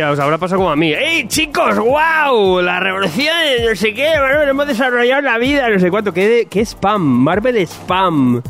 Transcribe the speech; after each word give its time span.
Os 0.00 0.18
habrá 0.18 0.38
pasado 0.38 0.58
como 0.58 0.70
a 0.70 0.76
mí. 0.76 0.92
¡Ey, 0.94 1.26
chicos! 1.28 1.76
¡Wow! 1.76 2.62
La 2.62 2.80
revolución, 2.80 3.34
no 3.68 3.76
sé 3.76 3.92
qué, 3.92 4.12
bueno, 4.18 4.42
hemos 4.42 4.66
desarrollado 4.66 5.20
la 5.20 5.36
vida, 5.36 5.68
no 5.68 5.78
sé 5.78 5.90
cuánto. 5.90 6.14
¿Qué, 6.14 6.46
qué 6.48 6.64
spam? 6.64 7.02
Marvel 7.02 7.56
spam. 7.66 8.42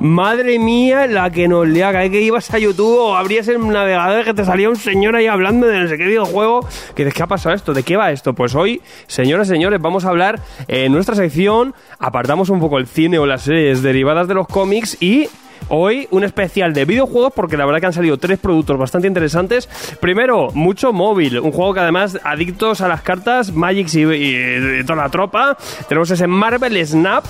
Madre 0.00 0.58
mía, 0.58 1.06
la 1.06 1.30
que 1.30 1.48
nos 1.48 1.66
lea. 1.66 1.90
Cada 1.90 2.04
vez 2.04 2.12
que 2.12 2.20
ibas 2.20 2.52
a 2.52 2.58
YouTube 2.58 2.98
o 2.98 3.16
abrías 3.16 3.48
el 3.48 3.66
navegador 3.66 4.24
que 4.24 4.34
te 4.34 4.44
salía 4.44 4.68
un 4.68 4.76
señor 4.76 5.16
ahí 5.16 5.26
hablando 5.26 5.66
de 5.66 5.80
no 5.80 5.88
sé 5.88 5.98
qué 5.98 6.04
videojuego. 6.04 6.66
Que 6.94 7.04
¿De 7.04 7.12
qué 7.12 7.22
ha 7.22 7.26
pasado 7.26 7.54
esto? 7.54 7.74
¿De 7.74 7.82
qué 7.82 7.96
va 7.96 8.10
esto? 8.10 8.32
Pues 8.34 8.54
hoy, 8.54 8.80
señoras 9.06 9.48
y 9.48 9.50
señores, 9.50 9.80
vamos 9.80 10.04
a 10.04 10.10
hablar 10.10 10.40
en 10.68 10.92
nuestra 10.92 11.14
sección. 11.14 11.74
Apartamos 11.98 12.48
un 12.50 12.60
poco 12.60 12.78
el 12.78 12.86
cine 12.86 13.18
o 13.18 13.26
las 13.26 13.42
series 13.42 13.82
derivadas 13.82 14.28
de 14.28 14.34
los 14.34 14.46
cómics 14.46 14.96
y 15.00 15.28
Hoy 15.68 16.08
un 16.10 16.24
especial 16.24 16.72
de 16.72 16.84
videojuegos 16.84 17.32
porque 17.34 17.56
la 17.56 17.66
verdad 17.66 17.80
que 17.80 17.86
han 17.86 17.92
salido 17.92 18.18
tres 18.18 18.38
productos 18.38 18.78
bastante 18.78 19.08
interesantes. 19.08 19.68
Primero, 20.00 20.50
mucho 20.52 20.92
móvil, 20.92 21.38
un 21.40 21.52
juego 21.52 21.74
que 21.74 21.80
además 21.80 22.18
adictos 22.24 22.80
a 22.80 22.88
las 22.88 23.02
cartas, 23.02 23.52
Magic 23.52 23.92
y, 23.94 24.04
y 24.04 24.84
toda 24.84 25.02
la 25.02 25.08
tropa. 25.08 25.56
Tenemos 25.88 26.10
ese 26.10 26.26
Marvel 26.26 26.86
Snap 26.86 27.24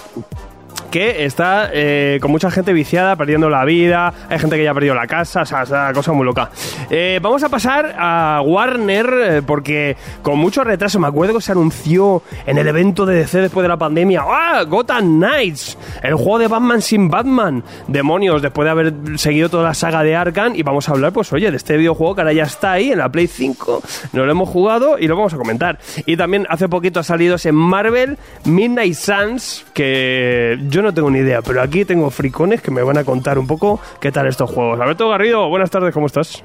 que 0.90 1.24
está 1.24 1.70
eh, 1.72 2.18
con 2.20 2.30
mucha 2.30 2.50
gente 2.50 2.72
viciada, 2.72 3.16
perdiendo 3.16 3.50
la 3.50 3.64
vida, 3.64 4.12
hay 4.28 4.38
gente 4.38 4.56
que 4.56 4.64
ya 4.64 4.70
ha 4.70 4.74
perdido 4.74 4.94
la 4.94 5.06
casa, 5.06 5.42
o 5.42 5.46
sea, 5.46 5.62
es 5.62 5.94
cosa 5.94 6.12
muy 6.12 6.24
loca. 6.24 6.50
Eh, 6.90 7.18
vamos 7.22 7.42
a 7.42 7.48
pasar 7.48 7.94
a 7.98 8.42
Warner, 8.44 9.14
eh, 9.22 9.42
porque 9.42 9.96
con 10.22 10.38
mucho 10.38 10.64
retraso, 10.64 10.98
me 10.98 11.06
acuerdo 11.06 11.34
que 11.34 11.40
se 11.40 11.52
anunció 11.52 12.22
en 12.46 12.58
el 12.58 12.66
evento 12.68 13.06
de 13.06 13.16
DC 13.16 13.40
después 13.40 13.62
de 13.62 13.68
la 13.68 13.76
pandemia, 13.76 14.22
¡ah! 14.26 14.64
Gotham 14.64 15.18
Knights, 15.18 15.78
el 16.02 16.14
juego 16.14 16.38
de 16.38 16.48
Batman 16.48 16.82
sin 16.82 17.08
Batman, 17.08 17.62
demonios, 17.88 18.42
después 18.42 18.64
de 18.64 18.70
haber 18.70 18.94
seguido 19.16 19.48
toda 19.48 19.64
la 19.64 19.74
saga 19.74 20.02
de 20.02 20.16
Arkham, 20.16 20.54
y 20.54 20.62
vamos 20.62 20.88
a 20.88 20.92
hablar, 20.92 21.12
pues 21.12 21.32
oye, 21.32 21.50
de 21.50 21.56
este 21.56 21.76
videojuego 21.76 22.14
que 22.14 22.20
ahora 22.22 22.32
ya 22.32 22.44
está 22.44 22.72
ahí 22.72 22.92
en 22.92 22.98
la 22.98 23.08
Play 23.08 23.26
5, 23.26 23.82
no 24.12 24.24
lo 24.24 24.30
hemos 24.30 24.48
jugado 24.48 24.98
y 24.98 25.06
lo 25.06 25.16
vamos 25.16 25.34
a 25.34 25.36
comentar. 25.36 25.78
Y 26.04 26.16
también 26.16 26.46
hace 26.48 26.68
poquito 26.68 27.00
ha 27.00 27.04
salido 27.04 27.36
ese 27.36 27.52
Marvel 27.52 28.18
Midnight 28.44 28.94
Suns, 28.94 29.64
que 29.72 30.58
yo 30.68 30.82
no 30.82 30.85
tengo 30.92 31.10
ni 31.10 31.18
idea, 31.18 31.42
pero 31.42 31.62
aquí 31.62 31.84
tengo 31.84 32.10
fricones 32.10 32.62
que 32.62 32.70
me 32.70 32.82
van 32.82 32.98
a 32.98 33.04
contar 33.04 33.38
un 33.38 33.46
poco 33.46 33.80
qué 34.00 34.12
tal 34.12 34.26
estos 34.26 34.50
juegos. 34.50 34.80
Alberto 34.80 35.08
Garrido, 35.08 35.48
buenas 35.48 35.70
tardes, 35.70 35.92
¿cómo 35.92 36.06
estás? 36.06 36.44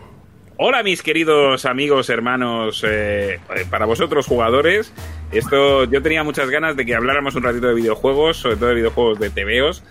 Hola 0.58 0.84
mis 0.84 1.02
queridos 1.02 1.66
amigos, 1.66 2.10
hermanos, 2.12 2.86
eh, 2.88 3.40
para 3.72 3.86
vosotros 3.86 4.28
jugadores, 4.28 4.94
esto 5.32 5.86
yo 5.86 6.04
tenía 6.04 6.24
muchas 6.24 6.52
ganas 6.52 6.76
de 6.76 6.86
que 6.86 6.94
habláramos 6.94 7.34
un 7.34 7.42
ratito 7.42 7.68
de 7.68 7.74
videojuegos, 7.74 8.38
sobre 8.38 8.58
todo 8.58 8.70
de 8.70 8.76
videojuegos 8.76 9.20
de 9.20 9.32
TVOs, 9.32 9.84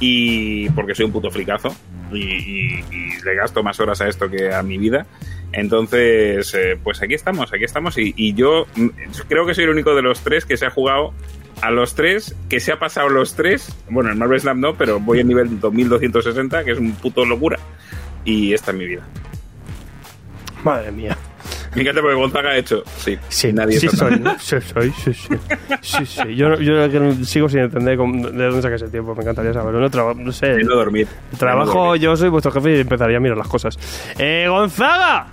y 0.00 0.68
porque 0.70 0.94
soy 0.96 1.06
un 1.06 1.12
puto 1.12 1.30
fricazo 1.30 1.74
y, 2.12 2.82
le 3.24 3.34
gasto 3.36 3.62
más 3.62 3.78
horas 3.80 4.00
a 4.00 4.08
esto 4.08 4.28
que 4.28 4.52
a 4.52 4.62
mi 4.62 4.78
vida. 4.78 5.06
Entonces, 5.52 6.52
eh, 6.54 6.76
pues 6.82 7.02
aquí 7.02 7.14
estamos, 7.14 7.52
aquí 7.52 7.64
estamos, 7.64 7.96
y, 7.96 8.12
y 8.16 8.34
yo 8.34 8.66
mm, 8.74 8.88
creo 9.28 9.46
que 9.46 9.54
soy 9.54 9.64
el 9.64 9.70
único 9.70 9.94
de 9.94 10.02
los 10.02 10.20
tres 10.20 10.44
que 10.44 10.56
se 10.56 10.66
ha 10.66 10.70
jugado 10.70 11.12
a 11.62 11.70
los 11.70 11.94
tres, 11.94 12.34
que 12.48 12.60
se 12.60 12.72
ha 12.72 12.78
pasado 12.78 13.08
los 13.08 13.34
tres, 13.34 13.74
bueno, 13.88 14.10
en 14.10 14.18
Marvel 14.18 14.40
Snap 14.40 14.56
no, 14.56 14.74
pero 14.76 15.00
voy 15.00 15.20
en 15.20 15.28
nivel 15.28 15.60
2260, 15.60 16.64
que 16.64 16.72
es 16.72 16.78
un 16.78 16.92
puto 16.92 17.24
locura, 17.24 17.58
y 18.24 18.52
esta 18.52 18.70
es 18.70 18.76
mi 18.76 18.86
vida. 18.86 19.06
Madre 20.62 20.92
mía. 20.92 21.16
Fíjate 21.76 22.00
porque 22.00 22.16
Gonzaga 22.16 22.50
ha 22.50 22.56
hecho. 22.56 22.82
Sí, 22.96 23.16
Sí, 23.28 23.52
nadie 23.52 23.78
sí 23.78 23.86
está- 23.86 23.98
soy, 24.08 24.18
¿no? 24.18 24.34
Sí, 24.38 24.56
soy, 24.60 24.90
sí, 24.92 25.12
sí. 25.14 25.34
Sí, 25.82 26.06
sí. 26.06 26.34
Yo, 26.34 26.54
yo 26.60 26.88
sigo 27.24 27.48
sin 27.48 27.60
entender 27.60 27.96
cómo- 27.96 28.28
de 28.28 28.44
dónde 28.46 28.62
saca 28.62 28.74
ese 28.76 28.88
tiempo, 28.88 29.14
me 29.14 29.22
encantaría 29.22 29.52
saberlo. 29.52 29.80
No, 29.80 29.90
traba- 29.90 30.14
no 30.14 30.32
sé. 30.32 30.56
No 30.64 30.74
dormir. 30.74 31.06
Trabajo, 31.38 31.68
De 31.70 31.74
no 31.74 31.84
dormir. 31.84 32.00
yo 32.02 32.16
soy 32.16 32.28
vuestro 32.30 32.50
jefe 32.52 32.76
y 32.76 32.80
empezaría 32.80 33.16
a 33.18 33.20
mirar 33.20 33.36
las 33.38 33.48
cosas. 33.48 33.78
Eh, 34.18 34.46
Gonzaga, 34.48 35.26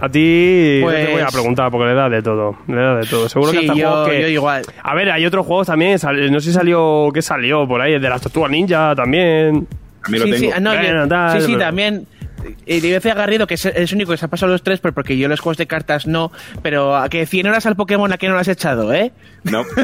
a 0.00 0.08
ti 0.08 0.78
te 0.78 0.80
Pues- 0.82 1.10
voy 1.12 1.20
a 1.20 1.26
preguntar 1.28 1.70
porque 1.70 1.86
le 1.88 1.94
da 1.94 2.08
de 2.08 2.22
todo. 2.22 2.56
Le 2.68 2.76
da 2.76 2.96
de 2.96 3.06
todo. 3.06 3.28
Seguro 3.28 3.52
que 3.52 3.58
Sí, 3.60 3.68
hasta 3.68 3.78
yo, 3.80 3.88
juegos 3.90 4.08
que. 4.08 4.20
yo 4.22 4.28
igual. 4.28 4.62
A 4.82 4.94
ver, 4.94 5.10
hay 5.10 5.26
otros 5.26 5.46
juegos 5.46 5.66
también. 5.66 5.98
sal- 5.98 6.32
No 6.32 6.40
sé 6.40 6.46
si 6.48 6.52
salió. 6.54 7.08
¿Qué 7.12 7.22
salió 7.22 7.66
por 7.68 7.80
ahí? 7.80 7.92
El 7.94 8.02
de 8.02 8.08
las 8.08 8.20
tortugas 8.22 8.50
ninja 8.50 8.94
también. 8.94 9.66
A 10.04 10.08
mí 10.08 10.18
lo 10.18 10.24
sí, 10.24 10.30
tengo. 10.32 10.44
sí, 10.46 10.50
ah, 10.52 10.58
no, 10.60 10.74
yo- 10.74 10.80
Bueno, 10.80 11.06
tal, 11.08 11.40
sí, 11.40 11.46
sí, 11.46 11.52
pero- 11.52 11.64
también. 11.66 12.06
Y 12.66 12.80
decía 12.80 13.12
a 13.12 13.14
Garrido 13.14 13.46
que 13.46 13.54
es, 13.54 13.64
es 13.66 13.90
el 13.90 13.96
único 13.96 14.12
que 14.12 14.18
se 14.18 14.24
ha 14.24 14.28
pasado 14.28 14.52
los 14.52 14.62
tres, 14.62 14.80
pero 14.80 14.94
porque 14.94 15.16
yo 15.16 15.28
los 15.28 15.40
juegos 15.40 15.56
de 15.56 15.66
cartas 15.66 16.06
no. 16.06 16.32
Pero 16.62 16.96
a 16.96 17.08
que 17.08 17.26
100 17.26 17.46
horas 17.46 17.66
al 17.66 17.76
Pokémon, 17.76 18.12
¿a 18.12 18.18
qué 18.18 18.28
no 18.28 18.34
lo 18.34 18.40
has 18.40 18.48
echado, 18.48 18.92
eh? 18.92 19.12
No. 19.44 19.64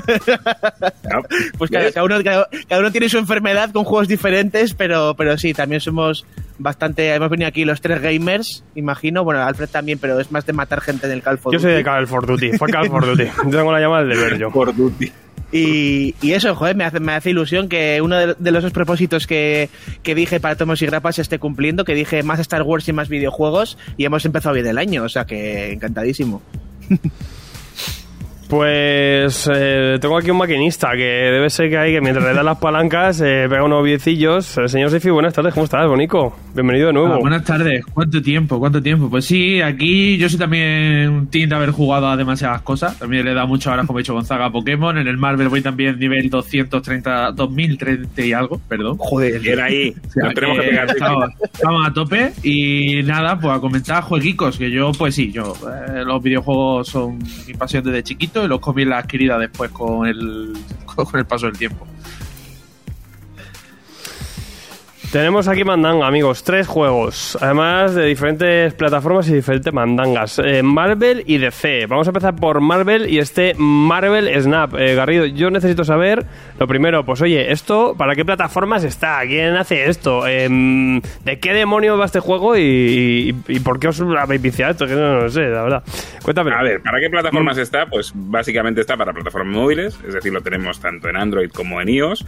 No. 1.10 1.22
Pues 1.56 1.70
cada, 1.70 1.90
cada 1.90 2.04
uno, 2.04 2.22
cada, 2.22 2.48
cada 2.68 2.80
uno 2.80 2.92
tiene 2.92 3.08
su 3.08 3.18
enfermedad 3.18 3.70
con 3.72 3.84
juegos 3.84 4.08
diferentes, 4.08 4.74
pero, 4.74 5.14
pero 5.16 5.38
sí, 5.38 5.54
también 5.54 5.80
somos 5.80 6.26
bastante. 6.58 7.14
Hemos 7.14 7.30
venido 7.30 7.48
aquí 7.48 7.64
los 7.64 7.80
tres 7.80 8.02
gamers, 8.02 8.64
imagino. 8.74 9.24
Bueno, 9.24 9.42
Alfred 9.42 9.68
también, 9.68 9.98
pero 9.98 10.18
es 10.20 10.30
más 10.30 10.44
de 10.44 10.52
matar 10.52 10.80
gente 10.80 11.06
en 11.06 11.12
el 11.12 11.22
Call 11.22 11.38
of 11.42 11.52
Yo 11.52 11.58
soy 11.58 11.70
de 11.70 11.78
Duty. 11.78 11.84
Call 11.84 12.04
of 12.04 12.26
Duty. 12.26 12.52
Fue 12.58 12.68
Call 12.68 12.88
of 12.88 13.06
Duty. 13.06 13.24
Yo 13.44 13.50
tengo 13.50 13.72
la 13.72 13.80
llamada 13.80 14.04
del 14.04 14.16
deber 14.16 14.38
yo. 14.38 14.50
Por 14.50 14.74
Duty. 14.74 15.10
Y, 15.52 16.14
y 16.20 16.32
eso, 16.32 16.54
joder, 16.54 16.76
me 16.76 16.84
hace, 16.84 17.00
me 17.00 17.12
hace 17.12 17.30
ilusión 17.30 17.68
que 17.68 18.00
uno 18.02 18.16
de, 18.16 18.34
de 18.38 18.50
los 18.50 18.70
propósitos 18.72 19.26
que, 19.26 19.70
que 20.02 20.14
dije 20.14 20.40
para 20.40 20.56
Tomos 20.56 20.82
y 20.82 20.86
Grapas 20.86 21.16
se 21.16 21.22
esté 21.22 21.38
cumpliendo, 21.38 21.84
que 21.84 21.94
dije 21.94 22.22
más 22.22 22.38
Star 22.40 22.62
Wars 22.62 22.88
y 22.88 22.92
más 22.92 23.08
videojuegos, 23.08 23.78
y 23.96 24.04
hemos 24.04 24.24
empezado 24.24 24.54
bien 24.54 24.66
el 24.66 24.78
año, 24.78 25.04
o 25.04 25.08
sea 25.08 25.24
que 25.24 25.72
encantadísimo. 25.72 26.42
Pues 28.48 29.46
eh, 29.52 29.98
tengo 30.00 30.16
aquí 30.16 30.30
un 30.30 30.38
maquinista 30.38 30.92
que 30.92 31.02
debe 31.02 31.50
ser 31.50 31.68
que 31.68 31.76
hay 31.76 31.92
que 31.92 32.00
mientras 32.00 32.24
le 32.26 32.32
da 32.32 32.42
las 32.42 32.56
palancas 32.56 33.20
eh, 33.20 33.46
pega 33.46 33.62
unos 33.62 33.84
viecillos. 33.84 34.56
El 34.56 34.70
señor 34.70 34.90
Sifi, 34.90 35.10
buenas 35.10 35.34
tardes, 35.34 35.52
¿cómo 35.52 35.64
estás, 35.64 35.86
Bonico? 35.86 36.34
Bienvenido 36.54 36.86
de 36.86 36.94
nuevo. 36.94 37.12
Ah, 37.12 37.18
buenas 37.18 37.44
tardes, 37.44 37.84
¿cuánto 37.92 38.22
tiempo? 38.22 38.58
¿Cuánto 38.58 38.82
tiempo? 38.82 39.10
Pues 39.10 39.26
sí, 39.26 39.60
aquí 39.60 40.16
yo 40.16 40.30
soy 40.30 40.38
también 40.38 41.10
un 41.10 41.26
team 41.26 41.50
de 41.50 41.56
haber 41.56 41.72
jugado 41.72 42.08
a 42.08 42.16
demasiadas 42.16 42.62
cosas. 42.62 42.98
También 42.98 43.26
le 43.26 43.32
he 43.32 43.34
dado 43.34 43.48
mucho 43.48 43.70
horas, 43.70 43.86
como 43.86 43.98
he 43.98 44.02
dicho 44.02 44.14
Gonzaga, 44.14 44.46
a 44.46 44.50
Pokémon. 44.50 44.96
En 44.96 45.08
el 45.08 45.18
Marvel 45.18 45.50
voy 45.50 45.60
también 45.60 45.98
nivel 45.98 46.30
230, 46.30 47.32
2030 47.32 48.22
y 48.24 48.32
algo, 48.32 48.58
perdón. 48.66 48.96
Joder, 48.96 49.40
Bien 49.40 49.60
ahí. 49.60 49.94
O 50.06 50.10
sea, 50.10 50.24
Nos 50.24 50.34
tenemos 50.34 50.56
que 50.56 50.62
que 50.64 50.70
pegar. 50.70 50.88
estamos, 50.88 51.30
estamos 51.52 51.86
a 51.86 51.92
tope 51.92 52.32
y 52.42 53.02
nada, 53.02 53.38
pues 53.38 53.54
a 53.54 53.60
comentar 53.60 54.02
jueguicos, 54.04 54.56
que 54.56 54.70
yo, 54.70 54.90
pues 54.92 55.14
sí, 55.14 55.30
yo, 55.30 55.52
eh, 55.70 56.02
los 56.06 56.22
videojuegos 56.22 56.88
son 56.88 57.18
mi 57.46 57.52
pasión 57.52 57.84
desde 57.84 58.02
chiquito 58.02 58.37
y 58.44 58.48
los 58.48 58.60
cómics 58.60 58.88
la 58.88 58.98
adquirida 58.98 59.38
después 59.38 59.70
con 59.70 60.06
el, 60.06 60.52
con 60.86 61.18
el 61.18 61.26
paso 61.26 61.46
del 61.46 61.58
tiempo. 61.58 61.86
Tenemos 65.12 65.48
aquí 65.48 65.64
mandanga, 65.64 66.06
amigos, 66.06 66.44
tres 66.44 66.66
juegos, 66.66 67.38
además 67.40 67.94
de 67.94 68.04
diferentes 68.04 68.74
plataformas 68.74 69.26
y 69.30 69.34
diferentes 69.34 69.72
mandangas. 69.72 70.38
Eh, 70.44 70.62
Marvel 70.62 71.22
y 71.26 71.38
DC. 71.38 71.86
Vamos 71.86 72.06
a 72.06 72.10
empezar 72.10 72.36
por 72.36 72.60
Marvel 72.60 73.08
y 73.08 73.18
este 73.18 73.54
Marvel 73.56 74.28
Snap. 74.42 74.74
Eh, 74.78 74.94
Garrido, 74.94 75.24
yo 75.24 75.50
necesito 75.50 75.82
saber, 75.82 76.26
lo 76.58 76.66
primero, 76.66 77.06
pues 77.06 77.22
oye, 77.22 77.50
¿esto 77.52 77.94
para 77.96 78.14
qué 78.14 78.26
plataformas 78.26 78.84
está? 78.84 79.20
¿Quién 79.26 79.56
hace 79.56 79.86
esto? 79.88 80.26
Em, 80.26 81.00
¿De 81.24 81.38
qué 81.40 81.54
demonio 81.54 81.96
va 81.96 82.04
este 82.04 82.20
juego 82.20 82.58
y, 82.58 82.60
y- 82.60 83.34
y 83.56 83.60
por 83.60 83.80
qué 83.80 83.88
os 83.88 83.98
habéis 84.02 84.42
viciado 84.42 84.72
esto? 84.72 84.86
Que 84.86 84.92
no, 84.92 85.20
lo 85.22 85.30
sé, 85.30 85.40
la 85.48 85.62
verdad. 85.62 85.82
Cuéntame. 86.22 86.52
A 86.52 86.62
ver, 86.62 86.82
¿para 86.82 87.00
qué 87.00 87.08
plataformas 87.08 87.56
Mm. 87.56 87.60
está? 87.60 87.86
Pues 87.86 88.12
básicamente 88.14 88.82
está 88.82 88.98
para 88.98 89.14
plataformas 89.14 89.56
móviles, 89.56 89.98
es 90.06 90.12
decir, 90.12 90.34
lo 90.34 90.42
tenemos 90.42 90.78
tanto 90.80 91.08
en 91.08 91.16
Android 91.16 91.50
como 91.50 91.80
en 91.80 91.88
iOS. 91.88 92.26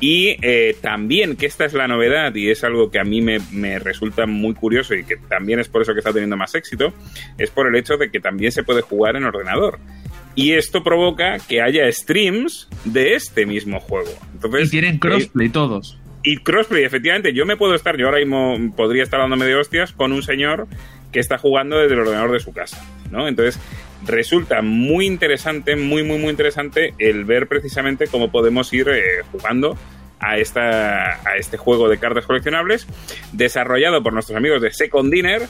Y 0.00 0.36
eh, 0.42 0.76
también, 0.82 1.36
que 1.36 1.46
esta 1.46 1.64
es 1.64 1.72
la 1.72 1.86
novedad 1.86 2.15
y 2.34 2.50
es 2.50 2.64
algo 2.64 2.90
que 2.90 2.98
a 2.98 3.04
mí 3.04 3.20
me, 3.22 3.38
me 3.52 3.78
resulta 3.78 4.26
muy 4.26 4.54
curioso 4.54 4.94
y 4.94 5.04
que 5.04 5.16
también 5.16 5.58
es 5.60 5.68
por 5.68 5.82
eso 5.82 5.92
que 5.92 6.00
está 6.00 6.12
teniendo 6.12 6.36
más 6.36 6.54
éxito, 6.54 6.92
es 7.38 7.50
por 7.50 7.66
el 7.68 7.76
hecho 7.76 7.96
de 7.96 8.10
que 8.10 8.20
también 8.20 8.52
se 8.52 8.62
puede 8.62 8.80
jugar 8.82 9.16
en 9.16 9.24
ordenador. 9.24 9.78
Y 10.34 10.52
esto 10.52 10.84
provoca 10.84 11.38
que 11.38 11.62
haya 11.62 11.90
streams 11.90 12.68
de 12.84 13.14
este 13.14 13.46
mismo 13.46 13.80
juego. 13.80 14.10
Entonces, 14.34 14.68
Y 14.68 14.70
tienen 14.70 14.96
eh, 14.96 15.00
crossplay 15.00 15.48
todos. 15.48 15.98
y 16.22 16.36
crossplay, 16.38 16.84
efectivamente, 16.84 17.32
yo 17.32 17.46
me 17.46 17.56
puedo 17.56 17.74
estar, 17.74 17.96
yo 17.96 18.06
ahora 18.06 18.18
mismo 18.18 18.56
podría 18.76 19.02
estar 19.02 19.18
dándome 19.20 19.46
de 19.46 19.54
hostias 19.56 19.92
con 19.92 20.12
un 20.12 20.22
señor 20.22 20.66
que 21.12 21.20
está 21.20 21.38
jugando 21.38 21.78
desde 21.78 21.94
el 21.94 22.00
ordenador 22.00 22.32
de 22.32 22.40
su 22.40 22.52
casa, 22.52 22.84
¿no? 23.10 23.28
Entonces, 23.28 23.58
resulta 24.06 24.60
muy 24.60 25.06
interesante, 25.06 25.74
muy, 25.74 26.02
muy, 26.02 26.18
muy 26.18 26.30
interesante 26.30 26.92
el 26.98 27.24
ver 27.24 27.46
precisamente 27.46 28.06
cómo 28.06 28.30
podemos 28.30 28.70
ir 28.74 28.88
eh, 28.90 29.22
jugando 29.32 29.78
a, 30.20 30.38
esta, 30.38 31.14
a 31.28 31.36
este 31.36 31.56
juego 31.56 31.88
de 31.88 31.98
cartas 31.98 32.26
coleccionables 32.26 32.86
desarrollado 33.32 34.02
por 34.02 34.12
nuestros 34.12 34.36
amigos 34.36 34.62
de 34.62 34.70
Second 34.72 35.12
Dinner 35.12 35.42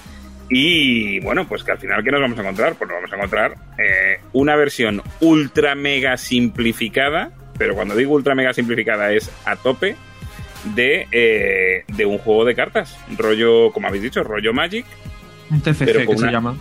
y 0.48 1.18
bueno, 1.20 1.46
pues 1.48 1.64
que 1.64 1.72
al 1.72 1.78
final, 1.78 2.04
¿qué 2.04 2.10
nos 2.10 2.20
vamos 2.20 2.38
a 2.38 2.42
encontrar? 2.42 2.74
Pues 2.76 2.88
nos 2.88 2.98
vamos 2.98 3.12
a 3.12 3.16
encontrar 3.16 3.54
eh, 3.78 4.20
una 4.32 4.54
versión 4.54 5.02
ultra 5.20 5.74
mega 5.74 6.16
simplificada, 6.16 7.32
pero 7.58 7.74
cuando 7.74 7.96
digo 7.96 8.14
ultra 8.14 8.34
mega 8.34 8.52
simplificada 8.52 9.12
es 9.12 9.30
a 9.44 9.56
tope, 9.56 9.96
de, 10.74 11.06
eh, 11.10 11.84
de 11.88 12.06
un 12.06 12.18
juego 12.18 12.44
de 12.44 12.54
cartas. 12.54 12.96
Rollo, 13.16 13.72
como 13.72 13.88
habéis 13.88 14.04
dicho, 14.04 14.22
rollo 14.22 14.52
Magic. 14.52 14.84
Un 15.50 15.60
TFG 15.60 16.06
que 16.06 16.18
se 16.18 16.30
llama. 16.30 16.56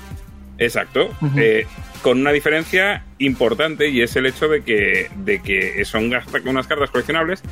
Exacto. 0.58 1.10
Eh, 1.38 1.66
con 2.02 2.20
una 2.22 2.32
diferencia 2.32 3.04
importante 3.18 3.90
y 3.90 4.02
es 4.02 4.16
el 4.16 4.26
hecho 4.26 4.48
de 4.48 4.62
que, 4.62 5.10
de 5.18 5.42
que 5.42 5.84
son 5.86 6.12
unas 6.46 6.68
cartas 6.68 6.92
coleccionables 6.92 7.44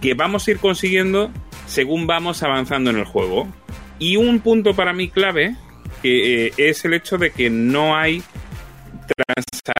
que 0.00 0.14
vamos 0.14 0.46
a 0.46 0.50
ir 0.50 0.58
consiguiendo 0.58 1.30
según 1.66 2.06
vamos 2.06 2.42
avanzando 2.42 2.90
en 2.90 2.96
el 2.98 3.04
juego. 3.04 3.48
Y 3.98 4.16
un 4.16 4.40
punto 4.40 4.74
para 4.74 4.92
mí 4.92 5.08
clave 5.08 5.56
que 6.02 6.46
eh, 6.48 6.52
es 6.58 6.84
el 6.84 6.94
hecho 6.94 7.16
de 7.18 7.30
que 7.30 7.48
no 7.50 7.96
hay 7.96 8.22
transacción 9.06 9.74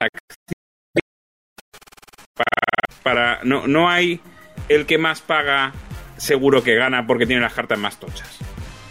para, 2.35 3.03
para- 3.03 3.41
no, 3.45 3.67
no 3.67 3.89
hay 3.89 4.21
el 4.69 4.87
que 4.87 4.99
más 4.99 5.21
paga 5.21 5.73
seguro 6.17 6.63
que 6.63 6.75
gana 6.75 7.07
porque 7.07 7.27
tiene 7.27 7.43
las 7.43 7.53
cartas 7.55 7.79
más 7.79 7.99
tochas. 8.01 8.39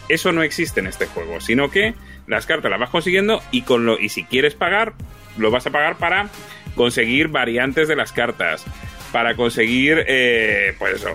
Eso 0.10 0.32
no 0.32 0.44
existe 0.44 0.80
en 0.80 0.88
este 0.88 1.08
juego, 1.08 1.42
sino 1.42 1.72
que 1.72 1.96
las 2.28 2.46
cartas 2.46 2.70
las 2.70 2.80
vas 2.80 2.90
consiguiendo 2.92 3.42
y 3.52 3.64
con 3.64 3.86
lo 3.86 4.00
y 4.00 4.10
si 4.10 4.24
quieres 4.24 4.54
pagar, 4.54 4.94
lo 5.38 5.50
vas 5.52 5.66
a 5.66 5.72
pagar 5.72 5.98
para 5.98 6.30
conseguir 6.76 7.30
variantes 7.30 7.88
de 7.88 7.96
las 7.96 8.12
cartas, 8.12 8.64
para 9.12 9.36
conseguir 9.36 10.04
eh, 10.08 10.76
pues 10.78 10.96
eso, 10.96 11.10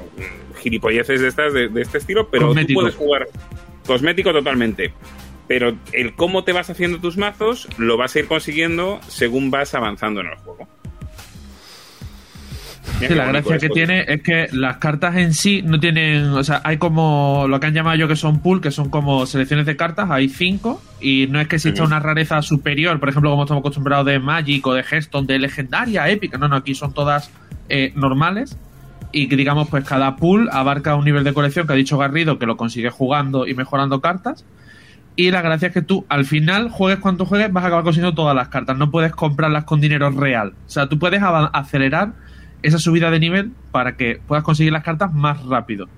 gilipolleces 0.60 1.20
de 1.20 1.28
estas 1.28 1.52
de, 1.52 1.68
de 1.68 1.82
este 1.82 1.98
estilo, 1.98 2.28
pero 2.28 2.54
tú 2.54 2.74
puedes 2.74 2.94
jugar 2.94 3.28
cosmético 3.86 4.32
totalmente. 4.32 4.92
Pero 5.48 5.76
el 5.92 6.14
cómo 6.14 6.44
te 6.44 6.52
vas 6.52 6.70
haciendo 6.70 7.00
tus 7.00 7.16
mazos 7.16 7.68
lo 7.76 7.96
vas 7.96 8.14
a 8.14 8.20
ir 8.20 8.26
consiguiendo 8.26 9.00
según 9.08 9.50
vas 9.50 9.74
avanzando 9.74 10.20
en 10.20 10.28
el 10.28 10.36
juego. 10.36 10.68
Sí, 12.98 13.14
la 13.14 13.26
gracia 13.26 13.58
que 13.58 13.70
tiene 13.70 14.04
es 14.06 14.22
que 14.22 14.48
las 14.52 14.76
cartas 14.76 15.16
en 15.16 15.32
sí 15.32 15.62
no 15.62 15.80
tienen, 15.80 16.26
o 16.26 16.44
sea, 16.44 16.60
hay 16.64 16.76
como 16.76 17.46
lo 17.48 17.58
que 17.58 17.66
han 17.66 17.74
llamado 17.74 17.96
yo 17.96 18.08
que 18.08 18.16
son 18.16 18.40
pool, 18.40 18.60
que 18.60 18.70
son 18.70 18.90
como 18.90 19.24
selecciones 19.24 19.64
de 19.64 19.74
cartas, 19.76 20.10
hay 20.10 20.28
cinco, 20.28 20.82
y 21.00 21.26
no 21.30 21.40
es 21.40 21.48
que 21.48 21.56
exista 21.56 21.82
una 21.82 21.98
rareza 21.98 22.42
superior, 22.42 23.00
por 23.00 23.08
ejemplo, 23.08 23.30
como 23.30 23.44
estamos 23.44 23.62
acostumbrados 23.62 24.04
de 24.04 24.18
Magic 24.18 24.66
o 24.66 24.74
de 24.74 24.82
Hearthstone, 24.82 25.26
de 25.26 25.38
legendaria, 25.38 26.08
épica, 26.10 26.36
no, 26.36 26.48
no, 26.48 26.56
aquí 26.56 26.74
son 26.74 26.92
todas 26.92 27.30
eh, 27.70 27.92
normales, 27.96 28.58
y 29.12 29.28
que 29.28 29.36
digamos, 29.36 29.68
pues 29.68 29.84
cada 29.84 30.16
pool 30.16 30.48
abarca 30.52 30.94
un 30.94 31.04
nivel 31.04 31.24
de 31.24 31.32
colección 31.32 31.66
que 31.66 31.72
ha 31.72 31.76
dicho 31.76 31.98
Garrido 31.98 32.38
que 32.38 32.46
lo 32.46 32.56
consigue 32.56 32.90
jugando 32.90 33.46
y 33.46 33.54
mejorando 33.54 34.00
cartas. 34.00 34.44
Y 35.16 35.30
la 35.32 35.42
gracia 35.42 35.68
es 35.68 35.74
que 35.74 35.82
tú, 35.82 36.06
al 36.08 36.24
final, 36.24 36.70
juegues 36.70 37.00
cuanto 37.00 37.26
juegues, 37.26 37.52
vas 37.52 37.64
a 37.64 37.66
acabar 37.66 37.84
consiguiendo 37.84 38.14
todas 38.14 38.34
las 38.36 38.48
cartas. 38.48 38.78
No 38.78 38.90
puedes 38.90 39.12
comprarlas 39.12 39.64
con 39.64 39.80
dinero 39.80 40.10
real. 40.10 40.54
O 40.66 40.70
sea, 40.70 40.88
tú 40.88 40.98
puedes 40.98 41.20
acelerar 41.52 42.12
esa 42.62 42.78
subida 42.78 43.10
de 43.10 43.18
nivel 43.18 43.50
para 43.72 43.96
que 43.96 44.20
puedas 44.26 44.44
conseguir 44.44 44.72
las 44.72 44.84
cartas 44.84 45.12
más 45.12 45.44
rápido. 45.44 45.88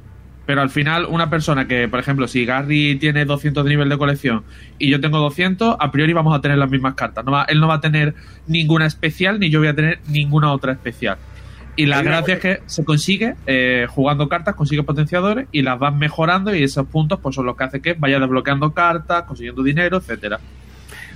Pero 0.46 0.60
al 0.62 0.70
final, 0.70 1.06
una 1.08 1.28
persona 1.30 1.68
que, 1.68 1.86
por 1.88 2.00
ejemplo, 2.00 2.26
si 2.26 2.44
Gary 2.46 2.96
tiene 2.98 3.24
200 3.26 3.62
de 3.62 3.70
nivel 3.70 3.88
de 3.90 3.98
colección 3.98 4.42
y 4.78 4.90
yo 4.90 5.00
tengo 5.00 5.18
200, 5.18 5.76
a 5.78 5.90
priori 5.92 6.12
vamos 6.14 6.34
a 6.36 6.40
tener 6.40 6.58
las 6.58 6.70
mismas 6.70 6.94
cartas. 6.94 7.24
No 7.24 7.30
va- 7.32 7.44
él 7.44 7.60
no 7.60 7.68
va 7.68 7.74
a 7.74 7.80
tener 7.80 8.14
ninguna 8.48 8.86
especial, 8.86 9.38
ni 9.38 9.50
yo 9.50 9.60
voy 9.60 9.68
a 9.68 9.74
tener 9.74 10.00
ninguna 10.08 10.50
otra 10.50 10.72
especial. 10.72 11.18
Y 11.74 11.86
la 11.86 12.02
gracia 12.02 12.34
es 12.34 12.40
que 12.40 12.60
se 12.66 12.84
consigue 12.84 13.34
eh, 13.46 13.86
jugando 13.88 14.28
cartas, 14.28 14.54
consigue 14.54 14.82
potenciadores 14.82 15.46
y 15.52 15.62
las 15.62 15.78
vas 15.78 15.94
mejorando 15.94 16.54
y 16.54 16.62
esos 16.62 16.86
puntos 16.86 17.18
pues 17.20 17.34
son 17.34 17.46
los 17.46 17.56
que 17.56 17.64
hace 17.64 17.80
que 17.80 17.94
vaya 17.94 18.18
desbloqueando 18.18 18.74
cartas, 18.74 19.22
consiguiendo 19.22 19.62
dinero, 19.62 19.96
etcétera. 19.96 20.38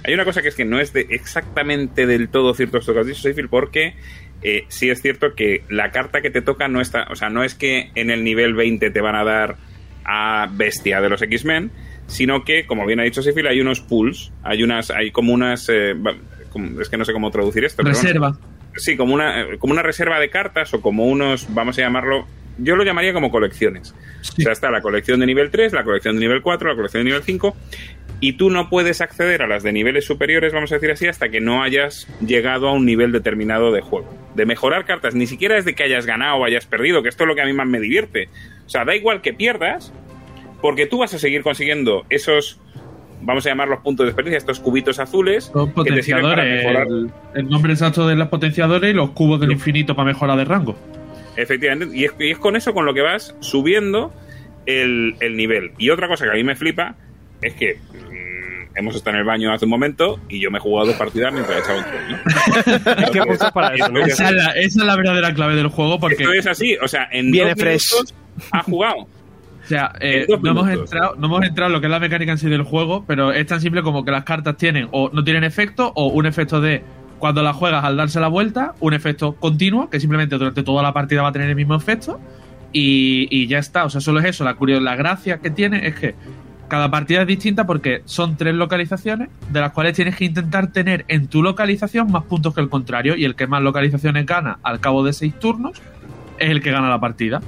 Hay 0.05 0.14
una 0.14 0.25
cosa 0.25 0.41
que 0.41 0.49
es 0.49 0.55
que 0.55 0.64
no 0.64 0.81
es 0.81 0.93
de 0.93 1.06
exactamente 1.11 2.06
del 2.06 2.29
todo 2.29 2.55
cierto 2.55 2.79
esto 2.79 2.94
que 2.94 3.00
has 3.00 3.06
dicho, 3.06 3.20
Seyfield, 3.20 3.50
porque 3.50 3.97
eh, 4.43 4.64
sí 4.69 4.88
es 4.88 5.03
cierto 5.03 5.35
que 5.35 5.64
la 5.69 5.91
carta 5.91 6.23
que 6.23 6.31
te 6.31 6.41
toca 6.41 6.69
no 6.69 6.81
está, 6.81 7.06
o 7.11 7.17
sea, 7.17 7.29
no 7.29 7.44
es 7.44 7.55
que 7.55 7.91
en 7.94 8.11
el 8.11 8.25
nivel 8.25 8.55
20 8.55 8.91
te 8.91 9.00
van 9.00 9.17
a 9.17 9.25
dar 9.25 9.56
a 10.05 10.49
Bestia 10.50 11.02
de 11.02 11.11
los 11.11 11.20
X-Men, 11.20 11.70
sino 12.06 12.44
que, 12.44 12.67
como 12.67 12.87
bien 12.87 13.00
ha 13.00 13.02
dicho 13.02 13.20
Seyfield, 13.20 13.49
hay 13.49 13.61
unos 13.61 13.81
pools, 13.81 14.32
hay 14.43 14.62
unas, 14.62 14.91
hay 14.91 15.11
como 15.11 15.35
unas, 15.35 15.69
eh, 15.69 15.94
es 16.81 16.88
que 16.88 16.97
no 16.97 17.05
sé 17.05 17.12
cómo 17.12 17.31
traducir 17.31 17.64
esto. 17.64 17.82
pero 17.82 17.99
bueno. 18.20 18.38
Sí, 18.76 18.96
como 18.96 19.14
una, 19.14 19.46
como 19.58 19.73
una 19.73 19.82
reserva 19.82 20.19
de 20.20 20.31
cartas 20.31 20.73
o 20.75 20.81
como 20.81 21.06
unos, 21.06 21.46
vamos 21.55 21.78
a 21.78 21.82
llamarlo, 21.82 22.26
yo 22.58 22.76
lo 22.76 22.84
llamaría 22.84 23.12
como 23.12 23.31
colecciones. 23.31 23.94
O 24.38 24.43
sea, 24.43 24.52
está 24.52 24.70
la 24.70 24.81
colección 24.81 25.20
de 25.20 25.26
nivel 25.26 25.50
3, 25.50 25.73
la 25.73 25.84
colección 25.84 26.17
de 26.17 26.20
nivel 26.20 26.43
4, 26.43 26.69
la 26.69 26.76
colección 26.76 27.02
de 27.02 27.11
nivel 27.11 27.23
5, 27.23 27.56
y 28.20 28.34
tú 28.34 28.50
no 28.50 28.70
puedes 28.70 29.00
acceder 29.00 29.43
a 29.43 29.46
las 29.46 29.62
de 29.62 29.73
niveles 29.73 30.06
superiores, 30.06 30.52
vamos 30.52 30.73
a 30.73 30.76
decir 30.76 30.90
así, 30.90 31.06
hasta 31.06 31.28
que 31.28 31.40
no 31.40 31.62
hayas 31.62 32.06
llegado 32.25 32.69
a 32.69 32.73
un 32.73 32.87
nivel 32.87 33.12
determinado 33.12 33.73
de 33.73 33.82
juego. 33.82 34.12
De 34.34 34.46
mejorar 34.46 34.87
cartas, 34.87 35.14
ni 35.14 35.26
siquiera 35.26 35.58
es 35.58 35.64
de 35.64 35.75
que 35.75 35.82
hayas 35.82 36.06
ganado 36.06 36.37
o 36.37 36.44
hayas 36.44 36.67
perdido, 36.67 37.02
que 37.02 37.08
esto 37.08 37.25
es 37.25 37.28
lo 37.28 37.34
que 37.34 37.43
a 37.43 37.46
mí 37.46 37.52
más 37.52 37.67
me 37.67 37.81
divierte. 37.81 38.28
O 38.64 38.69
sea, 38.69 38.84
da 38.84 38.96
igual 38.96 39.20
que 39.20 39.34
pierdas, 39.34 39.93
porque 40.62 40.87
tú 40.87 40.99
vas 40.99 41.12
a 41.14 41.19
seguir 41.19 41.43
consiguiendo 41.43 42.06
esos, 42.08 42.58
vamos 43.23 43.45
a 43.47 43.51
llamarlos 43.51 43.81
puntos 43.81 44.05
de 44.07 44.11
experiencia, 44.11 44.39
estos 44.39 44.61
cubitos 44.61 44.99
azules, 44.99 45.51
Los 45.55 45.69
que 45.69 45.91
te 45.93 46.03
sirven 46.03 46.23
para 46.23 46.37
potenciadores. 46.43 46.65
mejorar 46.65 46.87
El, 46.87 47.11
el 47.35 47.49
nombre 47.51 47.73
exacto 47.73 48.07
de 48.07 48.15
los 48.17 48.29
potenciadores 48.29 48.91
y 48.91 48.95
los 48.95 49.11
cubos 49.11 49.41
del 49.41 49.53
infinito 49.53 49.95
para 49.97 50.07
mejorar 50.07 50.37
de 50.39 50.45
rango. 50.45 50.77
Efectivamente, 51.37 51.97
y 51.97 52.05
es, 52.05 52.13
y 52.19 52.31
es 52.31 52.39
con 52.39 52.57
eso 52.57 52.73
con 52.73 52.87
lo 52.87 52.95
que 52.95 53.03
vas 53.03 53.35
subiendo 53.41 54.13
el, 54.67 55.17
el 55.21 55.37
nivel. 55.37 55.73
Y 55.79 55.91
otra 55.91 56.09
cosa 56.09 56.25
que 56.25 56.31
a 56.31 56.35
mí 56.35 56.45
me 56.45 56.57
flipa 56.57 56.95
es 57.43 57.53
que 57.55 57.75
mm, 57.75 58.77
hemos 58.79 58.97
estado 58.97 59.17
en 59.17 59.21
el 59.21 59.27
baño 59.27 59.53
hace 59.53 59.65
un 59.67 59.71
momento 59.71 60.19
y 60.29 60.41
yo 60.41 60.51
me 60.51 60.59
he 60.59 60.61
jugado 60.61 60.87
dos 60.89 60.97
partidas 60.97 61.33
mientras 61.33 61.57
he 61.57 61.61
echado 61.61 61.79
un 61.79 61.85
troll, 61.85 62.11
¿no? 62.11 63.03
Es 63.05 63.11
que 63.11 63.21
justo 63.21 63.51
para 63.53 63.75
eso, 63.75 63.89
¿no? 63.91 64.01
Esto 64.01 64.12
Esa 64.25 64.29
es, 64.31 64.35
la, 64.35 64.51
esa 64.53 64.81
es 64.81 64.87
la 64.87 64.97
verdadera 64.97 65.35
clave 65.35 65.57
del 65.57 65.69
juego 65.69 66.01
porque 66.01 66.23
Esto 66.23 66.33
es 66.33 66.47
así, 66.47 66.77
o 66.83 66.89
sea, 66.89 67.09
en 67.12 67.31
Viene 67.31 67.51
dos 67.51 67.61
fresh. 67.61 67.83
minutos 67.93 68.15
ha 68.53 68.62
jugado. 68.62 69.07
O 69.67 69.69
sea, 69.69 69.93
eh, 70.01 70.27
no, 70.29 70.51
hemos 70.51 70.69
entrado, 70.71 71.15
no 71.17 71.27
hemos 71.27 71.45
entrado 71.45 71.67
en 71.69 71.73
lo 71.75 71.81
que 71.81 71.87
es 71.87 71.91
la 71.91 71.99
mecánica 72.01 72.33
en 72.33 72.39
sí 72.39 72.49
del 72.49 72.63
juego, 72.63 73.05
pero 73.07 73.33
es 73.33 73.47
tan 73.47 73.61
simple 73.61 73.83
como 73.83 74.05
que 74.05 74.11
las 74.13 74.25
cartas 74.25 74.57
tienen 74.57 74.89
o 74.93 75.11
no 75.13 75.25
tienen 75.25 75.45
efecto 75.45 75.93
o 75.95 76.07
un 76.07 76.27
efecto 76.27 76.61
de 76.61 76.83
cuando 77.19 77.43
las 77.43 77.57
juegas 77.57 77.83
al 77.85 77.97
darse 77.97 78.21
la 78.21 78.29
vuelta, 78.29 78.75
un 78.81 78.95
efecto 78.95 79.35
continuo 79.35 79.91
que 79.91 79.99
simplemente 80.01 80.37
durante 80.39 80.63
toda 80.63 80.83
la 80.83 80.93
partida 80.93 81.23
va 81.23 81.29
a 81.29 81.33
tener 81.33 81.49
el 81.49 81.57
mismo 81.57 81.75
efecto 81.75 82.21
y, 82.73 83.27
y 83.31 83.47
ya 83.47 83.59
está. 83.59 83.85
O 83.85 83.91
sea, 83.91 84.01
solo 84.01 84.21
es 84.21 84.27
eso. 84.27 84.45
La, 84.45 84.55
curio- 84.57 84.81
la 84.81 84.97
gracia 84.97 85.39
que 85.39 85.51
tiene 85.51 85.87
es 85.87 85.95
que 85.95 86.15
cada 86.69 86.91
partida 86.91 87.23
es 87.23 87.27
distinta 87.27 87.67
porque 87.67 88.03
son 88.05 88.37
tres 88.37 88.55
localizaciones 88.55 89.29
de 89.51 89.61
las 89.61 89.71
cuales 89.73 89.95
tienes 89.95 90.17
que 90.17 90.25
intentar 90.25 90.73
tener 90.73 91.05
en 91.09 91.29
tu 91.29 91.43
localización 91.43 92.11
más 92.11 92.25
puntos 92.25 92.55
que 92.55 92.61
el 92.61 92.69
contrario 92.69 93.17
y 93.17 93.25
el 93.25 93.35
que 93.35 93.47
más 93.47 93.62
localizaciones 93.62 94.27
gana 94.27 94.59
al 94.62 94.81
cabo 94.81 95.05
de 95.05 95.12
seis 95.12 95.33
turnos 95.39 95.81
es 96.39 96.51
el 96.51 96.61
que 96.61 96.71
gana 96.73 96.91
la 96.91 97.01
partida. 97.01 97.41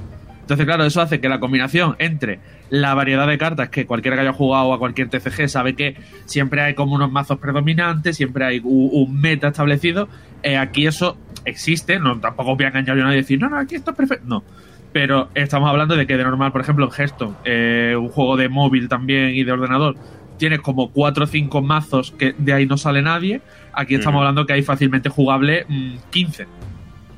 Entonces, 0.49 0.65
claro, 0.65 0.83
eso 0.83 0.99
hace 0.99 1.19
que 1.19 1.29
la 1.29 1.39
combinación 1.39 1.95
entre 1.99 2.39
la 2.71 2.95
variedad 2.95 3.27
de 3.27 3.37
cartas 3.37 3.69
que 3.69 3.85
cualquiera 3.85 4.17
que 4.17 4.21
haya 4.21 4.33
jugado 4.33 4.73
a 4.73 4.79
cualquier 4.79 5.07
TCG 5.07 5.47
sabe 5.47 5.75
que 5.75 5.95
siempre 6.25 6.61
hay 6.63 6.73
como 6.73 6.95
unos 6.95 7.11
mazos 7.11 7.37
predominantes, 7.37 8.17
siempre 8.17 8.45
hay 8.45 8.59
un, 8.63 9.21
meta 9.21 9.49
establecido. 9.49 10.09
eh, 10.41 10.57
aquí 10.57 10.87
eso 10.87 11.17
existe, 11.45 11.99
no 11.99 12.19
tampoco 12.19 12.55
voy 12.55 12.65
a 12.65 12.69
engañar 12.69 12.97
yo 12.97 13.03
a 13.03 13.05
nadie 13.05 13.19
y 13.19 13.21
decir, 13.21 13.39
no, 13.39 13.47
no, 13.47 13.59
aquí 13.59 13.75
esto 13.75 13.91
es 13.91 13.97
perfecto. 13.97 14.25
No. 14.25 14.43
Pero 14.91 15.29
estamos 15.35 15.69
hablando 15.69 15.95
de 15.95 16.07
que 16.07 16.17
de 16.17 16.23
normal, 16.23 16.51
por 16.51 16.61
ejemplo, 16.61 16.87
en 16.87 16.91
Hearthstone, 16.93 17.35
eh, 17.45 17.95
un 17.95 18.09
juego 18.09 18.35
de 18.35 18.49
móvil 18.49 18.89
también 18.89 19.35
y 19.35 19.43
de 19.43 19.51
ordenador, 19.51 19.97
tienes 20.39 20.61
como 20.61 20.89
4 20.89 21.25
o 21.25 21.27
5 21.27 21.61
mazos 21.61 22.09
que 22.17 22.33
de 22.35 22.53
ahí 22.53 22.65
no 22.65 22.77
sale 22.77 23.03
nadie. 23.03 23.41
Aquí 23.71 23.93
estamos 23.93 24.17
hablando 24.17 24.47
que 24.47 24.53
hay 24.53 24.63
fácilmente 24.63 25.09
jugable 25.09 25.67
mm, 25.69 25.95
15. 26.09 26.47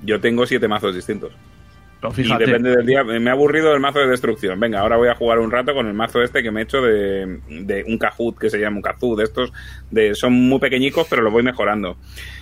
Yo 0.03 0.19
tengo 0.19 0.45
siete 0.45 0.67
mazos 0.67 0.93
distintos. 0.93 1.31
Pero 2.01 2.13
Y 2.17 2.45
depende 2.45 2.69
del 2.75 2.85
día. 2.85 3.03
Me 3.03 3.29
ha 3.29 3.33
aburrido 3.33 3.73
el 3.73 3.79
mazo 3.79 3.99
de 3.99 4.07
destrucción. 4.07 4.59
Venga, 4.59 4.79
ahora 4.79 4.97
voy 4.97 5.09
a 5.09 5.15
jugar 5.15 5.39
un 5.39 5.51
rato 5.51 5.73
con 5.73 5.85
el 5.87 5.93
mazo 5.93 6.21
este 6.23 6.41
que 6.41 6.49
me 6.51 6.61
he 6.61 6.63
hecho 6.63 6.81
de, 6.81 7.39
de 7.47 7.83
un 7.87 7.97
Kahoot, 7.99 8.39
que 8.39 8.49
se 8.49 8.57
llama 8.59 8.77
un 8.77 8.81
Kahoot. 8.81 9.19
De 9.19 9.23
estos 9.23 9.53
de, 9.91 10.15
son 10.15 10.33
muy 10.33 10.59
pequeñicos, 10.59 11.05
pero 11.09 11.21
los 11.21 11.31
voy 11.31 11.43
mejorando. 11.43 11.97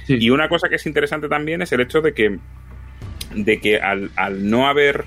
Sí. 0.07 0.15
Y 0.19 0.29
una 0.29 0.47
cosa 0.47 0.69
que 0.69 0.75
es 0.75 0.85
interesante 0.85 1.27
también 1.27 1.61
es 1.61 1.71
el 1.73 1.81
hecho 1.81 1.99
de 2.01 2.13
que, 2.13 2.39
de 3.35 3.59
que 3.59 3.77
al, 3.79 4.11
al 4.15 4.49
no 4.49 4.67
haber 4.67 5.05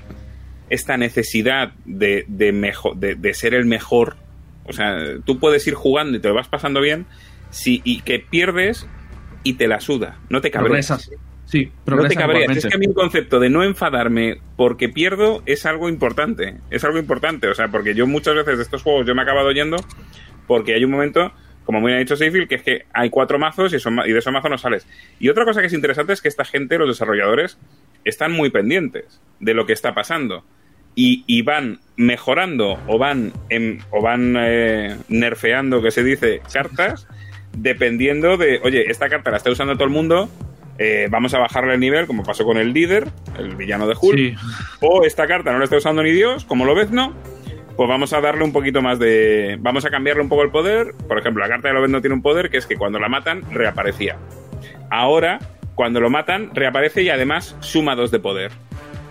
esta 0.69 0.97
necesidad 0.97 1.73
de, 1.85 2.25
de, 2.27 2.53
mejo- 2.53 2.93
de, 2.95 3.15
de 3.15 3.33
ser 3.33 3.53
el 3.53 3.65
mejor, 3.65 4.15
o 4.65 4.73
sea, 4.73 4.97
tú 5.25 5.39
puedes 5.39 5.65
ir 5.67 5.73
jugando 5.73 6.17
y 6.17 6.21
te 6.21 6.27
lo 6.29 6.35
vas 6.35 6.47
pasando 6.47 6.79
bien, 6.79 7.05
si, 7.49 7.81
y 7.83 8.01
que 8.01 8.19
pierdes 8.19 8.87
y 9.43 9.53
te 9.55 9.67
la 9.67 9.79
suda, 9.81 10.19
no 10.29 10.41
te 10.41 10.51
cabreas. 10.51 10.87
Progresas. 10.87 11.11
Sí, 11.53 11.71
No 11.85 12.07
te 12.07 12.15
cabreas. 12.15 12.57
Es 12.57 12.65
que 12.65 12.73
a 12.73 12.79
mí 12.79 12.87
un 12.87 12.95
concepto 12.95 13.39
de 13.39 13.47
no 13.47 13.63
enfadarme 13.63 14.39
porque 14.55 14.89
pierdo 14.89 15.43
es 15.45 15.67
algo 15.67 15.87
importante. 15.87 16.55
Es 16.71 16.83
algo 16.83 16.97
importante. 16.97 17.47
O 17.47 17.53
sea, 17.53 17.67
porque 17.67 17.93
yo 17.93 18.07
muchas 18.07 18.33
veces 18.33 18.57
de 18.57 18.63
estos 18.63 18.81
juegos 18.81 19.05
yo 19.05 19.13
me 19.13 19.21
he 19.21 19.23
acabado 19.23 19.51
yendo 19.51 19.77
porque 20.47 20.73
hay 20.73 20.83
un 20.83 20.89
momento, 20.89 21.31
como 21.63 21.79
muy 21.79 21.93
ha 21.93 21.97
dicho 21.97 22.15
Seyfield, 22.15 22.47
que 22.47 22.55
es 22.55 22.63
que 22.63 22.85
hay 22.91 23.11
cuatro 23.11 23.37
mazos 23.37 23.71
y, 23.71 23.79
son 23.79 23.99
y 24.03 24.11
de 24.11 24.17
esos 24.17 24.33
mazos 24.33 24.49
no 24.49 24.57
sales. 24.57 24.87
Y 25.19 25.29
otra 25.29 25.45
cosa 25.45 25.61
que 25.61 25.67
es 25.67 25.73
interesante 25.73 26.13
es 26.13 26.21
que 26.23 26.27
esta 26.27 26.43
gente, 26.43 26.79
los 26.79 26.87
desarrolladores, 26.87 27.59
están 28.03 28.31
muy 28.31 28.49
pendientes 28.49 29.21
de 29.39 29.53
lo 29.53 29.67
que 29.67 29.73
está 29.73 29.93
pasando. 29.93 30.43
Y, 30.95 31.23
y 31.27 31.43
van 31.43 31.81
mejorando 31.97 32.79
o 32.87 32.97
van, 32.97 33.31
em- 33.49 33.77
o 33.91 34.01
van 34.01 34.33
eh, 34.39 34.97
nerfeando, 35.07 35.83
que 35.83 35.91
se 35.91 36.03
dice, 36.03 36.41
cartas, 36.51 37.07
dependiendo 37.55 38.37
de, 38.37 38.59
oye, 38.63 38.89
esta 38.89 39.07
carta 39.07 39.29
la 39.29 39.37
está 39.37 39.51
usando 39.51 39.75
todo 39.75 39.83
el 39.83 39.91
mundo, 39.91 40.29
eh, 40.77 41.07
vamos 41.11 41.33
a 41.33 41.39
bajarle 41.39 41.73
el 41.75 41.79
nivel, 41.79 42.07
como 42.07 42.23
pasó 42.23 42.43
con 42.45 42.57
el 42.57 42.73
líder, 42.73 43.07
el 43.37 43.55
villano 43.55 43.87
de 43.87 43.95
Hulk, 43.99 44.17
Sí. 44.17 44.35
o 44.81 45.03
esta 45.05 45.27
carta 45.27 45.51
no 45.51 45.57
la 45.59 45.65
está 45.65 45.77
usando 45.77 46.01
ni 46.03 46.11
Dios, 46.11 46.45
como 46.45 46.65
lo 46.65 46.73
ves, 46.75 46.91
no, 46.91 47.13
pues 47.75 47.89
vamos 47.89 48.13
a 48.13 48.21
darle 48.21 48.43
un 48.43 48.51
poquito 48.53 48.81
más 48.81 48.99
de... 48.99 49.57
Vamos 49.59 49.83
a 49.85 49.89
cambiarle 49.89 50.21
un 50.21 50.29
poco 50.29 50.43
el 50.43 50.51
poder. 50.51 50.93
Por 51.07 51.17
ejemplo, 51.17 51.41
la 51.41 51.49
carta 51.49 51.69
de 51.69 51.73
Lobezno 51.73 52.01
tiene 52.01 52.13
un 52.13 52.21
poder 52.21 52.51
que 52.51 52.57
es 52.57 52.67
que 52.67 52.75
cuando 52.77 52.99
la 52.99 53.09
matan, 53.09 53.41
reaparecía. 53.51 54.17
Ahora, 54.91 55.39
cuando 55.73 55.99
lo 55.99 56.11
matan, 56.11 56.51
reaparece 56.53 57.01
y 57.01 57.09
además 57.09 57.55
suma 57.61 57.95
dos 57.95 58.11
de 58.11 58.19
poder. 58.19 58.51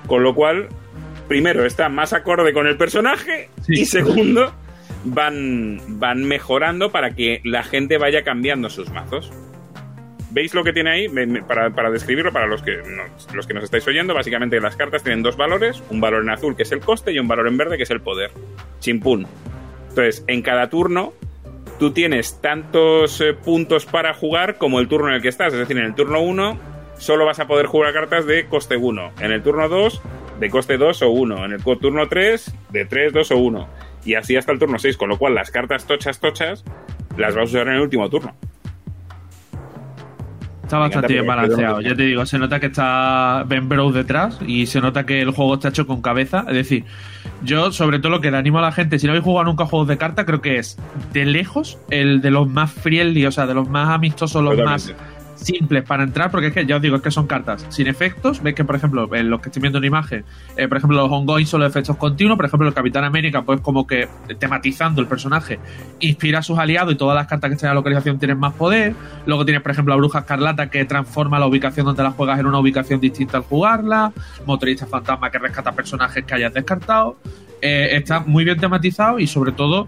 Con 0.07 0.23
lo 0.23 0.35
cual, 0.37 0.69
primero, 1.26 1.64
está 1.66 1.88
más 1.88 2.12
acorde 2.12 2.52
con 2.52 2.69
el 2.69 2.76
personaje 2.76 3.49
Sí. 3.62 3.81
y 3.81 3.85
segundo, 3.85 4.52
van, 5.04 5.81
van 5.99 6.25
mejorando 6.25 6.92
para 6.92 7.16
que 7.16 7.40
la 7.42 7.64
gente 7.64 7.99
vaya 7.99 8.23
cambiando 8.23 8.71
sus 8.71 8.90
mazos. 8.90 9.33
¿Veis 10.35 10.55
lo 10.55 10.65
que 10.65 10.73
tiene 10.73 10.91
ahí? 10.91 11.09
Para, 11.47 11.71
para 11.71 11.91
describirlo, 11.91 12.33
para 12.33 12.47
los 12.47 12.62
que, 12.62 12.77
no- 12.79 13.35
los 13.35 13.47
que 13.47 13.53
nos 13.55 13.65
estáis 13.65 13.87
oyendo, 13.87 14.15
básicamente 14.15 14.59
las 14.61 14.77
cartas 14.77 15.03
tienen 15.03 15.23
dos 15.23 15.37
valores, 15.37 15.83
un 15.91 16.01
valor 16.01 16.23
en 16.23 16.31
azul 16.31 16.57
que 16.57 16.62
es 16.62 16.73
el 16.73 16.81
coste 16.81 17.12
y 17.12 17.19
un 17.19 17.29
valor 17.29 17.47
en 17.49 17.57
verde 17.59 17.77
que 17.77 17.83
es 17.83 17.91
el 17.91 18.01
poder. 18.01 18.31
Chimpún. 18.81 19.27
Entonces, 19.91 20.25
en 20.27 20.41
cada 20.41 20.71
turno, 20.71 21.12
tú 21.79 21.91
tienes 21.93 22.41
tantos 22.41 23.21
eh, 23.21 23.35
puntos 23.35 23.85
para 23.85 24.15
jugar 24.15 24.57
como 24.57 24.81
el 24.81 24.89
turno 24.89 25.09
en 25.09 25.15
el 25.15 25.23
que 25.23 25.29
estás. 25.29 25.53
Es 25.53 25.59
decir, 25.59 25.77
en 25.77 25.85
el 25.85 25.95
turno 25.95 26.21
1 26.23 26.59
solo 26.99 27.27
vas 27.27 27.41
a 27.41 27.47
poder 27.47 27.67
jugar 27.67 27.93
cartas 27.93 28.25
de 28.27 28.47
coste 28.47 28.77
1. 28.79 29.12
En 29.21 29.33
el 29.33 29.43
turno 29.43 29.69
2, 29.69 30.01
de 30.41 30.49
coste 30.51 30.79
2 30.79 31.03
o 31.03 31.11
1. 31.11 31.45
En 31.45 31.53
el 31.53 31.62
turno 31.62 32.09
3, 32.09 32.55
de 32.71 32.85
3, 32.87 33.12
2 33.12 33.31
o 33.33 33.37
1. 33.37 33.69
Y 34.07 34.15
así 34.15 34.35
hasta 34.37 34.53
el 34.53 34.59
turno 34.59 34.79
6, 34.79 34.97
con 34.97 35.11
lo 35.11 35.19
cual 35.19 35.35
las 35.35 35.51
cartas 35.51 35.87
tochas, 35.87 36.21
tochas, 36.21 36.65
las 37.19 37.35
vas 37.35 37.43
a 37.43 37.45
usar 37.45 37.69
en 37.69 37.75
el 37.75 37.81
último 37.83 38.09
turno. 38.09 38.35
Está 40.73 40.79
bastante 40.79 41.12
bien 41.12 41.26
balanceado. 41.26 41.83
Ya 41.83 41.95
te 41.95 42.05
digo, 42.05 42.25
se 42.25 42.38
nota 42.38 42.59
que 42.59 42.69
está 42.69 43.45
Ben 43.47 43.69
Bro 43.69 43.93
detrás 43.93 44.38
y 44.47 44.64
se 44.64 44.81
nota 44.81 45.05
que 45.05 45.21
el 45.21 45.31
juego 45.31 45.57
está 45.57 45.69
hecho 45.69 45.87
con 45.87 46.00
cabeza. 46.00 46.47
Es 46.49 46.55
decir, 46.55 46.87
yo 47.43 47.73
sobre 47.73 47.99
todo 47.99 48.09
lo 48.09 48.23
que 48.23 48.31
le 48.31 48.38
animo 48.38 48.59
a 48.59 48.62
la 48.62 48.73
gente, 48.73 48.99
si 48.99 49.07
no 49.07 49.12
habéis 49.12 49.23
jugado 49.23 49.45
nunca 49.45 49.67
juegos 49.67 49.87
de 49.88 49.99
carta, 49.99 50.25
creo 50.25 50.41
que 50.41 50.57
es 50.57 50.79
de 51.12 51.26
lejos 51.26 51.76
el 51.91 52.23
de 52.23 52.31
los 52.31 52.49
más 52.49 52.73
friendly, 52.73 53.26
o 53.26 53.33
sea, 53.33 53.47
de 53.47 53.52
los 53.52 53.69
más 53.69 53.91
amistosos, 53.91 54.43
los 54.43 54.57
más. 54.64 54.95
Simples 55.42 55.82
para 55.84 56.02
entrar, 56.02 56.30
porque 56.30 56.49
es 56.49 56.54
que 56.54 56.66
ya 56.66 56.76
os 56.76 56.82
digo, 56.82 56.96
es 56.96 57.02
que 57.02 57.11
son 57.11 57.26
cartas 57.26 57.66
sin 57.68 57.87
efectos. 57.87 58.42
Veis 58.42 58.56
que, 58.56 58.64
por 58.64 58.76
ejemplo, 58.76 59.14
en 59.14 59.30
los 59.30 59.40
que 59.40 59.49
estoy 59.49 59.61
viendo 59.61 59.78
en 59.78 59.84
imagen, 59.84 60.25
eh, 60.56 60.68
por 60.68 60.78
ejemplo, 60.78 60.96
los 60.96 61.11
ongoing 61.11 61.46
son 61.46 61.61
los 61.61 61.70
efectos 61.70 61.96
continuos. 61.96 62.37
Por 62.37 62.46
ejemplo, 62.46 62.68
el 62.68 62.75
Capitán 62.75 63.04
América, 63.04 63.42
pues 63.42 63.61
como 63.61 63.87
que 63.87 64.08
tematizando 64.38 65.00
el 65.00 65.06
personaje, 65.06 65.58
inspira 66.00 66.40
a 66.40 66.42
sus 66.42 66.58
aliados 66.58 66.94
y 66.94 66.96
todas 66.96 67.14
las 67.14 67.26
cartas 67.26 67.50
que 67.50 67.54
estén 67.54 67.68
en 67.68 67.70
la 67.72 67.80
localización 67.80 68.18
tienen 68.18 68.38
más 68.38 68.54
poder. 68.54 68.94
Luego 69.26 69.44
tienes, 69.44 69.62
por 69.62 69.72
ejemplo, 69.72 69.94
la 69.94 69.99
Bruja 69.99 70.20
Escarlata 70.20 70.70
que 70.70 70.84
transforma 70.84 71.38
la 71.38 71.46
ubicación 71.46 71.87
donde 71.87 72.02
la 72.02 72.12
juegas 72.12 72.38
en 72.38 72.46
una 72.46 72.58
ubicación 72.58 73.00
distinta 73.00 73.38
al 73.38 73.44
jugarla. 73.44 74.12
Motorista 74.46 74.87
Fantasma 74.87 75.30
que 75.30 75.38
rescata 75.38 75.72
personajes 75.72 76.25
que 76.25 76.34
hayas 76.34 76.54
descartado. 76.54 77.16
Eh, 77.61 77.90
está 77.92 78.20
muy 78.20 78.44
bien 78.44 78.58
tematizado 78.58 79.20
y 79.20 79.26
sobre 79.26 79.52
todo 79.52 79.87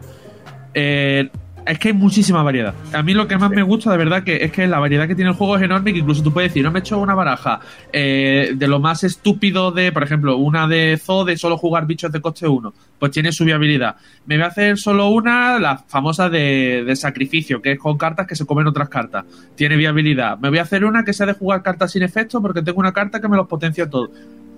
eh, 0.74 1.30
es 1.66 1.78
que 1.78 1.88
hay 1.88 1.94
muchísima 1.94 2.42
variedad. 2.42 2.74
A 2.92 3.02
mí 3.02 3.14
lo 3.14 3.26
que 3.26 3.38
más 3.38 3.50
me 3.50 3.62
gusta, 3.62 3.90
de 3.90 3.96
verdad, 3.96 4.22
que 4.22 4.44
es 4.44 4.52
que 4.52 4.66
la 4.66 4.78
variedad 4.78 5.08
que 5.08 5.14
tiene 5.14 5.30
el 5.30 5.36
juego 5.36 5.56
es 5.56 5.62
enorme. 5.62 5.92
Que 5.92 6.00
incluso 6.00 6.22
tú 6.22 6.32
puedes 6.32 6.50
decir, 6.50 6.62
no 6.62 6.70
me 6.70 6.78
he 6.78 6.80
hecho 6.80 6.98
una 6.98 7.14
baraja 7.14 7.60
eh, 7.92 8.52
de 8.54 8.68
lo 8.68 8.80
más 8.80 9.04
estúpido 9.04 9.70
de, 9.70 9.90
por 9.92 10.02
ejemplo, 10.02 10.36
una 10.36 10.66
de 10.68 11.00
Zoo 11.02 11.24
de 11.24 11.36
solo 11.36 11.56
jugar 11.56 11.86
bichos 11.86 12.12
de 12.12 12.20
coste 12.20 12.46
1. 12.46 12.74
Pues 12.98 13.12
tiene 13.12 13.32
su 13.32 13.44
viabilidad. 13.44 13.96
Me 14.26 14.36
voy 14.36 14.44
a 14.44 14.48
hacer 14.48 14.78
solo 14.78 15.08
una, 15.08 15.58
la 15.58 15.78
famosa 15.78 16.28
de, 16.28 16.84
de 16.86 16.96
sacrificio, 16.96 17.62
que 17.62 17.72
es 17.72 17.78
con 17.78 17.96
cartas 17.96 18.26
que 18.26 18.36
se 18.36 18.44
comen 18.44 18.66
otras 18.66 18.88
cartas. 18.88 19.24
Tiene 19.54 19.76
viabilidad. 19.76 20.38
Me 20.38 20.50
voy 20.50 20.58
a 20.58 20.62
hacer 20.62 20.84
una 20.84 21.04
que 21.04 21.12
sea 21.12 21.26
de 21.26 21.32
jugar 21.32 21.62
cartas 21.62 21.92
sin 21.92 22.02
efecto 22.02 22.42
porque 22.42 22.62
tengo 22.62 22.80
una 22.80 22.92
carta 22.92 23.20
que 23.20 23.28
me 23.28 23.36
los 23.36 23.46
potencia 23.46 23.88
todo. 23.88 24.10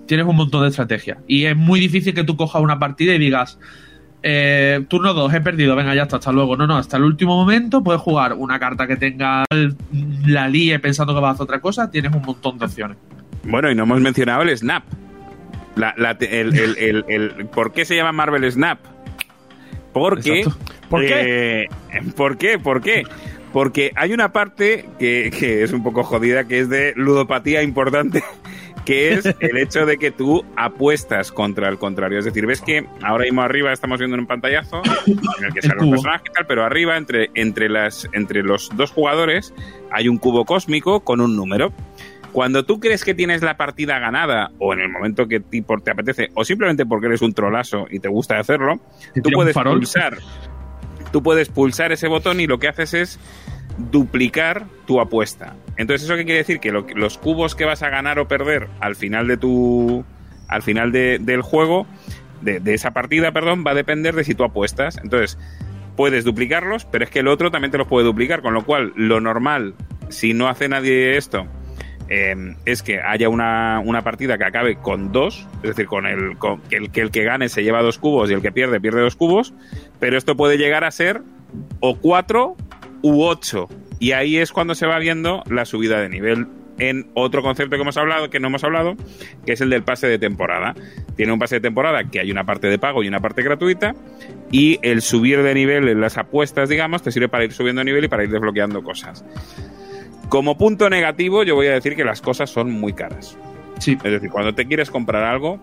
Tienes 0.05 0.25
un 0.25 0.35
montón 0.35 0.61
de 0.63 0.69
estrategias. 0.69 1.19
Y 1.27 1.45
es 1.45 1.55
muy 1.55 1.79
difícil 1.79 2.13
que 2.13 2.23
tú 2.23 2.35
cojas 2.37 2.61
una 2.61 2.79
partida 2.79 3.13
y 3.13 3.19
digas, 3.19 3.59
eh, 4.29 4.83
turno 4.89 5.13
2, 5.13 5.33
he 5.33 5.39
perdido, 5.41 5.73
venga, 5.75 5.95
ya 5.95 6.03
está, 6.03 6.17
hasta 6.17 6.33
luego. 6.33 6.57
No, 6.57 6.67
no, 6.67 6.75
hasta 6.75 6.97
el 6.97 7.03
último 7.03 7.37
momento 7.37 7.81
puedes 7.81 8.01
jugar 8.01 8.33
una 8.33 8.59
carta 8.59 8.85
que 8.85 8.97
tenga 8.97 9.45
el- 9.49 9.77
la 10.25 10.49
líe 10.49 10.77
pensando 10.79 11.13
que 11.15 11.21
vas 11.21 11.29
a 11.29 11.33
hacer 11.35 11.43
otra 11.45 11.61
cosa, 11.61 11.89
tienes 11.89 12.13
un 12.13 12.21
montón 12.23 12.57
de 12.57 12.65
opciones. 12.65 12.97
Bueno, 13.45 13.71
y 13.71 13.75
no 13.75 13.83
hemos 13.83 14.01
mencionado 14.01 14.41
el 14.41 14.57
Snap. 14.57 14.83
La- 15.77 15.93
la- 15.97 16.11
el, 16.19 16.57
el- 16.59 16.77
el- 16.77 17.05
el- 17.07 17.45
¿Por 17.45 17.71
qué 17.71 17.85
se 17.85 17.95
llama 17.95 18.11
Marvel 18.11 18.51
Snap? 18.51 18.79
Porque. 19.93 20.43
¿Por 20.89 21.03
eh, 21.05 21.67
¿Por 22.15 22.37
qué? 22.37 22.59
¿Por 22.59 22.81
qué? 22.81 23.03
Porque 23.53 23.91
hay 23.95 24.13
una 24.13 24.31
parte 24.33 24.85
que, 24.99 25.31
que 25.37 25.63
es 25.63 25.71
un 25.73 25.83
poco 25.83 26.03
jodida, 26.03 26.47
que 26.47 26.59
es 26.59 26.69
de 26.69 26.93
ludopatía 26.95 27.63
importante, 27.63 28.23
que 28.87 29.13
es 29.15 29.25
el 29.41 29.57
hecho 29.57 29.85
de 29.85 29.97
que 29.97 30.11
tú 30.11 30.45
apuestas 30.55 31.31
contra 31.33 31.67
el 31.67 31.77
contrario. 31.77 32.19
Es 32.19 32.25
decir, 32.25 32.45
ves 32.45 32.61
que 32.61 32.85
ahora 33.03 33.25
mismo 33.25 33.41
arriba 33.41 33.73
estamos 33.73 33.99
viendo 33.99 34.15
un 34.17 34.25
pantallazo 34.25 34.81
en 35.05 35.43
el 35.45 35.53
que 35.53 35.67
los 35.67 35.75
cubo. 35.77 35.91
personajes 35.91 36.27
y 36.29 36.33
tal, 36.33 36.45
pero 36.47 36.63
arriba, 36.63 36.95
entre, 36.95 37.29
entre, 37.35 37.67
las, 37.67 38.07
entre 38.13 38.43
los 38.43 38.69
dos 38.77 38.91
jugadores, 38.91 39.53
hay 39.91 40.07
un 40.07 40.17
cubo 40.17 40.45
cósmico 40.45 41.01
con 41.01 41.19
un 41.19 41.35
número. 41.35 41.73
Cuando 42.31 42.63
tú 42.65 42.79
crees 42.79 43.03
que 43.03 43.13
tienes 43.13 43.41
la 43.41 43.57
partida 43.57 43.99
ganada, 43.99 44.51
o 44.59 44.73
en 44.73 44.79
el 44.79 44.89
momento 44.89 45.27
que 45.27 45.41
por- 45.41 45.81
te 45.81 45.91
apetece, 45.91 46.29
o 46.33 46.45
simplemente 46.45 46.85
porque 46.85 47.07
eres 47.07 47.21
un 47.21 47.33
trolazo 47.33 47.87
y 47.89 47.99
te 47.99 48.07
gusta 48.07 48.39
hacerlo, 48.39 48.79
Te 49.13 49.21
tú 49.21 49.29
un 49.29 49.33
puedes 49.35 49.53
pulsar. 49.53 50.17
Tú 51.11 51.21
puedes 51.23 51.49
pulsar 51.49 51.91
ese 51.91 52.07
botón 52.07 52.39
y 52.39 52.47
lo 52.47 52.57
que 52.59 52.67
haces 52.67 52.93
es 52.93 53.19
duplicar 53.77 54.65
tu 54.85 54.99
apuesta. 54.99 55.55
Entonces, 55.77 56.05
¿eso 56.05 56.15
qué 56.15 56.25
quiere 56.25 56.39
decir? 56.39 56.59
Que 56.59 56.71
lo- 56.71 56.87
los 56.95 57.17
cubos 57.17 57.55
que 57.55 57.65
vas 57.65 57.83
a 57.83 57.89
ganar 57.89 58.19
o 58.19 58.27
perder 58.27 58.67
al 58.79 58.95
final 58.95 59.27
de 59.27 59.37
tu. 59.37 60.03
al 60.49 60.61
final 60.61 60.93
de- 60.93 61.19
del 61.19 61.41
juego, 61.41 61.85
de, 62.41 62.61
esa 62.73 62.91
partida, 62.91 63.33
perdón, 63.33 63.65
va 63.67 63.71
a 63.71 63.75
depender 63.75 64.15
de 64.15 64.23
si 64.23 64.33
tú 64.33 64.45
apuestas. 64.45 64.97
Entonces, 65.03 65.37
puedes 65.97 66.23
duplicarlos, 66.23 66.85
pero 66.85 67.03
es 67.03 67.09
que 67.09 67.19
el 67.19 67.27
otro 67.27 67.51
también 67.51 67.69
te 67.71 67.77
los 67.77 67.85
puede 67.87 68.05
duplicar, 68.05 68.41
con 68.41 68.53
lo 68.53 68.63
cual, 68.63 68.93
lo 68.95 69.19
normal, 69.19 69.73
si 70.07 70.33
no 70.33 70.47
hace 70.47 70.69
nadie 70.69 71.17
esto, 71.17 71.47
eh, 72.07 72.55
es 72.63 72.81
que 72.81 73.01
haya 73.01 73.27
una, 73.27 73.81
una 73.83 74.03
partida 74.03 74.37
que 74.37 74.45
acabe 74.45 74.77
con 74.77 75.11
dos, 75.11 75.45
es 75.63 75.71
decir, 75.71 75.87
con 75.87 76.05
con 76.35 76.61
el 76.71 76.91
que 76.91 77.01
el 77.01 77.11
que 77.11 77.23
gane 77.25 77.49
se 77.49 77.63
lleva 77.63 77.81
dos 77.81 77.97
cubos 77.97 78.29
y 78.31 78.33
el 78.33 78.41
que 78.41 78.53
pierde 78.53 78.79
pierde 78.79 79.01
dos 79.01 79.17
cubos, 79.17 79.53
pero 79.99 80.17
esto 80.17 80.37
puede 80.37 80.57
llegar 80.57 80.85
a 80.85 80.91
ser 80.91 81.23
o 81.81 81.97
cuatro 81.97 82.55
u 83.01 83.23
ocho 83.23 83.67
y 83.99 84.11
ahí 84.11 84.37
es 84.37 84.51
cuando 84.51 84.75
se 84.75 84.85
va 84.85 84.99
viendo 84.99 85.43
la 85.49 85.65
subida 85.65 85.99
de 85.99 86.09
nivel 86.09 86.47
en 86.79 87.09
otro 87.15 87.41
concepto 87.41 87.75
que 87.75 87.81
hemos 87.81 87.97
hablado 87.97 88.29
que 88.29 88.39
no 88.39 88.47
hemos 88.47 88.63
hablado 88.63 88.95
que 89.45 89.53
es 89.53 89.61
el 89.61 89.69
del 89.69 89.83
pase 89.83 90.07
de 90.07 90.19
temporada 90.19 90.75
tiene 91.15 91.33
un 91.33 91.39
pase 91.39 91.55
de 91.55 91.61
temporada 91.61 92.03
que 92.03 92.19
hay 92.19 92.31
una 92.31 92.45
parte 92.45 92.67
de 92.67 92.77
pago 92.77 93.03
y 93.03 93.07
una 93.07 93.19
parte 93.19 93.41
gratuita 93.41 93.95
y 94.51 94.79
el 94.83 95.01
subir 95.01 95.41
de 95.41 95.53
nivel 95.53 95.87
en 95.87 96.01
las 96.01 96.17
apuestas 96.17 96.69
digamos 96.69 97.01
te 97.01 97.11
sirve 97.11 97.29
para 97.29 97.45
ir 97.45 97.53
subiendo 97.53 97.79
de 97.79 97.85
nivel 97.85 98.05
y 98.05 98.07
para 98.07 98.23
ir 98.23 98.29
desbloqueando 98.29 98.83
cosas 98.83 99.25
como 100.29 100.57
punto 100.57 100.89
negativo, 100.89 101.43
yo 101.43 101.55
voy 101.55 101.67
a 101.67 101.73
decir 101.73 101.95
que 101.95 102.03
las 102.03 102.21
cosas 102.21 102.49
son 102.49 102.71
muy 102.71 102.93
caras. 102.93 103.37
Sí. 103.79 103.97
Es 104.03 104.11
decir, 104.11 104.29
cuando 104.29 104.53
te 104.53 104.65
quieres 104.65 104.91
comprar 104.91 105.23
algo, 105.23 105.59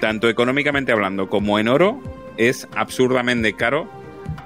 tanto 0.00 0.28
económicamente 0.28 0.92
hablando 0.92 1.28
como 1.28 1.58
en 1.58 1.68
oro, 1.68 2.00
es 2.36 2.66
absurdamente 2.74 3.52
caro 3.52 3.88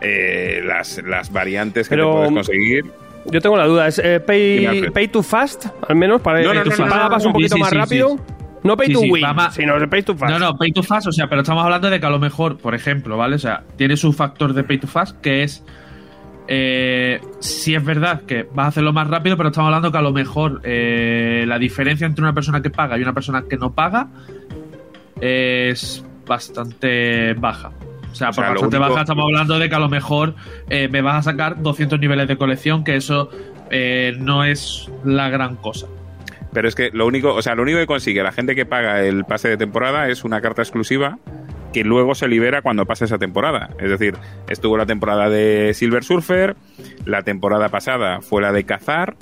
eh, 0.01 0.63
las, 0.65 1.03
las 1.05 1.33
variantes 1.33 1.89
que 1.89 1.95
Pero- 1.97 2.11
te 2.11 2.13
puedes 2.17 2.33
conseguir. 2.33 2.85
Yo 3.27 3.41
tengo 3.41 3.57
la 3.57 3.65
duda, 3.67 3.89
¿es 3.89 3.99
eh, 4.05 4.21
pay, 4.21 4.91
pay 4.91 5.09
to 5.09 5.23
fast? 5.23 5.67
Al 5.89 5.97
menos 5.97 6.21
para 6.21 6.43
No, 6.43 6.53
no, 6.53 6.63
que 6.63 6.69
no, 6.69 6.77
pagas 6.89 7.23
no, 7.23 7.29
un 7.29 7.33
poquito 7.33 7.55
Sí, 7.55 7.61
más 7.61 7.71
sí, 7.71 7.77
rápido. 7.77 8.09
sí, 8.11 8.35
No 8.65 8.77
pay 8.77 8.89
Sí, 8.89 8.93
to 8.93 8.99
sí, 9.01 9.11
win, 9.11 9.25
sino 9.53 9.89
pay 9.89 10.03
to 10.03 10.15
fast. 10.15 10.31
No, 10.33 10.39
no, 10.39 10.57
pay 10.59 10.73
to 10.73 10.83
fast, 10.83 11.07
o 11.07 11.13
sea, 11.13 11.27
pero 11.27 11.41
estamos 11.41 11.65
hablando 11.65 11.89
de 11.89 12.01
que 12.01 12.05
a 12.05 12.11
lo 12.11 12.19
mejor, 12.19 12.59
por 12.59 12.75
ejemplo, 12.75 13.17
¿vale? 13.17 13.37
O 13.37 13.39
sea, 13.39 13.63
tiene 13.77 13.97
su 13.97 14.13
factor 14.13 14.53
de 14.53 14.63
pay 14.63 14.77
to 14.79 14.87
fast 14.87 15.19
que 15.23 15.43
es. 15.43 15.65
Eh, 16.49 17.19
sí 17.41 17.75
es 17.75 17.83
verdad 17.83 18.21
que 18.27 18.43
vas 18.53 18.67
a 18.67 18.69
hacerlo 18.69 18.93
más 18.93 19.09
rápido, 19.09 19.39
pero 19.39 19.49
estamos 19.49 19.69
hablando 19.69 19.91
que 19.91 19.97
a 19.97 20.03
lo 20.03 20.13
mejor 20.13 20.61
eh, 20.63 21.45
la 21.49 21.59
diferencia 21.59 22.07
entre 22.07 22.23
una 22.23 22.35
persona 22.35 22.61
que 22.61 22.69
paga 22.69 22.99
y 22.99 23.03
una 23.03 23.15
persona 23.15 23.45
que 23.49 23.57
no 23.57 23.73
paga 23.73 24.09
es 25.21 26.05
bastante 26.27 27.33
baja. 27.35 27.73
O 28.15 28.17
sea, 28.17 28.29
O 28.29 28.33
sea, 28.33 28.45
por 28.45 28.53
bastante 28.55 28.77
único- 28.77 28.91
baja 28.91 29.01
estamos 29.03 29.25
hablando 29.25 29.59
de 29.59 29.69
que 29.69 29.75
a 29.75 29.79
lo 29.81 29.89
mejor 29.89 30.35
eh, 30.71 30.87
me 30.89 31.03
vas 31.03 31.17
a 31.27 31.33
sacar 31.33 31.61
200 31.61 31.99
niveles 31.99 32.29
de 32.29 32.37
colección, 32.37 32.85
que 32.85 32.95
eso 32.95 33.29
eh, 33.71 34.15
no 34.21 34.45
es 34.45 34.89
la 35.05 35.29
gran 35.31 35.57
cosa. 35.57 35.89
Pero 36.53 36.69
es 36.69 36.77
que 36.77 36.91
lo 36.93 37.07
único, 37.07 37.35
o 37.35 37.43
sea, 37.43 37.57
lo 37.57 37.63
único 37.63 37.79
que 37.79 37.87
consigue 37.87 38.23
la 38.23 38.31
gente 38.31 38.55
que 38.55 38.67
paga 38.67 39.03
el 39.03 39.25
pase 39.25 39.49
de 39.49 39.57
temporada 39.57 40.09
es 40.09 40.23
una 40.23 40.41
carta 40.41 40.63
exclusiva 40.63 41.19
que 41.73 41.83
luego 41.83 42.15
se 42.15 42.29
libera 42.29 42.63
cuando 42.63 42.87
pase 42.87 43.07
esa 43.07 43.19
temporada. 43.19 43.71
Es 43.81 43.91
decir, 43.91 44.15
estuvo 44.49 44.77
la 44.77 44.87
temporada 44.87 45.29
de 45.29 45.73
Silver 45.75 46.05
Surfer, 46.05 46.55
la 47.05 47.23
temporada 47.23 47.69
pasada 47.71 48.21
fue 48.21 48.41
la 48.43 48.53
de 48.53 48.63
Cazar, 48.63 49.17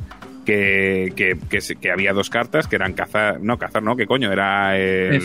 que, 0.44 1.12
que, 1.16 1.38
que, 1.48 1.58
que 1.80 1.90
había 1.90 2.12
dos 2.12 2.30
cartas 2.30 2.66
que 2.66 2.76
eran 2.76 2.92
Cazar, 2.92 3.40
no, 3.40 3.58
Cazar 3.58 3.82
no, 3.82 3.96
¿qué 3.96 4.06
coño? 4.06 4.32
Era 4.32 4.76
el, 4.76 5.22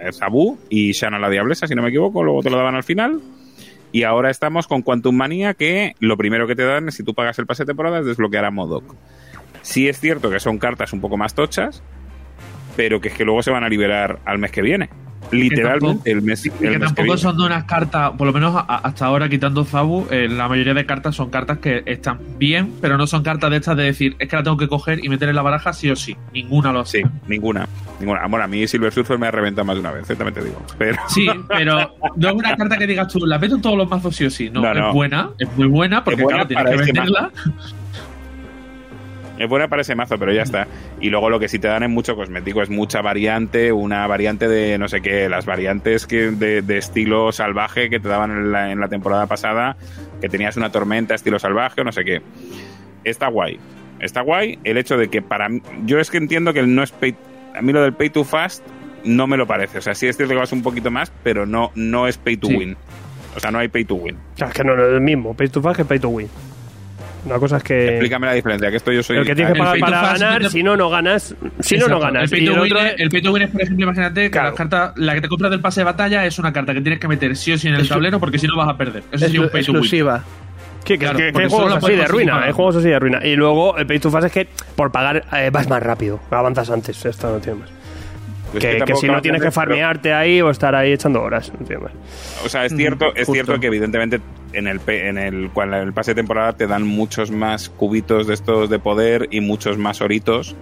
El 0.00 0.12
Zabu 0.12 0.58
y 0.68 0.92
Shana 0.92 1.18
la 1.18 1.30
Diablesa, 1.30 1.66
si 1.66 1.74
no 1.74 1.82
me 1.82 1.88
equivoco, 1.88 2.22
luego 2.24 2.42
te 2.42 2.50
lo 2.50 2.56
daban 2.56 2.74
al 2.74 2.84
final. 2.84 3.20
Y 3.92 4.04
ahora 4.04 4.30
estamos 4.30 4.66
con 4.68 4.82
Quantum 4.82 5.16
Manía, 5.16 5.54
que 5.54 5.94
lo 5.98 6.16
primero 6.16 6.46
que 6.46 6.54
te 6.54 6.64
dan, 6.64 6.92
si 6.92 7.02
tú 7.02 7.14
pagas 7.14 7.38
el 7.38 7.46
pase 7.46 7.64
de 7.64 7.68
temporada, 7.68 7.98
es 8.00 8.06
desbloquear 8.06 8.44
a 8.44 8.50
Modok. 8.50 8.94
Sí 9.62 9.88
es 9.88 9.98
cierto 9.98 10.30
que 10.30 10.40
son 10.40 10.58
cartas 10.58 10.92
un 10.92 11.00
poco 11.00 11.16
más 11.16 11.34
tochas, 11.34 11.82
pero 12.76 13.00
que 13.00 13.08
es 13.08 13.14
que 13.14 13.24
luego 13.24 13.42
se 13.42 13.50
van 13.50 13.64
a 13.64 13.68
liberar 13.68 14.20
al 14.24 14.38
mes 14.38 14.52
que 14.52 14.62
viene. 14.62 14.90
Literalmente, 15.30 16.10
el 16.10 16.22
mes, 16.22 16.44
Y 16.46 16.48
el 16.48 16.54
que 16.72 16.78
mes 16.78 16.94
tampoco 16.94 17.16
son 17.18 17.36
de 17.36 17.44
unas 17.44 17.64
cartas, 17.64 18.12
por 18.16 18.26
lo 18.26 18.32
menos 18.32 18.54
a- 18.56 18.60
hasta 18.76 19.06
ahora 19.06 19.28
quitando 19.28 19.64
Zabu, 19.64 20.06
eh, 20.10 20.28
la 20.28 20.48
mayoría 20.48 20.74
de 20.74 20.86
cartas 20.86 21.14
son 21.16 21.30
cartas 21.30 21.58
que 21.58 21.82
están 21.86 22.18
bien, 22.38 22.72
pero 22.80 22.96
no 22.98 23.06
son 23.06 23.22
cartas 23.22 23.50
de 23.50 23.56
estas 23.56 23.76
de 23.76 23.84
decir, 23.84 24.16
es 24.18 24.28
que 24.28 24.36
la 24.36 24.42
tengo 24.42 24.56
que 24.56 24.68
coger 24.68 25.04
y 25.04 25.08
meter 25.08 25.28
en 25.28 25.36
la 25.36 25.42
baraja 25.42 25.72
sí 25.72 25.90
o 25.90 25.96
sí. 25.96 26.16
Ninguna 26.32 26.72
lo 26.72 26.80
hace. 26.80 27.02
Sí, 27.02 27.08
ninguna. 27.28 27.68
Ninguna. 27.98 28.26
Bueno, 28.26 28.44
a 28.44 28.48
mí 28.48 28.66
Silver 28.66 28.92
Surfer 28.92 29.18
me 29.18 29.26
ha 29.26 29.30
reventado 29.30 29.64
más 29.64 29.76
de 29.76 29.80
una 29.80 29.92
vez, 29.92 30.08
eh, 30.10 30.16
también 30.16 30.34
te 30.34 30.42
digo. 30.44 30.62
Pero... 30.78 30.98
Sí, 31.08 31.26
pero 31.48 31.94
no 32.16 32.28
es 32.28 32.34
una 32.34 32.56
carta 32.56 32.76
que 32.76 32.86
digas 32.86 33.08
tú, 33.12 33.24
la 33.26 33.38
meto 33.38 33.54
en 33.56 33.62
todos 33.62 33.76
los 33.76 33.88
mazos 33.88 34.16
sí 34.16 34.24
o 34.24 34.30
sí. 34.30 34.50
No, 34.50 34.60
No, 34.62 34.74
no. 34.74 34.88
es 34.88 34.94
buena, 34.94 35.30
es 35.38 35.48
muy 35.56 35.66
buena, 35.68 36.02
porque 36.04 36.22
buena 36.22 36.46
claro, 36.46 36.68
tienes 36.70 36.86
que 36.86 36.92
venderla. 36.92 37.30
Es 39.40 39.48
buena 39.48 39.68
para 39.68 39.82
ese 39.82 39.94
mazo, 39.94 40.18
pero 40.18 40.32
ya 40.32 40.42
está. 40.42 40.68
Y 41.00 41.08
luego 41.08 41.30
lo 41.30 41.40
que 41.40 41.48
sí 41.48 41.58
te 41.58 41.66
dan 41.66 41.82
es 41.82 41.88
mucho 41.88 42.14
cosmético, 42.14 42.60
es 42.62 42.68
mucha 42.68 43.00
variante, 43.00 43.72
una 43.72 44.06
variante 44.06 44.46
de 44.48 44.76
no 44.76 44.86
sé 44.86 45.00
qué, 45.00 45.28
las 45.30 45.46
variantes 45.46 46.06
que 46.06 46.30
de, 46.30 46.60
de 46.60 46.76
estilo 46.78 47.32
salvaje 47.32 47.88
que 47.88 47.98
te 48.00 48.08
daban 48.08 48.30
en 48.30 48.52
la, 48.52 48.70
en 48.70 48.78
la 48.80 48.88
temporada 48.88 49.26
pasada, 49.26 49.76
que 50.20 50.28
tenías 50.28 50.56
una 50.58 50.70
tormenta 50.70 51.14
estilo 51.14 51.38
salvaje 51.38 51.80
o 51.80 51.84
no 51.84 51.90
sé 51.92 52.04
qué. 52.04 52.20
Está 53.02 53.28
guay. 53.28 53.58
Está 53.98 54.20
guay 54.20 54.58
el 54.64 54.76
hecho 54.76 54.96
de 54.98 55.08
que 55.08 55.22
para 55.22 55.48
mí, 55.48 55.62
yo 55.86 55.98
es 56.00 56.10
que 56.10 56.18
entiendo 56.18 56.52
que 56.52 56.60
el 56.60 56.74
no 56.74 56.82
es 56.82 56.92
pay, 56.92 57.14
a 57.54 57.62
mí 57.62 57.72
lo 57.72 57.82
del 57.82 57.94
pay 57.94 58.10
to 58.10 58.24
fast 58.24 58.62
no 59.04 59.26
me 59.26 59.38
lo 59.38 59.46
parece. 59.46 59.78
O 59.78 59.80
sea, 59.80 59.94
sí 59.94 60.06
es 60.06 60.16
cierto 60.18 60.34
que 60.34 60.38
vas 60.38 60.52
un 60.52 60.62
poquito 60.62 60.90
más, 60.90 61.10
pero 61.22 61.46
no, 61.46 61.72
no 61.74 62.06
es 62.06 62.18
pay 62.18 62.36
to 62.36 62.48
Sí. 62.48 62.56
win. 62.56 62.76
O 63.34 63.40
sea, 63.40 63.50
no 63.50 63.58
hay 63.58 63.68
pay 63.68 63.86
to 63.86 63.94
win. 63.94 64.16
O 64.34 64.36
sea, 64.36 64.48
es 64.48 64.52
que 64.54 64.64
no, 64.64 64.76
no 64.76 64.84
es 64.86 64.92
el 64.92 65.00
mismo. 65.00 65.32
Pay 65.34 65.48
to 65.48 65.62
fast 65.62 65.78
que 65.78 65.84
pay 65.86 65.98
to 65.98 66.08
win. 66.10 66.28
Una 67.26 67.38
cosa 67.38 67.58
es 67.58 67.62
que. 67.62 67.88
Explícame 67.90 68.26
la 68.26 68.32
diferencia, 68.32 68.70
que 68.70 68.76
esto 68.78 68.92
yo 68.92 69.02
soy... 69.02 69.18
El 69.18 69.26
que 69.26 69.34
tienes 69.34 69.52
que 69.52 69.58
pagar 69.58 69.78
para 69.78 70.00
fast 70.00 70.20
ganar, 70.22 70.50
si 70.50 70.62
no, 70.62 70.76
no 70.76 70.88
ganas. 70.88 71.34
Si 71.60 71.76
no, 71.76 71.86
no 71.88 72.00
ganas. 72.00 72.24
El 72.24 72.30
pay, 72.30 72.42
Y 72.42 72.46
to 72.46 72.52
el 72.54 72.60
win, 72.60 72.72
otro 72.72 72.84
es, 72.86 72.94
el 72.98 73.08
pay 73.10 73.22
to 73.22 73.32
win 73.32 73.42
es, 73.42 73.50
por 73.50 73.60
ejemplo, 73.62 73.84
imagínate 73.84 74.22
que 74.22 74.30
Claro. 74.30 74.50
la 74.50 74.54
carta, 74.54 74.92
la 74.96 75.14
que 75.14 75.20
te 75.20 75.28
compras 75.28 75.50
del 75.50 75.60
pase 75.60 75.80
de 75.80 75.84
batalla 75.84 76.24
es 76.24 76.38
una 76.38 76.52
carta 76.52 76.72
que 76.72 76.80
tienes 76.80 76.98
que 76.98 77.08
meter 77.08 77.36
sí 77.36 77.52
o 77.52 77.58
sí 77.58 77.68
en 77.68 77.74
el 77.74 77.86
tablero 77.88 78.18
porque 78.20 78.38
si 78.38 78.46
no 78.46 78.56
vas 78.56 78.68
a 78.68 78.76
perder. 78.76 79.02
Eso 79.12 79.26
sería 79.26 79.40
un 79.42 79.48
pay 79.50 79.62
to 79.64 79.72
win. 79.72 79.78
exclusiva. 79.80 80.24
Sí, 80.84 80.94
que, 80.94 80.98
Claro, 80.98 81.18
que- 81.18 81.32
que 81.32 81.42
hay 81.42 81.48
juegos 81.50 81.74
así 81.74 81.92
de 81.94 82.06
ruina, 82.08 82.32
hay 82.32 82.38
pagando. 82.38 82.56
juegos 82.56 82.76
así 82.76 82.88
de 82.88 82.98
ruina. 82.98 83.20
Y 83.26 83.36
luego 83.36 83.76
el 83.76 83.86
pay 83.86 83.98
to 83.98 84.10
fast 84.10 84.26
es 84.26 84.32
que 84.32 84.48
por 84.74 84.90
pagar 84.90 85.24
eh, 85.34 85.50
vas 85.52 85.68
más 85.68 85.82
rápido, 85.82 86.20
avanzas 86.30 86.70
antes, 86.70 87.04
esto 87.04 87.30
no 87.30 87.38
tiene 87.38 87.60
más. 87.60 87.70
Pues 88.52 88.64
que, 88.64 88.96
si 88.96 89.06
no 89.06 89.20
tienes 89.22 89.40
que 89.40 89.44
pero- 89.46 89.52
farmearte 89.52 90.12
ahí 90.12 90.40
o 90.42 90.50
estar 90.50 90.74
ahí 90.74 90.92
echando 90.92 91.22
horas, 91.22 91.52
no. 91.58 91.92
O 92.44 92.48
sea, 92.48 92.64
es 92.64 92.74
cierto, 92.74 93.06
es 93.14 93.26
justo. 93.26 93.32
cierto 93.32 93.60
que 93.60 93.68
evidentemente 93.68 94.20
en 94.52 94.66
el 94.66 94.80
pe- 94.80 95.08
en 95.08 95.18
el 95.18 95.50
cuando 95.50 95.76
el 95.76 95.92
pase 95.92 96.10
de 96.12 96.16
temporada 96.16 96.52
te 96.54 96.66
dan 96.66 96.84
muchos 96.86 97.30
más 97.30 97.68
cubitos 97.68 98.26
de 98.26 98.34
estos 98.34 98.68
de 98.68 98.78
poder 98.80 99.28
y 99.30 99.40
muchos 99.40 99.78
más 99.78 100.00
oritos, 100.00 100.56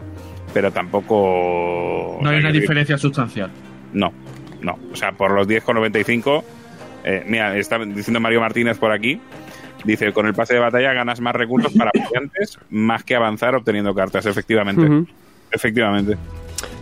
pero 0.52 0.70
tampoco 0.70 2.18
No 2.20 2.28
hay 2.30 2.38
una 2.40 2.52
diferencia 2.52 2.98
sustancial. 2.98 3.50
No, 3.92 4.12
no, 4.60 4.78
o 4.92 4.96
sea, 4.96 5.12
por 5.12 5.30
los 5.30 5.46
10,95 5.48 6.44
eh, 7.04 7.22
mira, 7.26 7.56
está 7.56 7.78
diciendo 7.78 8.20
Mario 8.20 8.40
Martínez 8.40 8.76
por 8.78 8.92
aquí. 8.92 9.20
Dice, 9.84 10.12
con 10.12 10.26
el 10.26 10.34
pase 10.34 10.54
de 10.54 10.60
batalla 10.60 10.92
ganas 10.92 11.20
más 11.20 11.34
recursos 11.34 11.72
para 11.72 11.90
apoyantes, 11.98 12.58
más 12.68 13.04
que 13.04 13.14
avanzar 13.14 13.54
obteniendo 13.54 13.94
cartas, 13.94 14.26
efectivamente. 14.26 15.06
Efectivamente. 15.52 16.16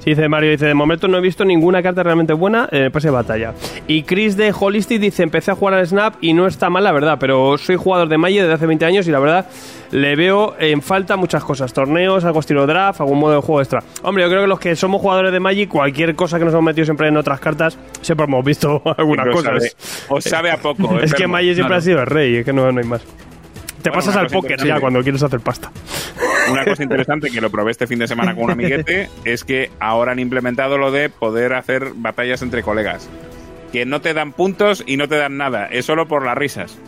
Dice 0.06 0.28
Mario, 0.28 0.52
dice, 0.52 0.66
de 0.66 0.74
momento 0.74 1.08
no 1.08 1.18
he 1.18 1.20
visto 1.20 1.44
ninguna 1.44 1.82
carta 1.82 2.04
realmente 2.04 2.32
buena 2.32 2.68
en 2.70 2.84
el 2.84 2.90
pase 2.92 3.08
de 3.08 3.12
batalla. 3.12 3.54
Y 3.88 4.04
Chris 4.04 4.36
de 4.36 4.54
Holistic 4.56 5.00
dice, 5.00 5.24
empecé 5.24 5.50
a 5.50 5.56
jugar 5.56 5.74
al 5.74 5.84
Snap 5.84 6.14
y 6.20 6.32
no 6.32 6.46
está 6.46 6.70
mal, 6.70 6.84
la 6.84 6.92
verdad, 6.92 7.16
pero 7.18 7.58
soy 7.58 7.74
jugador 7.74 8.08
de 8.08 8.16
Magic 8.16 8.42
desde 8.42 8.52
hace 8.52 8.66
20 8.66 8.84
años 8.84 9.08
y 9.08 9.10
la 9.10 9.18
verdad 9.18 9.46
le 9.90 10.14
veo 10.14 10.54
en 10.60 10.80
falta 10.80 11.16
muchas 11.16 11.42
cosas. 11.42 11.72
Torneos, 11.72 12.24
algo 12.24 12.38
estilo 12.38 12.68
draft, 12.68 13.00
algún 13.00 13.18
modo 13.18 13.34
de 13.34 13.40
juego 13.40 13.60
extra. 13.60 13.82
Hombre, 14.04 14.22
yo 14.22 14.30
creo 14.30 14.42
que 14.42 14.46
los 14.46 14.60
que 14.60 14.76
somos 14.76 15.00
jugadores 15.00 15.32
de 15.32 15.40
Magic, 15.40 15.68
cualquier 15.68 16.14
cosa 16.14 16.38
que 16.38 16.44
nos 16.44 16.54
hemos 16.54 16.64
metido 16.64 16.84
siempre 16.84 17.08
en 17.08 17.16
otras 17.16 17.40
cartas, 17.40 17.76
siempre 18.00 18.26
hemos 18.26 18.44
visto 18.44 18.80
algunas 18.96 19.26
cosas. 19.26 19.76
os 20.08 20.22
sabe 20.22 20.52
a 20.52 20.56
poco. 20.58 21.00
Es 21.02 21.14
que. 21.14 21.26
Magic 21.26 21.54
siempre 21.54 21.76
ha 21.76 21.80
sido 21.80 21.98
el 21.98 22.06
rey, 22.06 22.36
es 22.36 22.44
que 22.44 22.52
no, 22.52 22.70
no 22.70 22.78
hay 22.78 22.86
más. 22.86 23.02
Te 23.82 23.90
Bueno, 23.90 23.94
pasas 23.94 24.16
al 24.16 24.28
póker 24.28 24.64
ya 24.64 24.78
cuando 24.78 25.02
quieres 25.02 25.22
hacer 25.22 25.40
pasta. 25.40 25.72
Una 26.50 26.64
cosa 26.64 26.82
interesante 26.82 27.30
que 27.30 27.40
lo 27.40 27.50
probé 27.50 27.70
este 27.72 27.86
fin 27.86 27.98
de 27.98 28.08
semana 28.08 28.34
con 28.34 28.44
un 28.44 28.50
amiguete 28.52 29.08
es 29.24 29.44
que 29.44 29.70
ahora 29.80 30.12
han 30.12 30.18
implementado 30.18 30.78
lo 30.78 30.90
de 30.90 31.08
poder 31.10 31.54
hacer 31.54 31.92
batallas 31.96 32.42
entre 32.42 32.62
colegas. 32.62 33.08
Que 33.72 33.84
no 33.84 34.00
te 34.00 34.14
dan 34.14 34.32
puntos 34.32 34.82
y 34.86 34.96
no 34.96 35.08
te 35.08 35.16
dan 35.16 35.36
nada, 35.36 35.66
es 35.66 35.84
solo 35.86 36.06
por 36.06 36.24
las 36.24 36.36
risas. 36.38 36.78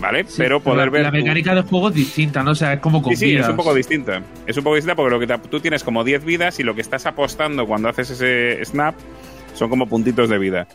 ¿Vale? 0.00 0.24
Sí, 0.24 0.34
pero 0.38 0.58
poder 0.60 0.86
la, 0.86 0.90
ver. 0.90 1.02
La 1.02 1.10
tu- 1.10 1.16
mecánica 1.18 1.54
del 1.54 1.62
juego 1.64 1.88
es 1.90 1.94
distinta, 1.94 2.42
¿no? 2.42 2.52
O 2.52 2.54
sea, 2.56 2.72
es 2.72 2.80
como 2.80 3.00
con 3.02 3.14
Sí, 3.16 3.26
sí, 3.26 3.36
es 3.36 3.48
un 3.48 3.54
poco 3.56 3.72
distinta. 3.72 4.20
Es 4.46 4.56
un 4.56 4.64
poco 4.64 4.74
distinta 4.74 4.96
porque 4.96 5.10
lo 5.14 5.20
que 5.20 5.26
te- 5.28 5.48
tú 5.48 5.60
tienes 5.60 5.84
como 5.84 6.02
10 6.02 6.24
vidas 6.24 6.58
y 6.58 6.64
lo 6.64 6.74
que 6.74 6.80
estás 6.80 7.06
apostando 7.06 7.66
cuando 7.66 7.88
haces 7.88 8.10
ese 8.10 8.64
snap 8.64 8.96
son 9.54 9.68
como 9.70 9.86
puntitos 9.86 10.28
de 10.28 10.38
vida. 10.38 10.66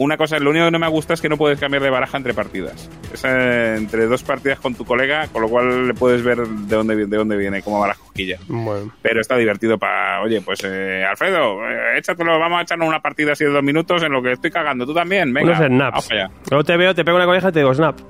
Una 0.00 0.16
cosa, 0.16 0.38
lo 0.38 0.48
único 0.48 0.64
que 0.64 0.70
no 0.70 0.78
me 0.78 0.88
gusta 0.88 1.12
es 1.12 1.20
que 1.20 1.28
no 1.28 1.36
puedes 1.36 1.60
cambiar 1.60 1.82
de 1.82 1.90
baraja 1.90 2.16
entre 2.16 2.32
partidas. 2.32 2.88
Es 3.12 3.22
eh, 3.22 3.74
entre 3.76 4.06
dos 4.06 4.22
partidas 4.22 4.58
con 4.58 4.74
tu 4.74 4.86
colega, 4.86 5.28
con 5.28 5.42
lo 5.42 5.48
cual 5.50 5.88
le 5.88 5.92
puedes 5.92 6.22
ver 6.22 6.38
de 6.38 6.74
dónde, 6.74 6.96
de 7.04 7.16
dónde 7.18 7.36
viene, 7.36 7.60
cómo 7.60 7.80
va 7.80 7.88
la 7.88 7.94
cosquilla. 7.94 8.38
Bueno. 8.48 8.90
Pero 9.02 9.20
está 9.20 9.36
divertido 9.36 9.76
para, 9.76 10.22
oye, 10.22 10.40
pues 10.40 10.60
eh, 10.64 11.04
Alfredo, 11.04 11.68
eh, 11.68 11.98
échatelo, 11.98 12.38
vamos 12.38 12.60
a 12.60 12.62
echarnos 12.62 12.88
una 12.88 13.02
partida 13.02 13.32
así 13.32 13.44
de 13.44 13.50
dos 13.50 13.62
minutos 13.62 14.02
en 14.02 14.12
lo 14.12 14.22
que 14.22 14.32
estoy 14.32 14.50
cagando. 14.50 14.86
Tú 14.86 14.94
también, 14.94 15.34
venga. 15.34 15.52
Unos 15.52 15.66
snaps. 15.66 16.08
Luego 16.48 16.64
te 16.64 16.78
veo, 16.78 16.94
te 16.94 17.04
pego 17.04 17.18
una 17.18 17.26
coneja 17.26 17.50
y 17.50 17.52
te 17.52 17.58
digo 17.58 17.74
snap. 17.74 18.00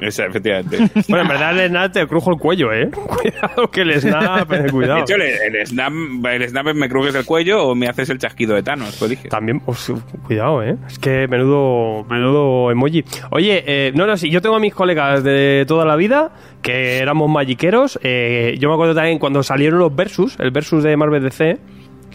Esa, 0.00 0.26
efectivamente. 0.26 0.78
Bueno, 1.08 1.22
en 1.22 1.28
verdad 1.28 1.58
el 1.60 1.68
snap 1.70 1.92
te 1.92 2.06
crujo 2.06 2.32
el 2.32 2.38
cuello, 2.38 2.72
¿eh? 2.72 2.90
Cuidado 3.06 3.70
que 3.70 3.82
el 3.82 4.00
snap, 4.00 4.50
eh, 4.52 4.62
De 4.62 4.70
cuidado. 4.70 5.00
hecho, 5.00 5.14
el, 5.14 5.22
el 5.22 5.66
snap, 5.66 5.92
el 6.26 6.48
snap 6.48 6.66
me 6.74 6.88
crujes 6.88 7.14
el 7.14 7.24
cuello 7.24 7.64
o 7.68 7.74
me 7.74 7.88
haces 7.88 8.10
el 8.10 8.18
chasquido 8.18 8.54
de 8.54 8.62
Thanos, 8.62 8.98
tú 8.98 9.04
eliges. 9.06 9.28
También, 9.30 9.60
pues, 9.60 9.92
cuidado, 10.26 10.62
¿eh? 10.62 10.76
Es 10.86 10.98
que 10.98 11.28
menudo, 11.28 12.04
menudo 12.10 12.70
emoji. 12.70 13.04
Oye, 13.30 13.62
eh, 13.66 13.92
no, 13.94 14.06
no, 14.06 14.16
sí, 14.16 14.30
yo 14.30 14.40
tengo 14.42 14.56
a 14.56 14.60
mis 14.60 14.74
colegas 14.74 15.22
de 15.24 15.64
toda 15.68 15.84
la 15.84 15.96
vida 15.96 16.32
que 16.62 16.98
éramos 16.98 17.30
magiqueros. 17.30 17.98
eh, 18.02 18.56
yo 18.58 18.68
me 18.68 18.74
acuerdo 18.74 18.94
también 18.94 19.18
cuando 19.18 19.42
salieron 19.42 19.78
los 19.78 19.94
Versus, 19.94 20.36
el 20.40 20.50
Versus 20.50 20.82
de 20.82 20.96
Marvel 20.96 21.22
DC, 21.22 21.58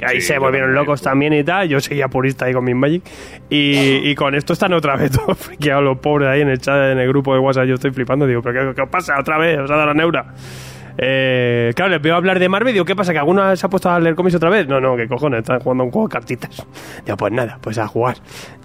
ahí 0.06 0.22
Sí, 0.22 0.28
se 0.28 0.40
volvieron 0.40 0.74
locos 0.74 1.02
también 1.02 1.34
y 1.34 1.44
tal. 1.44 1.68
Yo 1.68 1.80
seguía 1.80 2.08
purista 2.08 2.46
ahí 2.46 2.54
con 2.54 2.64
mis 2.64 2.76
Magic. 2.76 3.04
Y, 3.50 4.10
y 4.10 4.16
con 4.16 4.36
esto 4.36 4.54
están 4.54 4.74
otra 4.74 4.96
vez 4.96 5.12
todos 5.26 5.38
friqueados 5.38 5.84
los 5.84 5.98
pobres 6.00 6.30
ahí 6.30 6.42
en 6.42 6.50
el 6.50 6.60
chat, 6.60 6.92
en 6.92 7.00
el 7.00 7.08
grupo 7.08 7.34
de 7.34 7.40
WhatsApp. 7.40 7.66
Yo 7.66 7.76
estoy 7.76 7.92
flipando, 7.92 8.26
digo, 8.28 8.42
¿pero 8.42 8.70
qué, 8.70 8.76
qué 8.76 8.82
os 8.82 8.90
pasa 8.90 9.20
otra 9.20 9.38
vez? 9.38 9.60
¿Os 9.60 9.72
ha 9.72 9.76
dado 9.76 9.88
la 9.88 9.94
neura? 9.94 10.34
Eh, 11.02 11.72
claro, 11.76 11.92
les 11.92 12.02
veo 12.02 12.14
hablar 12.14 12.40
de 12.40 12.50
Marvel 12.50 12.72
y 12.72 12.74
digo, 12.74 12.84
¿qué 12.84 12.94
pasa? 12.94 13.14
¿Que 13.14 13.20
alguno 13.20 13.56
se 13.56 13.66
ha 13.66 13.70
puesto 13.70 13.90
a 13.90 14.00
leer 14.02 14.16
cómics 14.16 14.36
otra 14.36 14.50
vez? 14.50 14.68
No, 14.68 14.82
no, 14.82 14.98
que 14.98 15.08
cojones, 15.08 15.40
están 15.40 15.62
jugando 15.62 15.86
un 15.86 15.92
juego 15.92 16.10
de 16.10 16.12
cartitas. 16.12 16.66
Ya, 17.06 17.16
pues 17.16 17.32
nada, 17.32 17.58
pues 17.62 17.78
a 17.78 17.88
jugar. 17.88 18.18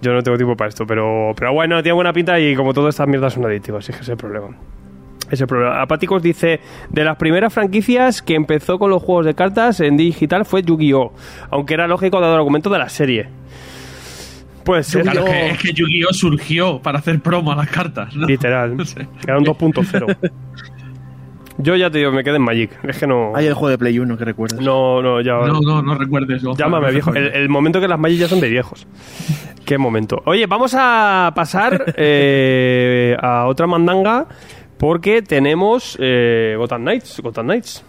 Yo 0.03 0.13
no 0.13 0.23
tengo 0.23 0.37
tiempo 0.37 0.57
para 0.57 0.69
esto, 0.69 0.85
pero, 0.87 1.33
pero 1.37 1.53
bueno, 1.53 1.81
tiene 1.83 1.95
buena 1.95 2.13
pinta 2.13 2.39
y 2.41 2.57
como 2.57 2.75
todas 2.75 2.95
estas 2.95 3.07
mierdas 3.07 3.33
son 3.35 3.45
adictivas, 3.45 3.85
así 3.85 3.93
que 3.93 3.99
ese 4.01 4.03
es 4.03 4.09
el 4.11 4.17
problema. 4.17 4.49
Ese 5.35 5.39
es 5.39 5.41
el 5.43 5.47
problema. 5.49 5.83
Apáticos 5.83 6.23
dice, 6.23 6.61
de 6.91 7.05
las 7.05 7.17
primeras 7.17 7.53
franquicias 7.53 8.23
que 8.23 8.37
empezó 8.37 8.79
con 8.79 8.91
los 8.91 9.03
juegos 9.03 9.27
de 9.27 9.35
cartas 9.35 9.81
en 9.81 9.97
digital 9.97 10.45
fue 10.45 10.63
Yu-Gi-Oh! 10.63 11.13
Aunque 11.51 11.75
era 11.75 11.89
lógico 11.89 12.21
dado 12.21 12.35
el 12.35 12.39
argumento 12.39 12.71
de 12.71 12.79
la 12.79 12.89
serie. 12.89 13.29
Pues 14.65 14.87
ser, 14.87 15.03
Claro, 15.03 15.27
es 15.27 15.33
que, 15.33 15.51
es 15.51 15.59
que 15.59 15.73
Yu-Gi-Oh! 15.73 16.13
surgió 16.13 16.81
para 16.81 17.01
hacer 17.01 17.21
promo 17.21 17.51
a 17.51 17.57
las 17.57 17.69
cartas. 17.69 18.15
¿no? 18.15 18.27
literal. 18.27 18.77
No 18.77 18.85
sé. 18.85 19.09
Era 19.27 19.39
un 19.39 19.45
2.0. 19.45 20.17
Yo 21.59 21.77
ya 21.77 21.91
te 21.91 21.99
digo, 21.99 22.13
me 22.13 22.23
quedé 22.23 22.37
en 22.37 22.43
Magic. 22.43 22.71
Es 22.85 22.99
que 22.99 23.07
no... 23.07 23.33
Hay 23.35 23.47
el 23.47 23.55
juego 23.55 23.71
de 23.71 23.79
Play 23.79 23.99
1 23.99 24.17
que 24.17 24.25
recuerdas. 24.25 24.61
No, 24.61 25.03
no, 25.03 25.21
ya... 25.21 25.35
No, 25.35 25.61
no, 25.61 25.83
no 25.83 25.95
recuerdes. 25.97 26.43
Llámame 26.57 26.93
viejo. 26.93 27.11
El, 27.11 27.17
recuerdes. 27.17 27.43
el 27.43 27.49
momento 27.49 27.81
que 27.81 27.89
las 27.89 27.99
Magic 27.99 28.19
ya 28.19 28.29
son 28.29 28.41
de 28.41 28.49
viejos. 28.49 28.87
Qué 29.65 29.79
momento. 29.79 30.23
Oye, 30.27 30.47
vamos 30.47 30.75
a 30.77 31.33
pasar 31.35 31.93
eh, 31.97 33.17
a 33.21 33.47
otra 33.47 33.67
mandanga 33.67 34.27
porque 34.85 35.23
tenemos 35.23 35.97
eh, 35.99 36.57
Gotham 36.59 36.83
Knights. 36.83 37.21
Gotham 37.23 37.47
Knights. 37.47 37.83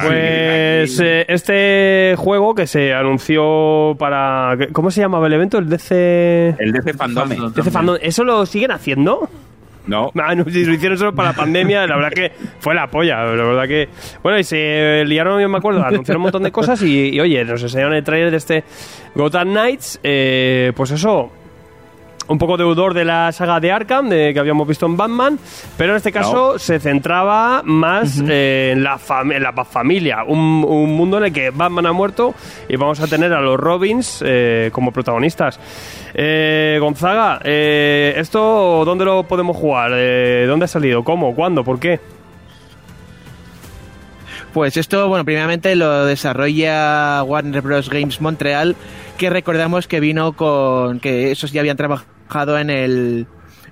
Pues 0.00 1.00
eh, 1.00 1.24
este 1.26 2.14
juego 2.16 2.54
que 2.54 2.68
se 2.68 2.94
anunció 2.94 3.96
para... 3.98 4.56
¿Cómo 4.70 4.92
se 4.92 5.00
llamaba 5.00 5.26
el 5.26 5.32
evento? 5.32 5.58
El 5.58 5.68
DC... 5.68 6.54
El 6.56 6.70
DC 6.70 6.94
Fandome. 6.94 7.34
Fandom. 7.34 7.52
DC 7.52 7.70
Fandom. 7.72 7.96
¿Eso 8.00 8.22
lo 8.22 8.46
siguen 8.46 8.70
haciendo? 8.70 9.28
No. 9.88 10.12
Ah, 10.28 10.34
no, 10.34 10.44
si 10.44 10.64
lo 10.64 10.74
hicieron 10.74 10.98
solo 10.98 11.14
para 11.14 11.30
la 11.30 11.34
pandemia, 11.36 11.86
la 11.86 11.96
verdad 11.96 12.10
que 12.10 12.32
fue 12.60 12.74
la 12.74 12.86
polla. 12.86 13.24
La 13.24 13.44
verdad 13.44 13.66
que. 13.66 13.88
Bueno, 14.22 14.38
y 14.38 14.44
se 14.44 15.04
liaron, 15.06 15.40
yo 15.40 15.48
me 15.48 15.56
acuerdo, 15.58 15.82
anunciaron 15.82 16.20
un 16.20 16.24
montón 16.24 16.42
de 16.42 16.52
cosas 16.52 16.82
y, 16.82 17.08
y, 17.10 17.20
oye, 17.20 17.42
nos 17.44 17.62
enseñaron 17.62 17.94
el 17.94 18.04
trailer 18.04 18.30
de 18.30 18.36
este 18.36 18.64
Gotham 19.14 19.48
Knights. 19.48 19.98
eh, 20.02 20.72
pues 20.76 20.90
eso. 20.90 21.30
Un 22.28 22.36
poco 22.36 22.58
deudor 22.58 22.92
de 22.92 23.06
la 23.06 23.32
saga 23.32 23.58
de 23.58 23.72
Arkham, 23.72 24.10
de, 24.10 24.34
que 24.34 24.38
habíamos 24.38 24.68
visto 24.68 24.84
en 24.84 24.98
Batman, 24.98 25.38
pero 25.78 25.92
en 25.92 25.96
este 25.96 26.12
caso 26.12 26.58
se 26.58 26.78
centraba 26.78 27.62
más 27.64 28.22
eh, 28.28 28.72
en, 28.74 28.84
la 28.84 29.00
en 29.30 29.42
la 29.42 29.64
familia, 29.64 30.24
un, 30.26 30.62
un 30.68 30.94
mundo 30.94 31.16
en 31.16 31.24
el 31.24 31.32
que 31.32 31.48
Batman 31.48 31.86
ha 31.86 31.92
muerto 31.92 32.34
y 32.68 32.76
vamos 32.76 33.00
a 33.00 33.06
tener 33.06 33.32
a 33.32 33.40
los 33.40 33.58
Robins 33.58 34.22
eh, 34.26 34.68
como 34.74 34.92
protagonistas. 34.92 35.58
Eh, 36.14 36.78
Gonzaga, 36.80 37.40
eh, 37.44 38.14
¿esto 38.16 38.84
dónde 38.84 39.04
lo 39.04 39.24
podemos 39.24 39.56
jugar? 39.56 39.92
Eh, 39.94 40.46
¿Dónde 40.46 40.64
ha 40.64 40.68
salido? 40.68 41.04
¿Cómo? 41.04 41.34
¿Cuándo? 41.34 41.64
¿Por 41.64 41.78
qué? 41.78 42.00
Pues 44.52 44.76
esto, 44.76 45.08
bueno, 45.08 45.24
primeramente 45.24 45.76
lo 45.76 46.06
desarrolla 46.06 47.22
Warner 47.22 47.60
Bros. 47.60 47.90
Games 47.90 48.20
Montreal, 48.20 48.76
que 49.18 49.30
recordamos 49.30 49.86
que 49.86 50.00
vino 50.00 50.32
con. 50.32 51.00
que 51.00 51.30
esos 51.30 51.52
ya 51.52 51.60
habían 51.60 51.76
trabajado 51.76 52.58
en 52.58 52.70
el, 52.70 53.26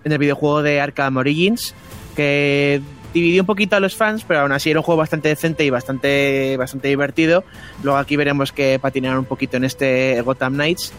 en 0.04 0.12
el 0.12 0.18
videojuego 0.18 0.62
de 0.62 0.80
Arkham 0.80 1.16
Origins. 1.16 1.74
que 2.14 2.80
dividió 3.14 3.42
un 3.42 3.46
poquito 3.46 3.76
a 3.76 3.80
los 3.80 3.96
fans, 3.96 4.24
pero 4.28 4.40
aún 4.40 4.52
así 4.52 4.70
era 4.70 4.80
un 4.80 4.84
juego 4.84 4.98
bastante 4.98 5.30
decente 5.30 5.64
y 5.64 5.70
bastante, 5.70 6.56
bastante 6.58 6.88
divertido. 6.88 7.44
Luego 7.82 7.98
aquí 7.98 8.14
veremos 8.16 8.52
que 8.52 8.78
patinaron 8.78 9.20
un 9.20 9.24
poquito 9.24 9.56
en 9.56 9.64
este 9.64 10.20
Gotham 10.20 10.54
Knights. 10.54 10.92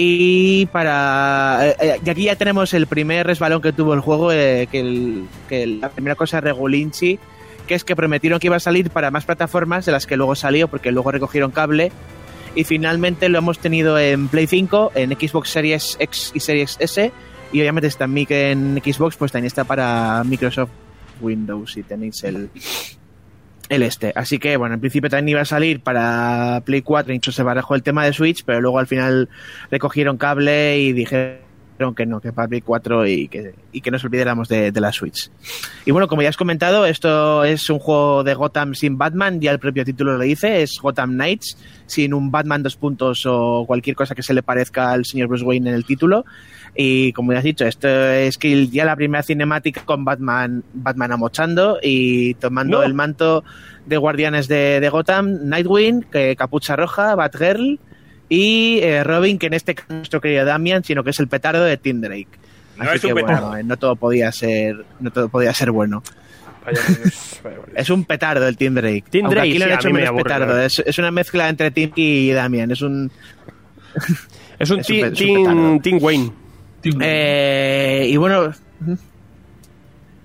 Y 0.00 0.66
para. 0.66 1.58
eh, 1.70 1.76
eh, 1.80 2.00
y 2.06 2.08
aquí 2.08 2.22
ya 2.22 2.36
tenemos 2.36 2.72
el 2.72 2.86
primer 2.86 3.26
resbalón 3.26 3.60
que 3.60 3.72
tuvo 3.72 3.94
el 3.94 4.00
juego, 4.00 4.30
eh, 4.30 4.68
que, 4.70 4.78
el- 4.78 5.24
que 5.48 5.66
la 5.66 5.88
primera 5.88 6.14
cosa 6.14 6.40
regulinchi, 6.40 7.18
que 7.66 7.74
es 7.74 7.82
que 7.82 7.96
prometieron 7.96 8.38
que 8.38 8.46
iba 8.46 8.54
a 8.54 8.60
salir 8.60 8.90
para 8.90 9.10
más 9.10 9.24
plataformas 9.24 9.86
de 9.86 9.90
las 9.92 10.06
que 10.06 10.16
luego 10.16 10.36
salió, 10.36 10.68
porque 10.68 10.92
luego 10.92 11.10
recogieron 11.10 11.50
cable. 11.50 11.90
Y 12.54 12.62
finalmente 12.62 13.28
lo 13.28 13.38
hemos 13.38 13.58
tenido 13.58 13.98
en 13.98 14.28
Play 14.28 14.46
5, 14.46 14.92
en 14.94 15.10
Xbox 15.18 15.50
Series 15.50 15.96
X 15.98 16.30
y 16.32 16.38
Series 16.38 16.76
S. 16.78 17.10
Y 17.52 17.60
obviamente 17.60 17.88
está 17.88 18.04
en 18.04 18.80
Xbox, 18.84 19.16
pues 19.16 19.32
también 19.32 19.46
está 19.48 19.64
para 19.64 20.22
Microsoft 20.24 20.70
Windows 21.20 21.72
si 21.72 21.82
tenéis 21.82 22.22
el, 22.22 22.50
el 23.68 23.82
este. 23.82 24.12
Así 24.14 24.38
que, 24.38 24.56
bueno, 24.56 24.74
en 24.74 24.80
principio 24.80 25.10
también 25.10 25.28
iba 25.30 25.40
a 25.40 25.44
salir 25.44 25.80
para 25.80 26.62
Play 26.64 26.82
4, 26.82 27.12
incluso 27.12 27.36
se 27.36 27.42
barajó 27.42 27.74
el 27.74 27.82
tema 27.82 28.04
de 28.04 28.12
Switch, 28.12 28.44
pero 28.44 28.60
luego 28.60 28.78
al 28.78 28.86
final 28.86 29.28
recogieron 29.70 30.16
cable 30.16 30.78
y 30.78 30.92
dijeron 31.78 31.94
que 31.94 32.06
no, 32.06 32.20
que 32.20 32.32
para 32.32 32.48
Play 32.48 32.60
4 32.60 33.06
y 33.06 33.28
que, 33.28 33.54
y 33.70 33.80
que 33.80 33.92
nos 33.92 34.02
olvidáramos 34.04 34.48
de, 34.48 34.72
de 34.72 34.80
la 34.80 34.90
Switch. 34.90 35.30
Y 35.86 35.92
bueno, 35.92 36.08
como 36.08 36.22
ya 36.22 36.28
has 36.28 36.36
comentado, 36.36 36.84
esto 36.86 37.44
es 37.44 37.70
un 37.70 37.78
juego 37.78 38.24
de 38.24 38.34
Gotham 38.34 38.74
sin 38.74 38.98
Batman, 38.98 39.40
ya 39.40 39.52
el 39.52 39.60
propio 39.60 39.84
título 39.84 40.16
lo 40.18 40.24
dice, 40.24 40.62
es 40.62 40.80
Gotham 40.82 41.12
Knights, 41.12 41.56
sin 41.86 42.14
un 42.14 42.32
Batman 42.32 42.64
dos 42.64 42.74
puntos 42.74 43.24
o 43.26 43.64
cualquier 43.64 43.94
cosa 43.94 44.16
que 44.16 44.24
se 44.24 44.34
le 44.34 44.42
parezca 44.42 44.90
al 44.90 45.04
señor 45.04 45.28
Bruce 45.28 45.44
Wayne 45.44 45.70
en 45.70 45.76
el 45.76 45.84
título. 45.84 46.24
Y 46.74 47.12
como 47.12 47.32
ya 47.32 47.38
has 47.38 47.44
dicho, 47.44 47.64
esto 47.64 47.88
es 47.88 48.38
que 48.38 48.66
ya 48.66 48.84
la 48.84 48.96
primera 48.96 49.22
cinemática 49.22 49.84
con 49.84 50.04
Batman, 50.04 50.64
Batman 50.74 51.12
amochando 51.12 51.78
y 51.80 52.34
tomando 52.34 52.78
No. 52.78 52.82
el 52.84 52.94
manto 52.94 53.44
de 53.86 53.96
guardianes 53.96 54.48
de, 54.48 54.80
de 54.80 54.88
Gotham, 54.88 55.44
Nightwing, 55.48 56.02
que 56.10 56.34
Capucha 56.36 56.74
Roja, 56.76 57.14
Batgirl 57.14 57.78
y 58.28 58.80
eh, 58.82 59.02
Robin, 59.04 59.38
que 59.38 59.46
en 59.46 59.54
este 59.54 59.74
caso 59.74 59.86
no 59.88 59.94
es 59.96 59.98
nuestro 60.00 60.20
querido 60.20 60.44
Damian, 60.44 60.84
sino 60.84 61.02
que 61.04 61.10
es 61.10 61.20
el 61.20 61.28
petardo 61.28 61.64
de 61.64 61.76
Tim 61.76 62.00
Drake. 62.00 62.28
No 62.76 62.84
Así 62.90 63.06
que 63.08 63.12
bueno, 63.12 63.56
eh, 63.56 63.62
no 63.64 63.76
todo 63.76 63.96
podía 63.96 64.30
ser, 64.32 64.84
no 65.00 65.10
todo 65.10 65.28
podía 65.28 65.52
ser 65.54 65.70
bueno. 65.72 66.02
Vaya, 66.64 66.80
vaya, 67.42 67.56
vaya. 67.58 67.72
Es 67.76 67.90
un 67.90 68.04
petardo 68.04 68.46
el 68.46 68.56
Tim 68.56 68.74
Drake. 68.74 69.04
Tim 69.10 69.28
Drake, 69.28 69.48
aquí 69.50 69.58
lo 69.58 69.64
han 69.64 69.70
sí, 69.70 69.74
a 69.74 69.78
hecho 69.78 69.88
mí 69.88 69.92
me 69.94 69.98
menos 70.00 70.08
aburre, 70.10 70.24
petardo. 70.24 70.46
claro. 70.46 70.62
Es, 70.62 70.78
es 70.84 70.98
una 70.98 71.10
mezcla 71.10 71.48
entre 71.48 71.70
Tim 71.70 71.90
y 71.96 72.30
Damian. 72.30 72.70
Es 72.70 72.82
un, 72.82 73.10
Es 74.58 74.70
un 74.70 74.78
Es 74.80 74.90
un 74.90 75.12
Tim- 75.80 75.86
es 75.86 75.92
un 75.92 75.98
Wayne. 76.00 76.32
Eh, 77.00 78.06
y 78.10 78.16
bueno. 78.16 78.52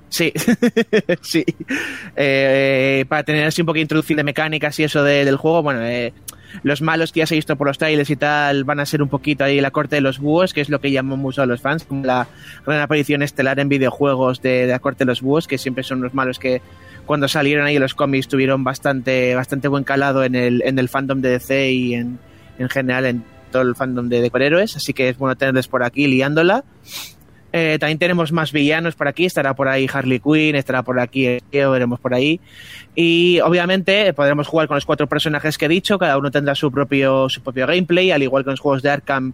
Sí, 0.09 0.31
sí. 1.21 1.43
Eh, 2.15 3.03
para 3.09 3.23
tener 3.23 3.45
así 3.47 3.61
un 3.61 3.65
poco 3.65 3.75
de 3.75 3.81
introducción 3.81 4.17
de 4.17 4.23
mecánicas 4.23 4.77
y 4.79 4.83
eso 4.83 5.03
de- 5.03 5.25
del 5.25 5.37
juego, 5.37 5.63
bueno, 5.63 5.81
eh, 5.83 6.13
los 6.61 6.81
malos 6.81 7.11
que 7.11 7.19
ya 7.19 7.25
se 7.25 7.35
ha 7.35 7.37
visto 7.37 7.55
por 7.55 7.67
los 7.67 7.77
trailers 7.77 8.09
y 8.09 8.15
tal 8.15 8.63
van 8.63 8.79
a 8.79 8.85
ser 8.85 9.01
un 9.01 9.09
poquito 9.09 9.43
ahí 9.43 9.59
la 9.59 9.71
corte 9.71 9.95
de 9.95 10.01
los 10.01 10.19
búhos, 10.19 10.53
que 10.53 10.61
es 10.61 10.69
lo 10.69 10.79
que 10.79 10.91
llaman 10.91 11.19
mucho 11.19 11.41
a 11.41 11.45
los 11.45 11.61
fans, 11.61 11.83
como 11.83 12.05
la 12.05 12.27
gran 12.65 12.81
aparición 12.81 13.23
estelar 13.23 13.59
en 13.59 13.69
videojuegos 13.69 14.41
de, 14.41 14.65
de 14.65 14.67
la 14.67 14.79
corte 14.79 14.99
de 14.99 15.05
los 15.05 15.21
búhos, 15.21 15.47
que 15.47 15.57
siempre 15.57 15.83
son 15.83 16.01
los 16.01 16.13
malos 16.13 16.39
que 16.39 16.61
cuando 17.05 17.27
salieron 17.27 17.65
ahí 17.65 17.77
los 17.79 17.95
cómics 17.95 18.27
tuvieron 18.27 18.63
bastante, 18.63 19.35
bastante 19.35 19.67
buen 19.67 19.83
calado 19.83 20.23
en 20.23 20.35
el, 20.35 20.61
en 20.63 20.79
el 20.79 20.89
fandom 20.89 21.21
de 21.21 21.29
DC 21.31 21.71
y 21.71 21.93
en, 21.95 22.19
en 22.57 22.69
general 22.69 23.05
en 23.05 23.23
todo 23.51 23.63
el 23.63 23.75
fandom 23.75 24.09
de, 24.09 24.21
de 24.21 24.61
así 24.63 24.93
que 24.93 25.09
es 25.09 25.17
bueno 25.17 25.35
tenerles 25.35 25.67
por 25.67 25.83
aquí 25.83 26.07
liándola. 26.07 26.63
Eh, 27.55 27.77
también 27.79 27.99
tenemos 27.99 28.31
más 28.31 28.51
villanos 28.51 28.95
por 28.95 29.07
aquí, 29.07 29.25
estará 29.25 29.53
por 29.53 29.67
ahí 29.67 29.87
Harley 29.91 30.19
Quinn, 30.19 30.55
estará 30.55 30.81
por 30.81 30.99
aquí 30.99 31.37
Eo, 31.51 31.71
veremos 31.71 31.99
por 31.99 32.13
ahí. 32.15 32.41
Y 32.95 33.39
obviamente 33.41 34.07
eh, 34.07 34.13
podremos 34.13 34.47
jugar 34.47 34.67
con 34.67 34.75
los 34.75 34.85
cuatro 34.85 35.07
personajes 35.07 35.57
que 35.57 35.65
he 35.65 35.69
dicho, 35.69 35.99
cada 35.99 36.17
uno 36.17 36.31
tendrá 36.31 36.55
su 36.55 36.71
propio, 36.71 37.29
su 37.29 37.41
propio 37.41 37.67
gameplay, 37.67 38.11
al 38.11 38.23
igual 38.23 38.43
que 38.43 38.49
en 38.49 38.53
los 38.53 38.59
juegos 38.59 38.81
de 38.81 38.89
Arkham, 38.89 39.33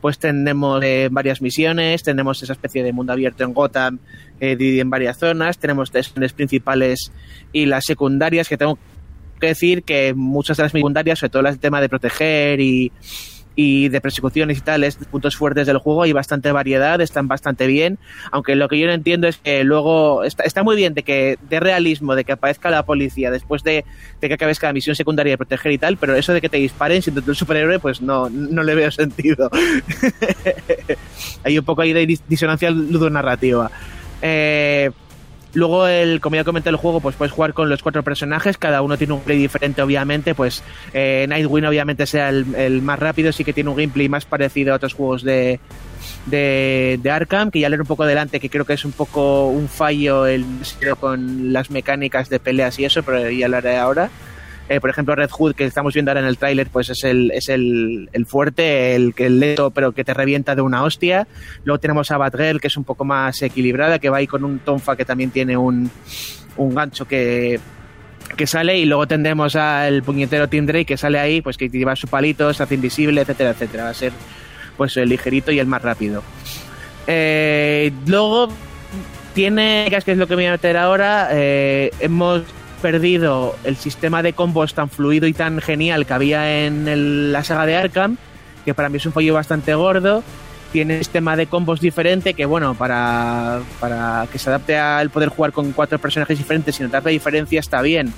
pues 0.00 0.18
tenemos 0.18 0.82
eh, 0.82 1.08
varias 1.10 1.40
misiones, 1.40 2.02
tenemos 2.02 2.42
esa 2.42 2.52
especie 2.52 2.82
de 2.82 2.92
mundo 2.92 3.12
abierto 3.12 3.44
en 3.44 3.52
Gotham, 3.52 3.98
eh, 4.40 4.56
dividido 4.56 4.82
en 4.82 4.90
varias 4.90 5.18
zonas, 5.18 5.58
tenemos 5.58 5.90
las 5.94 6.32
principales 6.32 7.12
y 7.52 7.66
las 7.66 7.84
secundarias, 7.84 8.48
que 8.48 8.56
tengo 8.56 8.78
que 9.40 9.48
decir 9.48 9.82
que 9.82 10.14
muchas 10.14 10.56
de 10.56 10.62
las 10.62 10.72
secundarias, 10.72 11.18
sobre 11.18 11.30
todo 11.30 11.42
las 11.42 11.54
del 11.54 11.60
tema 11.60 11.80
de 11.80 11.88
proteger 11.88 12.60
y, 12.60 12.92
y 13.56 13.88
de 13.88 14.00
persecuciones 14.00 14.58
y 14.58 14.60
tales, 14.60 14.96
puntos 15.10 15.36
fuertes 15.36 15.66
del 15.66 15.78
juego, 15.78 16.02
hay 16.02 16.12
bastante 16.12 16.50
variedad, 16.52 17.00
están 17.00 17.28
bastante 17.28 17.66
bien, 17.66 17.98
aunque 18.32 18.54
lo 18.56 18.68
que 18.68 18.78
yo 18.78 18.86
no 18.86 18.92
entiendo 18.92 19.28
es 19.28 19.36
que 19.38 19.62
luego 19.64 20.24
está, 20.24 20.42
está 20.44 20.62
muy 20.62 20.74
bien 20.76 20.94
de 20.94 21.02
que 21.04 21.38
de 21.48 21.60
realismo, 21.60 22.14
de 22.14 22.24
que 22.24 22.32
aparezca 22.32 22.70
la 22.70 22.84
policía 22.84 23.30
después 23.30 23.62
de, 23.62 23.84
de 24.20 24.28
que 24.28 24.34
acabes 24.34 24.58
cada 24.58 24.72
misión 24.72 24.96
secundaria 24.96 25.32
de 25.34 25.38
proteger 25.38 25.72
y 25.72 25.78
tal, 25.78 25.96
pero 25.96 26.14
eso 26.16 26.32
de 26.32 26.40
que 26.40 26.48
te 26.48 26.56
disparen 26.56 27.00
siendo 27.02 27.22
tú 27.22 27.30
el 27.30 27.36
superhéroe, 27.36 27.78
pues 27.78 28.00
no, 28.02 28.28
no 28.30 28.62
le 28.62 28.74
veo 28.74 28.90
sentido. 28.92 29.50
hay 31.44 31.58
un 31.58 31.64
poco 31.64 31.82
ahí 31.82 31.92
de 31.92 32.06
dis- 32.06 32.22
disonancia 32.28 32.70
ludonarrativa. 32.70 33.70
Eh, 34.22 34.90
Luego, 35.54 35.86
el, 35.86 36.20
como 36.20 36.36
ya 36.36 36.44
comenté 36.44 36.70
el 36.70 36.76
juego, 36.76 37.00
pues 37.00 37.14
puedes 37.16 37.32
jugar 37.32 37.54
con 37.54 37.68
los 37.68 37.82
cuatro 37.82 38.02
personajes, 38.02 38.58
cada 38.58 38.82
uno 38.82 38.98
tiene 38.98 39.12
un 39.12 39.20
gameplay 39.20 39.38
diferente, 39.38 39.82
obviamente, 39.82 40.34
pues 40.34 40.62
eh, 40.92 41.26
Nightwing 41.28 41.64
obviamente 41.64 42.06
sea 42.06 42.28
el, 42.28 42.82
más 42.82 42.98
rápido, 42.98 43.32
sí 43.32 43.44
que 43.44 43.52
tiene 43.52 43.70
un 43.70 43.76
gameplay 43.76 44.08
más 44.08 44.24
parecido 44.24 44.72
a 44.72 44.76
otros 44.76 44.94
juegos 44.94 45.22
de, 45.22 45.60
de, 46.26 47.10
Arkham, 47.10 47.50
que 47.50 47.60
ya 47.60 47.68
leer 47.68 47.80
un 47.80 47.86
poco 47.86 48.02
adelante, 48.02 48.40
que 48.40 48.50
creo 48.50 48.64
que 48.64 48.72
es 48.72 48.84
un 48.84 48.92
poco 48.92 49.46
un 49.46 49.68
fallo 49.68 50.26
el 50.26 50.44
con 50.98 51.52
las 51.52 51.70
mecánicas 51.70 52.28
de 52.28 52.40
peleas 52.40 52.78
y 52.78 52.84
eso, 52.84 53.02
pero 53.02 53.30
ya 53.30 53.48
lo 53.48 53.56
haré 53.56 53.76
ahora. 53.76 54.10
Eh, 54.68 54.80
por 54.80 54.88
ejemplo, 54.88 55.14
Red 55.14 55.30
Hood, 55.30 55.54
que 55.54 55.64
estamos 55.66 55.92
viendo 55.92 56.10
ahora 56.10 56.20
en 56.20 56.26
el 56.26 56.38
tráiler, 56.38 56.68
pues 56.70 56.88
es 56.88 57.04
el, 57.04 57.30
es 57.32 57.50
el, 57.50 58.08
el 58.12 58.24
fuerte, 58.24 58.94
el 58.94 59.12
el 59.18 59.38
lento, 59.38 59.70
pero 59.70 59.92
que 59.92 60.04
te 60.04 60.14
revienta 60.14 60.54
de 60.54 60.62
una 60.62 60.82
hostia. 60.84 61.26
Luego 61.64 61.78
tenemos 61.78 62.10
a 62.10 62.16
Batgirl, 62.16 62.60
que 62.60 62.68
es 62.68 62.76
un 62.78 62.84
poco 62.84 63.04
más 63.04 63.42
equilibrada, 63.42 63.98
que 63.98 64.08
va 64.08 64.16
ahí 64.16 64.26
con 64.26 64.42
un 64.42 64.60
Tonfa 64.60 64.96
que 64.96 65.04
también 65.04 65.30
tiene 65.30 65.54
un, 65.56 65.90
un 66.56 66.74
gancho 66.74 67.06
que, 67.06 67.60
que 68.36 68.46
sale. 68.46 68.78
Y 68.78 68.86
luego 68.86 69.06
tendremos 69.06 69.54
al 69.54 70.02
puñetero 70.02 70.48
Tim 70.48 70.64
Drake, 70.64 70.86
que 70.86 70.96
sale 70.96 71.18
ahí, 71.18 71.42
pues 71.42 71.58
que 71.58 71.68
lleva 71.68 71.94
su 71.94 72.08
palito, 72.08 72.54
se 72.54 72.62
hace 72.62 72.76
invisible, 72.76 73.20
etcétera, 73.20 73.50
etcétera. 73.50 73.84
Va 73.84 73.90
a 73.90 73.94
ser 73.94 74.12
pues 74.78 74.96
el 74.96 75.10
ligerito 75.10 75.52
y 75.52 75.58
el 75.58 75.66
más 75.66 75.82
rápido. 75.82 76.22
Eh, 77.06 77.92
luego 78.06 78.48
tiene, 79.34 79.86
que 79.90 80.10
es 80.10 80.16
lo 80.16 80.26
que 80.26 80.36
me 80.36 80.42
voy 80.42 80.46
a 80.46 80.52
meter 80.52 80.78
ahora, 80.78 81.28
eh, 81.32 81.90
hemos 82.00 82.42
perdido 82.84 83.56
el 83.64 83.76
sistema 83.76 84.22
de 84.22 84.34
combos 84.34 84.74
tan 84.74 84.90
fluido 84.90 85.26
y 85.26 85.32
tan 85.32 85.62
genial 85.62 86.04
que 86.04 86.12
había 86.12 86.66
en 86.66 87.32
la 87.32 87.42
saga 87.42 87.64
de 87.64 87.76
Arkham, 87.76 88.18
que 88.62 88.74
para 88.74 88.90
mí 88.90 88.98
es 88.98 89.06
un 89.06 89.12
fallo 89.12 89.32
bastante 89.32 89.72
gordo. 89.72 90.22
Tiene 90.70 90.96
un 90.96 90.98
sistema 90.98 91.34
de 91.34 91.46
combos 91.46 91.80
diferente 91.80 92.34
que, 92.34 92.44
bueno, 92.44 92.74
para, 92.74 93.62
para 93.80 94.28
que 94.30 94.38
se 94.38 94.50
adapte 94.50 94.76
al 94.76 95.08
poder 95.08 95.30
jugar 95.30 95.52
con 95.52 95.72
cuatro 95.72 95.98
personajes 95.98 96.36
diferentes 96.36 96.78
y 96.78 96.82
notar 96.82 97.02
la 97.02 97.10
diferencia 97.10 97.58
está 97.58 97.80
bien. 97.80 98.12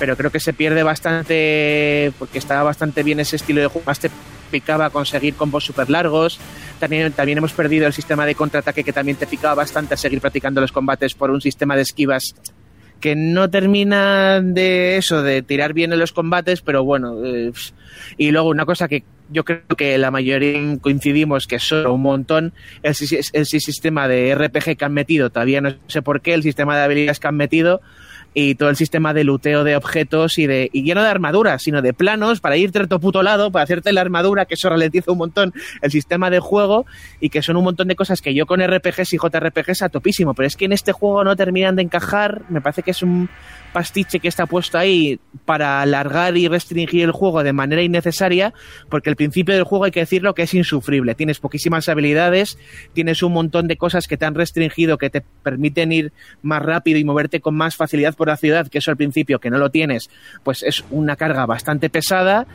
Pero 0.00 0.16
creo 0.16 0.32
que 0.32 0.40
se 0.40 0.52
pierde 0.52 0.82
bastante 0.82 2.12
porque 2.18 2.38
estaba 2.38 2.64
bastante 2.64 3.04
bien 3.04 3.20
ese 3.20 3.36
estilo 3.36 3.60
de 3.60 3.68
juego. 3.68 3.86
Más 3.86 4.00
te 4.00 4.10
picaba 4.50 4.90
conseguir 4.90 5.34
combos 5.34 5.64
súper 5.64 5.90
largos. 5.90 6.40
También, 6.80 7.12
también 7.12 7.38
hemos 7.38 7.52
perdido 7.52 7.86
el 7.86 7.92
sistema 7.92 8.26
de 8.26 8.34
contraataque 8.34 8.82
que 8.82 8.92
también 8.92 9.16
te 9.16 9.28
picaba 9.28 9.54
bastante 9.54 9.94
a 9.94 9.96
seguir 9.96 10.20
practicando 10.20 10.60
los 10.60 10.72
combates 10.72 11.14
por 11.14 11.30
un 11.30 11.40
sistema 11.40 11.76
de 11.76 11.82
esquivas 11.82 12.34
que 13.00 13.14
no 13.16 13.48
termina 13.50 14.40
de 14.40 14.96
eso, 14.96 15.22
de 15.22 15.42
tirar 15.42 15.72
bien 15.72 15.92
en 15.92 15.98
los 15.98 16.12
combates, 16.12 16.60
pero 16.62 16.84
bueno. 16.84 17.24
eh, 17.24 17.52
y 18.16 18.30
luego 18.30 18.48
una 18.48 18.64
cosa 18.66 18.88
que 18.88 19.04
yo 19.30 19.44
creo 19.44 19.60
que 19.76 19.98
la 19.98 20.10
mayoría 20.10 20.58
coincidimos 20.80 21.46
que 21.46 21.58
solo 21.58 21.92
un 21.94 22.02
montón, 22.02 22.52
el, 22.82 22.94
el 23.32 23.46
si- 23.46 23.60
sistema 23.60 24.08
de 24.08 24.34
RPG 24.34 24.76
que 24.76 24.84
han 24.84 24.94
metido, 24.94 25.30
todavía 25.30 25.60
no 25.60 25.74
sé 25.86 26.00
por 26.02 26.20
qué, 26.22 26.34
el 26.34 26.42
sistema 26.42 26.76
de 26.76 26.82
habilidades 26.84 27.20
que 27.20 27.28
han 27.28 27.36
metido 27.36 27.80
y 28.34 28.54
todo 28.54 28.68
el 28.68 28.76
sistema 28.76 29.14
de 29.14 29.24
luteo 29.24 29.64
de 29.64 29.76
objetos 29.76 30.38
y 30.38 30.46
de 30.46 30.70
y 30.72 30.84
ya 30.84 30.94
no 30.94 31.02
de 31.02 31.08
armaduras, 31.08 31.62
sino 31.62 31.82
de 31.82 31.92
planos 31.92 32.40
para 32.40 32.56
irte 32.56 32.78
a 32.80 32.86
tu 32.86 33.00
puto 33.00 33.22
lado, 33.22 33.50
para 33.50 33.64
hacerte 33.64 33.92
la 33.92 34.00
armadura, 34.00 34.44
que 34.44 34.54
eso 34.54 34.68
ralentiza 34.68 35.12
un 35.12 35.18
montón 35.18 35.52
el 35.82 35.90
sistema 35.90 36.30
de 36.30 36.38
juego 36.38 36.86
y 37.20 37.30
que 37.30 37.42
son 37.42 37.56
un 37.56 37.64
montón 37.64 37.88
de 37.88 37.96
cosas 37.96 38.20
que 38.20 38.34
yo 38.34 38.46
con 38.46 38.60
RPGs 38.60 39.14
y 39.14 39.18
JRPGs 39.18 39.82
a 39.82 39.88
topísimo, 39.88 40.34
pero 40.34 40.46
es 40.46 40.56
que 40.56 40.66
en 40.66 40.72
este 40.72 40.92
juego 40.92 41.24
no 41.24 41.36
terminan 41.36 41.76
de 41.76 41.82
encajar, 41.82 42.42
me 42.48 42.60
parece 42.60 42.82
que 42.82 42.90
es 42.90 43.02
un 43.02 43.28
pastiche 43.72 44.20
que 44.20 44.28
está 44.28 44.46
puesto 44.46 44.78
ahí 44.78 45.20
para 45.44 45.82
alargar 45.82 46.36
y 46.36 46.48
restringir 46.48 47.04
el 47.04 47.12
juego 47.12 47.42
de 47.42 47.52
manera 47.52 47.82
innecesaria, 47.82 48.52
porque 48.88 49.10
el 49.10 49.16
principio 49.16 49.54
del 49.54 49.64
juego 49.64 49.84
hay 49.84 49.90
que 49.90 50.00
decirlo 50.00 50.34
que 50.34 50.42
es 50.42 50.54
insufrible, 50.54 51.14
tienes 51.14 51.38
poquísimas 51.38 51.88
habilidades, 51.88 52.58
tienes 52.92 53.22
un 53.22 53.32
montón 53.32 53.68
de 53.68 53.76
cosas 53.76 54.06
que 54.06 54.16
te 54.16 54.24
han 54.24 54.34
restringido, 54.34 54.98
que 54.98 55.10
te 55.10 55.22
permiten 55.42 55.92
ir 55.92 56.12
más 56.42 56.62
rápido 56.62 56.98
y 56.98 57.04
moverte 57.04 57.40
con 57.40 57.54
más 57.54 57.76
facilidad 57.76 58.14
por 58.18 58.28
la 58.28 58.36
ciudad, 58.36 58.68
que 58.68 58.76
eso 58.78 58.90
al 58.90 58.98
principio 58.98 59.38
que 59.38 59.48
no 59.48 59.56
lo 59.56 59.70
tienes, 59.70 60.10
pues 60.42 60.62
es 60.62 60.84
una 60.90 61.16
carga 61.16 61.46
bastante 61.46 61.88
pesada 61.88 62.46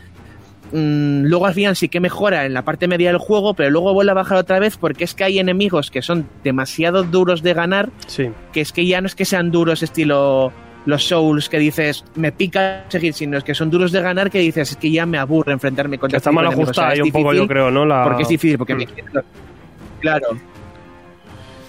mm, 0.72 1.24
luego 1.26 1.46
al 1.46 1.54
final 1.54 1.76
sí 1.76 1.90
que 1.90 2.00
mejora 2.00 2.46
en 2.46 2.54
la 2.54 2.64
parte 2.64 2.88
media 2.88 3.10
del 3.10 3.18
juego, 3.18 3.54
pero 3.54 3.70
luego 3.70 3.94
vuelve 3.94 4.12
a 4.12 4.16
bajar 4.16 4.38
otra 4.38 4.60
vez 4.60 4.78
porque 4.78 5.04
es 5.04 5.14
que 5.14 5.24
hay 5.24 5.40
enemigos 5.40 5.90
que 5.92 6.02
son 6.02 6.28
demasiado 6.44 7.04
duros 7.04 7.42
de 7.44 7.54
ganar, 7.54 7.90
Sí. 8.08 8.30
que 8.52 8.62
es 8.62 8.72
que 8.72 8.86
ya 8.86 9.02
no 9.02 9.08
es 9.08 9.16
que 9.16 9.26
sean 9.26 9.50
duros 9.52 9.84
estilo 9.84 10.52
los 10.86 11.06
Souls 11.06 11.48
que 11.48 11.60
dices 11.60 12.04
me 12.16 12.32
pica 12.34 12.84
seguir, 12.90 13.14
sino 13.14 13.38
es 13.38 13.44
que 13.46 13.54
son 13.56 13.70
duros 13.70 13.92
de 13.94 14.02
ganar 14.02 14.30
que 14.30 14.40
dices 14.40 14.72
es 14.72 14.78
que 14.78 14.92
ya 14.92 15.06
me 15.06 15.18
aburre 15.18 15.54
enfrentarme 15.54 15.98
contra 15.98 16.18
está 16.18 16.30
este 16.30 16.36
mal. 16.36 16.48
O 16.48 16.52
sea, 16.52 16.62
ajustada 16.64 16.94
es 16.94 17.00
un 17.02 17.12
poco, 17.12 17.34
yo 17.34 17.48
creo, 17.48 17.72
¿no? 17.72 17.86
La... 17.86 18.04
Porque 18.04 18.24
es 18.24 18.28
difícil, 18.30 18.58
porque 18.58 18.76
Mm. 18.76 18.84
claro. 20.02 20.28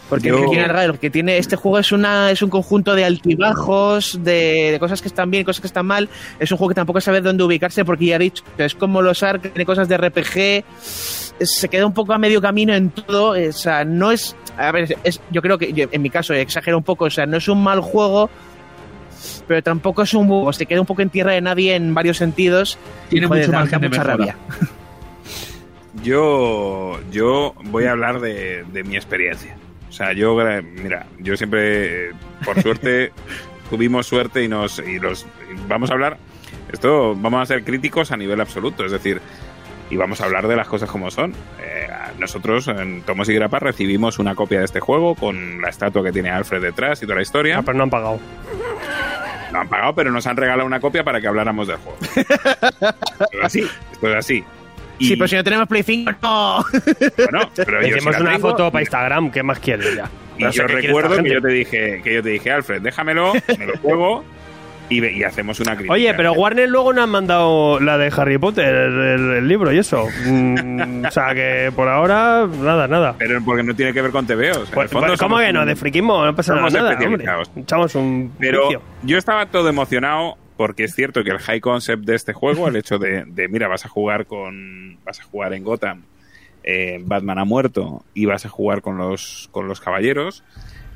Porque 0.09 0.29
Yo- 0.29 0.39
lo 0.87 1.01
que 1.01 1.09
tiene 1.11 1.39
este 1.39 1.57
juego 1.57 1.79
es 1.79 1.91
una 1.91 2.31
es 2.31 2.43
un 2.43 2.51
conjunto 2.51 2.95
de 2.95 3.05
altibajos, 3.07 4.19
de, 4.23 4.71
de 4.73 4.79
cosas 4.79 5.01
que 5.01 5.09
están 5.09 5.31
bien, 5.31 5.45
cosas 5.45 5.61
que 5.63 5.67
están 5.67 5.87
mal. 5.87 6.09
Es 6.39 6.53
un 6.53 6.59
juego 6.59 6.69
que 6.69 6.75
tampoco 6.75 7.01
sabe 7.01 7.21
dónde 7.23 7.43
ubicarse 7.43 7.85
porque 7.85 8.07
ya 8.07 8.17
he 8.17 8.19
dicho, 8.19 8.45
es 8.59 8.75
como 8.75 9.01
los 9.03 9.23
Ark, 9.23 9.41
tiene 9.43 9.65
cosas 9.65 9.89
de 9.89 9.97
RPG, 9.97 10.65
se 11.41 11.69
queda 11.69 11.87
un 11.87 11.95
poco 11.95 12.13
a 12.13 12.19
medio 12.19 12.41
camino 12.43 12.75
en 12.75 12.91
todo, 12.91 13.31
o 13.31 13.53
sea, 13.53 13.85
no 13.85 14.11
es 14.13 14.37
a 14.59 14.71
ver, 14.73 14.97
es, 15.05 15.21
yo 15.31 15.43
creo 15.43 15.59
que 15.59 15.73
yo, 15.73 15.87
en 15.91 16.03
mi 16.03 16.11
caso 16.11 16.33
exagero 16.35 16.77
un 16.77 16.85
poco, 16.85 17.07
o 17.07 17.11
sea, 17.11 17.27
no 17.27 17.39
es 17.39 17.49
un 17.49 17.63
mal 17.63 17.81
juego, 17.81 18.29
pero 19.49 19.63
tampoco 19.63 20.03
es 20.03 20.13
un 20.15 20.29
juego, 20.29 20.53
se 20.53 20.67
queda 20.67 20.81
un 20.81 20.87
poco 20.87 21.01
en 21.03 21.09
tierra 21.11 21.33
de 21.33 21.41
nadie 21.41 21.75
en 21.75 21.93
varios 21.95 22.19
sentidos. 22.19 22.79
Tiene 23.09 23.25
y, 23.25 23.29
joder, 23.29 23.43
mucho 23.45 23.53
da- 23.53 23.59
margen 23.59 23.81
da 23.81 23.83
de 23.83 23.89
mucha 23.89 24.05
mejora. 24.05 24.17
rabia. 24.17 24.37
Yo, 26.03 26.99
yo 27.13 27.55
voy 27.65 27.85
a 27.85 27.93
hablar 27.93 28.21
de, 28.21 28.65
de 28.73 28.83
mi 28.85 28.97
experiencia. 28.97 29.57
O 29.95 29.97
sea, 29.97 30.13
yo, 30.13 30.37
gra- 30.37 30.61
mira, 30.61 31.07
yo 31.21 31.37
siempre, 31.37 32.09
eh, 32.09 32.13
por 32.45 32.61
suerte, 32.61 33.13
tuvimos 33.71 34.09
suerte 34.09 34.43
y 34.43 34.49
nos 34.49 34.81
y 34.81 34.99
los 34.99 35.23
y 35.23 35.55
vamos 35.69 35.89
a 35.91 35.93
hablar. 35.95 36.17
Esto 36.73 37.15
vamos 37.15 37.41
a 37.43 37.47
ser 37.47 37.63
críticos 37.63 38.11
a 38.11 38.17
nivel 38.17 38.41
absoluto, 38.41 38.85
es 38.85 38.91
decir, 38.91 39.21
y 39.91 39.97
vamos 39.97 40.21
a 40.21 40.25
hablar 40.25 40.49
de 40.49 40.57
las 40.57 40.67
cosas 40.67 40.91
como 40.91 41.13
son. 41.13 41.33
Eh, 41.63 41.87
nosotros 42.19 42.67
en 42.67 43.03
Tomos 43.03 43.29
y 43.29 43.35
Grapa 43.35 43.61
recibimos 43.61 44.19
una 44.19 44.35
copia 44.35 44.59
de 44.59 44.65
este 44.65 44.81
juego 44.81 45.15
con 45.15 45.63
la 45.63 45.69
estatua 45.69 46.03
que 46.03 46.11
tiene 46.11 46.31
Alfred 46.31 46.61
detrás 46.61 47.01
y 47.01 47.07
toda 47.07 47.15
la 47.17 47.23
historia. 47.23 47.59
Ah, 47.59 47.63
pero 47.65 47.79
no 47.79 47.85
han 47.85 47.91
pagado. 47.91 48.19
No 49.53 49.61
han 49.61 49.69
pagado, 49.69 49.95
pero 49.95 50.11
nos 50.11 50.27
han 50.27 50.37
regalado 50.37 50.67
una 50.67 50.81
copia 50.81 51.05
para 51.05 51.21
que 51.21 51.29
habláramos 51.29 51.69
del 51.69 51.77
juego. 51.77 51.99
esto 52.17 53.39
es 53.39 53.45
así, 53.45 53.61
esto 53.93 54.09
es 54.09 54.17
así. 54.17 54.45
Y, 54.99 55.07
Sí, 55.09 55.17
pero 55.17 55.29
si 55.29 55.37
no 55.37 55.45
tenemos 55.45 55.67
Play 55.69 55.83
5, 55.83 56.11
no. 56.23 56.65
bueno, 57.17 57.51
pero 57.57 57.83
yo 57.83 57.97
Hicimos 57.97 58.21
una 58.21 58.33
tengo, 58.33 58.51
foto 58.51 58.71
para 58.71 58.83
Instagram, 58.83 59.31
¿qué 59.31 59.43
más 59.43 59.59
quieres 59.59 59.95
ya? 59.97 60.09
Y 60.39 60.45
No 60.45 60.53
sé 60.53 60.59
yo 60.59 60.67
recuerdo 60.67 61.23
que 61.23 61.31
yo 61.33 61.41
te 61.43 61.49
dije, 61.49 62.01
que 62.03 62.15
yo 62.15 62.23
te 62.23 62.29
dije, 62.31 62.51
Alfred, 62.53 62.81
déjamelo, 62.83 63.33
me 63.59 63.67
lo 63.67 63.77
juego 63.79 64.25
y, 64.91 65.23
hacemos 65.25 65.59
una 65.61 65.73
crítica. 65.75 65.95
Oye, 65.95 66.13
pero 66.15 66.33
Warner 66.35 66.69
luego 66.69 66.93
no 66.93 67.03
han 67.03 67.09
mandado 67.11 67.81
la 67.81 67.97
de 67.99 68.13
Harry 68.17 68.37
Potter, 68.39 68.67
el, 68.75 69.01
el- 69.01 69.31
el 69.39 69.49
libro 69.49 69.73
y 69.73 69.79
eso. 69.79 70.07
Mm, 70.27 71.07
o 71.07 71.11
sea 71.11 71.35
que 71.35 71.73
por 71.75 71.89
ahora, 71.89 72.47
nada, 72.47 72.87
nada. 72.87 73.15
Pero 73.19 73.43
porque 73.45 73.63
no 73.63 73.75
tiene 73.75 73.93
que 73.93 74.03
ver 74.03 74.11
con 74.13 74.27
TVOs. 74.27 74.39
en 74.57 74.63
el 74.63 74.67
Pues, 74.75 74.91
pues, 74.91 75.19
¿Cómo 75.21 75.39
que 75.39 75.53
no? 75.53 75.65
De 75.65 75.75
friquismo 75.75 76.25
no 76.25 76.37
pasa 76.37 76.55
nada, 76.55 76.99
hombre. 77.05 77.25
Echamos 77.57 77.95
un 77.95 78.33
Pero 78.39 78.69
yo 79.03 79.19
estaba 79.19 79.47
todo 79.47 79.69
emocionado 79.69 80.37
porque 80.57 80.85
es 80.85 80.95
cierto 80.95 81.25
que 81.25 81.31
el 81.31 81.39
high 81.39 81.61
concept 81.61 82.05
de 82.05 82.15
este 82.15 82.33
juego, 82.33 82.69
el 82.69 82.77
hecho 82.77 82.99
de, 82.99 83.25
de, 83.27 83.49
mira, 83.49 83.69
vas 83.69 83.85
a 83.85 83.89
jugar 83.89 84.27
con, 84.27 84.99
vas 85.05 85.21
a 85.21 85.25
jugar 85.25 85.53
en 85.55 85.65
Gotham, 85.65 86.03
eh, 86.63 86.99
Batman 87.05 87.39
ha 87.39 87.45
muerto 87.45 88.05
y 88.15 88.25
vas 88.27 88.47
a 88.47 88.49
jugar 88.49 88.81
con 88.81 88.97
los, 88.97 89.49
con 89.53 89.69
los 89.69 89.81
caballeros, 89.81 90.43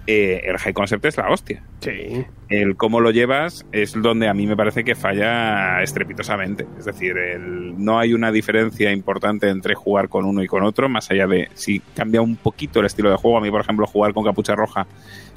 eh, 0.06 0.40
el 0.46 0.56
high 0.56 0.72
concept 0.72 1.04
es 1.04 1.18
la 1.18 1.28
hostia. 1.28 1.62
Sí. 1.80 2.24
el 2.48 2.76
cómo 2.76 2.98
lo 3.00 3.10
llevas 3.10 3.66
es 3.72 3.92
donde 3.92 4.26
a 4.26 4.32
mí 4.34 4.46
me 4.46 4.56
parece 4.56 4.82
que 4.82 4.94
falla 4.94 5.82
estrepitosamente. 5.82 6.66
Es 6.78 6.86
decir, 6.86 7.16
el- 7.18 7.74
no 7.84 7.98
hay 7.98 8.14
una 8.14 8.32
diferencia 8.32 8.90
importante 8.90 9.48
entre 9.50 9.74
jugar 9.74 10.08
con 10.08 10.24
uno 10.24 10.42
y 10.42 10.46
con 10.46 10.62
otro, 10.64 10.88
más 10.88 11.10
allá 11.10 11.26
de 11.26 11.48
si 11.54 11.80
cambia 11.94 12.22
un 12.22 12.36
poquito 12.36 12.80
el 12.80 12.86
estilo 12.86 13.10
de 13.10 13.16
juego. 13.16 13.36
A 13.36 13.40
mí, 13.42 13.50
por 13.50 13.60
ejemplo, 13.60 13.86
jugar 13.86 14.14
con 14.14 14.24
Capucha 14.24 14.54
Roja, 14.56 14.86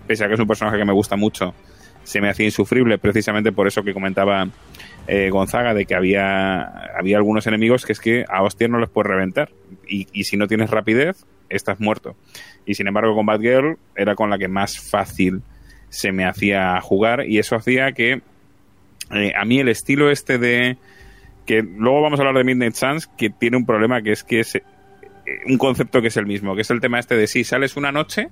pese 0.07 0.23
a 0.23 0.27
que 0.29 0.35
es 0.35 0.39
un 0.39 0.47
personaje 0.47 0.77
que 0.77 0.85
me 0.85 0.93
gusta 0.93 1.17
mucho, 1.17 1.53
se 2.03 2.21
me 2.21 2.29
hacía 2.29 2.45
insufrible 2.45 2.97
precisamente 2.97 3.51
por 3.51 3.67
eso 3.67 3.83
que 3.83 3.93
comentaba 3.93 4.47
eh, 5.07 5.29
Gonzaga, 5.29 5.73
de 5.73 5.85
que 5.85 5.95
había, 5.95 6.61
había 6.97 7.17
algunos 7.17 7.47
enemigos 7.47 7.85
que 7.85 7.93
es 7.93 7.99
que 7.99 8.25
a 8.29 8.43
hostia 8.43 8.67
no 8.67 8.79
les 8.79 8.89
puedes 8.89 9.09
reventar. 9.09 9.49
Y, 9.87 10.05
si 10.23 10.37
no 10.37 10.47
tienes 10.47 10.69
rapidez, 10.69 11.25
estás 11.49 11.79
muerto. 11.79 12.15
Y 12.65 12.75
sin 12.75 12.87
embargo, 12.87 13.13
con 13.15 13.25
Batgirl 13.25 13.77
era 13.95 14.15
con 14.15 14.29
la 14.29 14.37
que 14.37 14.47
más 14.47 14.79
fácil 14.79 15.41
se 15.89 16.13
me 16.13 16.25
hacía 16.25 16.79
jugar 16.79 17.27
y 17.27 17.39
eso 17.39 17.57
hacía 17.57 17.91
que 17.91 18.21
eh, 19.13 19.33
a 19.35 19.43
mí 19.43 19.59
el 19.59 19.67
estilo 19.67 20.09
este 20.09 20.37
de 20.37 20.77
que 21.45 21.61
luego 21.61 22.01
vamos 22.01 22.19
a 22.19 22.23
hablar 22.23 22.37
de 22.37 22.45
Midnight 22.45 22.75
Suns 22.75 23.07
que 23.07 23.29
tiene 23.29 23.57
un 23.57 23.65
problema 23.65 24.01
que 24.01 24.13
es 24.13 24.23
que 24.23 24.39
es 24.39 24.55
eh, 24.55 24.63
un 25.47 25.57
concepto 25.57 26.01
que 26.01 26.07
es 26.07 26.15
el 26.15 26.25
mismo 26.25 26.55
que 26.55 26.61
es 26.61 26.69
el 26.69 26.79
tema 26.79 26.97
este 26.97 27.17
de 27.17 27.27
si 27.27 27.43
sales 27.43 27.75
una 27.75 27.91
noche 27.91 28.29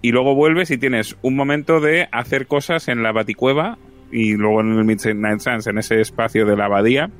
y 0.00 0.12
luego 0.12 0.34
vuelves 0.34 0.70
y 0.70 0.78
tienes 0.78 1.16
un 1.22 1.36
momento 1.36 1.80
de 1.80 2.08
hacer 2.12 2.46
cosas 2.46 2.88
en 2.88 3.02
la 3.02 3.12
baticueva 3.12 3.78
y 4.10 4.34
luego 4.34 4.60
en 4.60 4.78
el 4.78 4.84
Midnight 4.84 5.40
Suns 5.40 5.66
en 5.66 5.78
ese 5.78 6.00
espacio 6.00 6.46
de 6.46 6.56
la 6.56 6.66
abadía. 6.66 7.10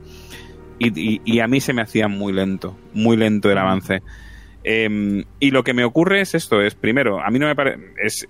Y, 0.81 1.41
a 1.41 1.49
mí 1.49 1.61
se 1.61 1.73
me 1.73 1.83
hacía 1.83 2.07
muy 2.07 2.33
lento 2.33 2.79
muy 2.95 3.17
lento 3.17 3.51
el 3.51 3.59
avance. 3.59 4.01
Em, 4.63 5.25
y 5.41 5.51
lo 5.51 5.65
que 5.65 5.75
me 5.75 5.85
ocurre 5.85 6.21
es 6.21 6.35
esto, 6.35 6.61
es 6.61 6.75
primero, 6.75 7.21
a 7.21 7.31
mí 7.31 7.39
no 7.39 7.47
me, 7.47 7.55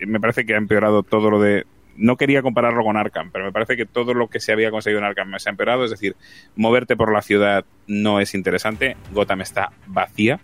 me 0.06 0.20
parece 0.20 0.46
que 0.46 0.54
ha 0.54 0.58
empeorado 0.58 1.02
todo 1.02 1.30
lo 1.30 1.40
de... 1.40 1.66
No 1.96 2.16
quería 2.16 2.42
compararlo 2.42 2.84
con 2.84 2.96
Arkham, 2.96 3.30
pero 3.32 3.44
me 3.44 3.52
parece 3.52 3.76
que 3.76 3.84
todo 3.84 4.14
lo 4.14 4.28
que 4.28 4.38
se 4.38 4.52
había 4.52 4.70
conseguido 4.70 5.00
en 5.00 5.04
Arkham 5.04 5.34
se 5.38 5.48
ha 5.48 5.50
empeorado, 5.50 5.84
es 5.84 5.90
decir, 5.90 6.14
moverte 6.54 6.96
por 6.96 7.12
la 7.12 7.22
ciudad 7.22 7.64
no 7.88 8.20
es 8.20 8.34
interesante, 8.34 8.96
Gotham 9.12 9.40
está 9.40 9.72
vacía, 9.86 10.40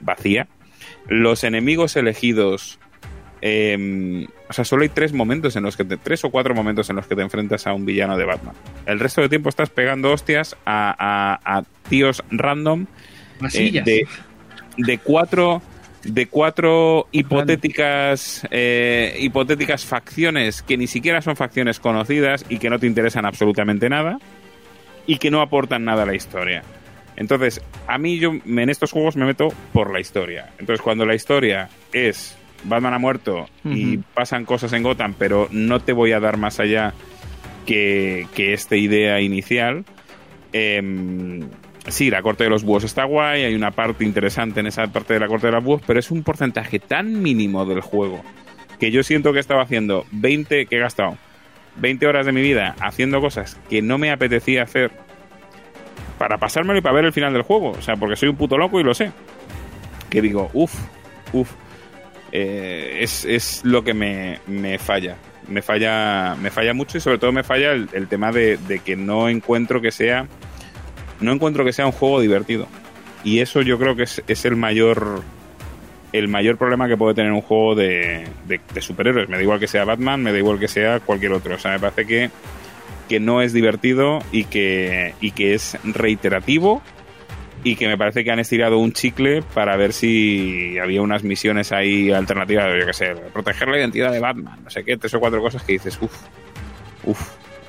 vacía. 0.00 0.46
Los 1.08 1.42
enemigos 1.42 1.96
elegidos... 1.96 2.78
em, 3.42 4.26
o 4.48 4.52
sea, 4.52 4.64
solo 4.64 4.82
hay 4.82 4.88
tres 4.90 5.12
momentos 5.12 5.56
en 5.56 5.62
los 5.62 5.76
que 5.76 5.84
te, 5.84 5.96
tres 5.96 6.24
o 6.24 6.30
cuatro 6.30 6.54
momentos 6.54 6.88
en 6.90 6.96
los 6.96 7.06
que 7.06 7.16
te 7.16 7.22
enfrentas 7.22 7.66
a 7.66 7.72
un 7.74 7.84
villano 7.86 8.16
de 8.16 8.24
Batman. 8.24 8.54
El 8.86 9.00
resto 9.00 9.20
del 9.20 9.30
tiempo 9.30 9.48
estás 9.48 9.70
pegando 9.70 10.12
hostias 10.12 10.56
a, 10.64 10.94
a- 11.44 11.58
a 11.58 11.64
tíos 11.88 12.22
random 12.30 12.86
eh, 13.58 13.82
de, 13.84 14.06
de 14.76 14.98
cuatro 14.98 15.62
de 16.02 16.26
cuatro 16.28 17.08
hipotéticas 17.12 18.46
eh, 18.50 19.16
hipotéticas 19.20 19.84
facciones 19.84 20.62
que 20.62 20.78
ni 20.78 20.86
siquiera 20.86 21.20
son 21.20 21.36
facciones 21.36 21.78
conocidas 21.78 22.46
y 22.48 22.58
que 22.58 22.70
no 22.70 22.78
te 22.78 22.86
interesan 22.86 23.26
absolutamente 23.26 23.88
nada 23.90 24.18
y 25.06 25.18
que 25.18 25.30
no 25.30 25.42
aportan 25.42 25.84
nada 25.84 26.04
a 26.04 26.06
la 26.06 26.14
historia. 26.14 26.62
Entonces, 27.16 27.60
a 27.86 27.98
mí 27.98 28.18
yo 28.18 28.32
en 28.46 28.70
estos 28.70 28.92
juegos 28.92 29.14
me 29.16 29.26
meto 29.26 29.48
por 29.74 29.92
la 29.92 30.00
historia. 30.00 30.50
Entonces, 30.58 30.80
cuando 30.82 31.04
la 31.04 31.14
historia 31.14 31.68
es 31.92 32.34
Batman 32.64 32.94
ha 32.94 32.98
muerto 32.98 33.48
y 33.64 33.98
pasan 33.98 34.44
cosas 34.44 34.72
en 34.72 34.82
Gotham, 34.82 35.14
pero 35.18 35.48
no 35.50 35.80
te 35.80 35.92
voy 35.92 36.12
a 36.12 36.20
dar 36.20 36.36
más 36.36 36.60
allá 36.60 36.94
que, 37.66 38.26
que 38.34 38.52
esta 38.52 38.76
idea 38.76 39.20
inicial, 39.20 39.84
em, 40.52 41.48
sí, 41.88 42.10
la 42.10 42.22
corte 42.22 42.44
de 42.44 42.50
los 42.50 42.64
búhos 42.64 42.84
está 42.84 43.04
guay, 43.04 43.44
hay 43.44 43.54
una 43.54 43.70
parte 43.70 44.04
interesante 44.04 44.60
en 44.60 44.66
esa 44.66 44.86
parte 44.88 45.14
de 45.14 45.20
la 45.20 45.28
corte 45.28 45.46
de 45.46 45.52
los 45.52 45.64
búhos, 45.64 45.82
pero 45.86 45.98
es 45.98 46.10
un 46.10 46.22
porcentaje 46.22 46.78
tan 46.78 47.22
mínimo 47.22 47.64
del 47.64 47.80
juego 47.80 48.22
que 48.78 48.90
yo 48.90 49.02
siento 49.02 49.32
que 49.32 49.38
estaba 49.40 49.62
haciendo 49.62 50.06
20, 50.10 50.66
que 50.66 50.76
he 50.76 50.80
gastado 50.80 51.18
20 51.76 52.06
horas 52.06 52.26
de 52.26 52.32
mi 52.32 52.42
vida 52.42 52.74
haciendo 52.80 53.20
cosas 53.20 53.58
que 53.68 53.82
no 53.82 53.98
me 53.98 54.10
apetecía 54.10 54.62
hacer 54.62 54.90
para 56.18 56.38
pasármelo 56.38 56.78
y 56.78 56.82
para 56.82 56.96
ver 56.96 57.04
el 57.06 57.12
final 57.12 57.32
del 57.32 57.42
juego. 57.42 57.70
O 57.70 57.82
sea, 57.82 57.96
porque 57.96 58.16
soy 58.16 58.28
un 58.28 58.36
puto 58.36 58.58
loco 58.58 58.80
y 58.80 58.82
lo 58.82 58.94
sé. 58.94 59.12
Que 60.10 60.20
digo, 60.20 60.50
uff, 60.52 60.74
uff. 61.32 61.50
Es, 62.32 63.24
es 63.24 63.60
lo 63.64 63.82
que 63.84 63.94
me, 63.94 64.38
me 64.46 64.78
falla. 64.78 65.16
Me 65.48 65.62
falla, 65.62 66.36
me 66.40 66.50
falla 66.50 66.74
mucho 66.74 66.98
y 66.98 67.00
sobre 67.00 67.18
todo 67.18 67.32
me 67.32 67.42
falla 67.42 67.72
el, 67.72 67.88
el 67.92 68.06
tema 68.08 68.30
de, 68.30 68.56
de 68.56 68.78
que 68.80 68.94
no 68.96 69.28
encuentro 69.28 69.80
que 69.80 69.90
sea. 69.90 70.26
No 71.20 71.32
encuentro 71.32 71.64
que 71.64 71.72
sea 71.72 71.86
un 71.86 71.92
juego 71.92 72.20
divertido. 72.20 72.66
Y 73.24 73.40
eso 73.40 73.60
yo 73.62 73.78
creo 73.78 73.96
que 73.96 74.04
es, 74.04 74.22
es 74.28 74.44
el 74.44 74.56
mayor. 74.56 75.22
El 76.12 76.26
mayor 76.28 76.56
problema 76.56 76.88
que 76.88 76.96
puede 76.96 77.14
tener 77.14 77.30
un 77.30 77.40
juego 77.40 77.74
de, 77.76 78.24
de- 78.48 78.60
de 78.74 78.80
superhéroes. 78.82 79.28
Me 79.28 79.36
da 79.36 79.42
igual 79.42 79.60
que 79.60 79.68
sea 79.68 79.84
Batman, 79.84 80.22
me 80.22 80.32
da 80.32 80.38
igual 80.38 80.58
que 80.58 80.66
sea 80.68 80.98
cualquier 81.00 81.32
otro. 81.32 81.54
O 81.54 81.58
sea, 81.58 81.72
me 81.72 81.78
parece 81.78 82.04
que, 82.06 82.30
que 83.08 83.20
no 83.20 83.42
es 83.42 83.52
divertido 83.52 84.18
y 84.32 84.44
que, 84.44 85.14
y 85.20 85.30
que 85.32 85.54
es 85.54 85.76
reiterativo 85.84 86.82
y 87.64 87.76
que 87.76 87.86
me 87.86 87.98
parece 87.98 88.24
que 88.24 88.30
han 88.30 88.38
estirado 88.38 88.78
un 88.78 88.92
chicle 88.92 89.42
para 89.54 89.76
ver 89.76 89.92
si 89.92 90.78
había 90.78 91.02
unas 91.02 91.24
misiones 91.24 91.72
ahí 91.72 92.10
alternativas, 92.10 92.66
yo 92.78 92.86
qué 92.86 92.92
sé, 92.92 93.14
proteger 93.32 93.68
la 93.68 93.78
identidad 93.78 94.12
de 94.12 94.20
Batman, 94.20 94.58
no 94.64 94.70
sé 94.70 94.84
qué, 94.84 94.96
tres 94.96 95.14
o 95.14 95.20
cuatro 95.20 95.40
cosas 95.40 95.62
que 95.62 95.72
dices, 95.72 95.98
uff, 96.00 96.14
uff, 97.04 97.20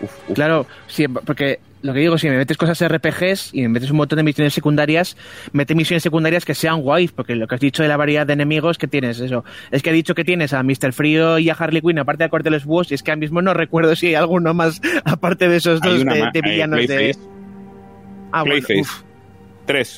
uff, 0.02 0.30
uff. 0.30 0.34
Claro, 0.34 0.66
sí, 0.88 1.08
porque 1.08 1.60
lo 1.82 1.94
que 1.94 2.00
digo, 2.00 2.18
si 2.18 2.30
me 2.30 2.38
metes 2.38 2.58
cosas 2.58 2.82
RPGs 2.88 3.54
y 3.54 3.62
me 3.64 3.70
metes 3.70 3.90
un 3.92 3.98
montón 3.98 4.18
de 4.18 4.24
misiones 4.24 4.54
secundarias, 4.54 5.18
mete 5.52 5.76
misiones 5.76 6.04
secundarias 6.04 6.46
que 6.46 6.54
sean 6.54 6.82
guays, 6.82 7.12
porque 7.12 7.36
lo 7.36 7.48
que 7.48 7.56
has 7.56 7.62
dicho 7.62 7.84
de 7.84 7.90
la 7.90 7.98
variedad 7.98 8.26
de 8.26 8.34
enemigos 8.34 8.78
que 8.78 8.88
tienes, 8.88 9.20
eso. 9.20 9.44
Es 9.72 9.82
que 9.82 9.90
he 9.90 9.94
dicho 9.94 10.14
que 10.14 10.24
tienes 10.24 10.54
a 10.54 10.64
Mr. 10.64 10.94
Frío 10.94 11.40
y 11.40 11.50
a 11.50 11.54
Harley 11.54 11.82
Quinn, 11.82 12.00
aparte 12.00 12.24
de 12.24 12.30
corte 12.30 12.50
los 12.50 12.66
búhos, 12.66 12.92
y 12.92 12.96
es 12.96 13.04
que 13.04 13.12
ahora 13.12 13.20
mismo 13.20 13.42
no 13.42 13.54
recuerdo 13.54 13.96
si 13.96 14.08
hay 14.08 14.16
alguno 14.16 14.54
más 14.54 14.80
aparte 15.06 15.50
de 15.50 15.58
esos 15.58 15.82
Hay 15.82 16.04
dos 16.04 16.06
de, 16.06 16.24
hay 16.24 16.42
villanos 16.42 16.88
de. 16.88 17.16
Ah, 18.32 18.44
bueno, 18.44 18.66
uf. 18.80 19.04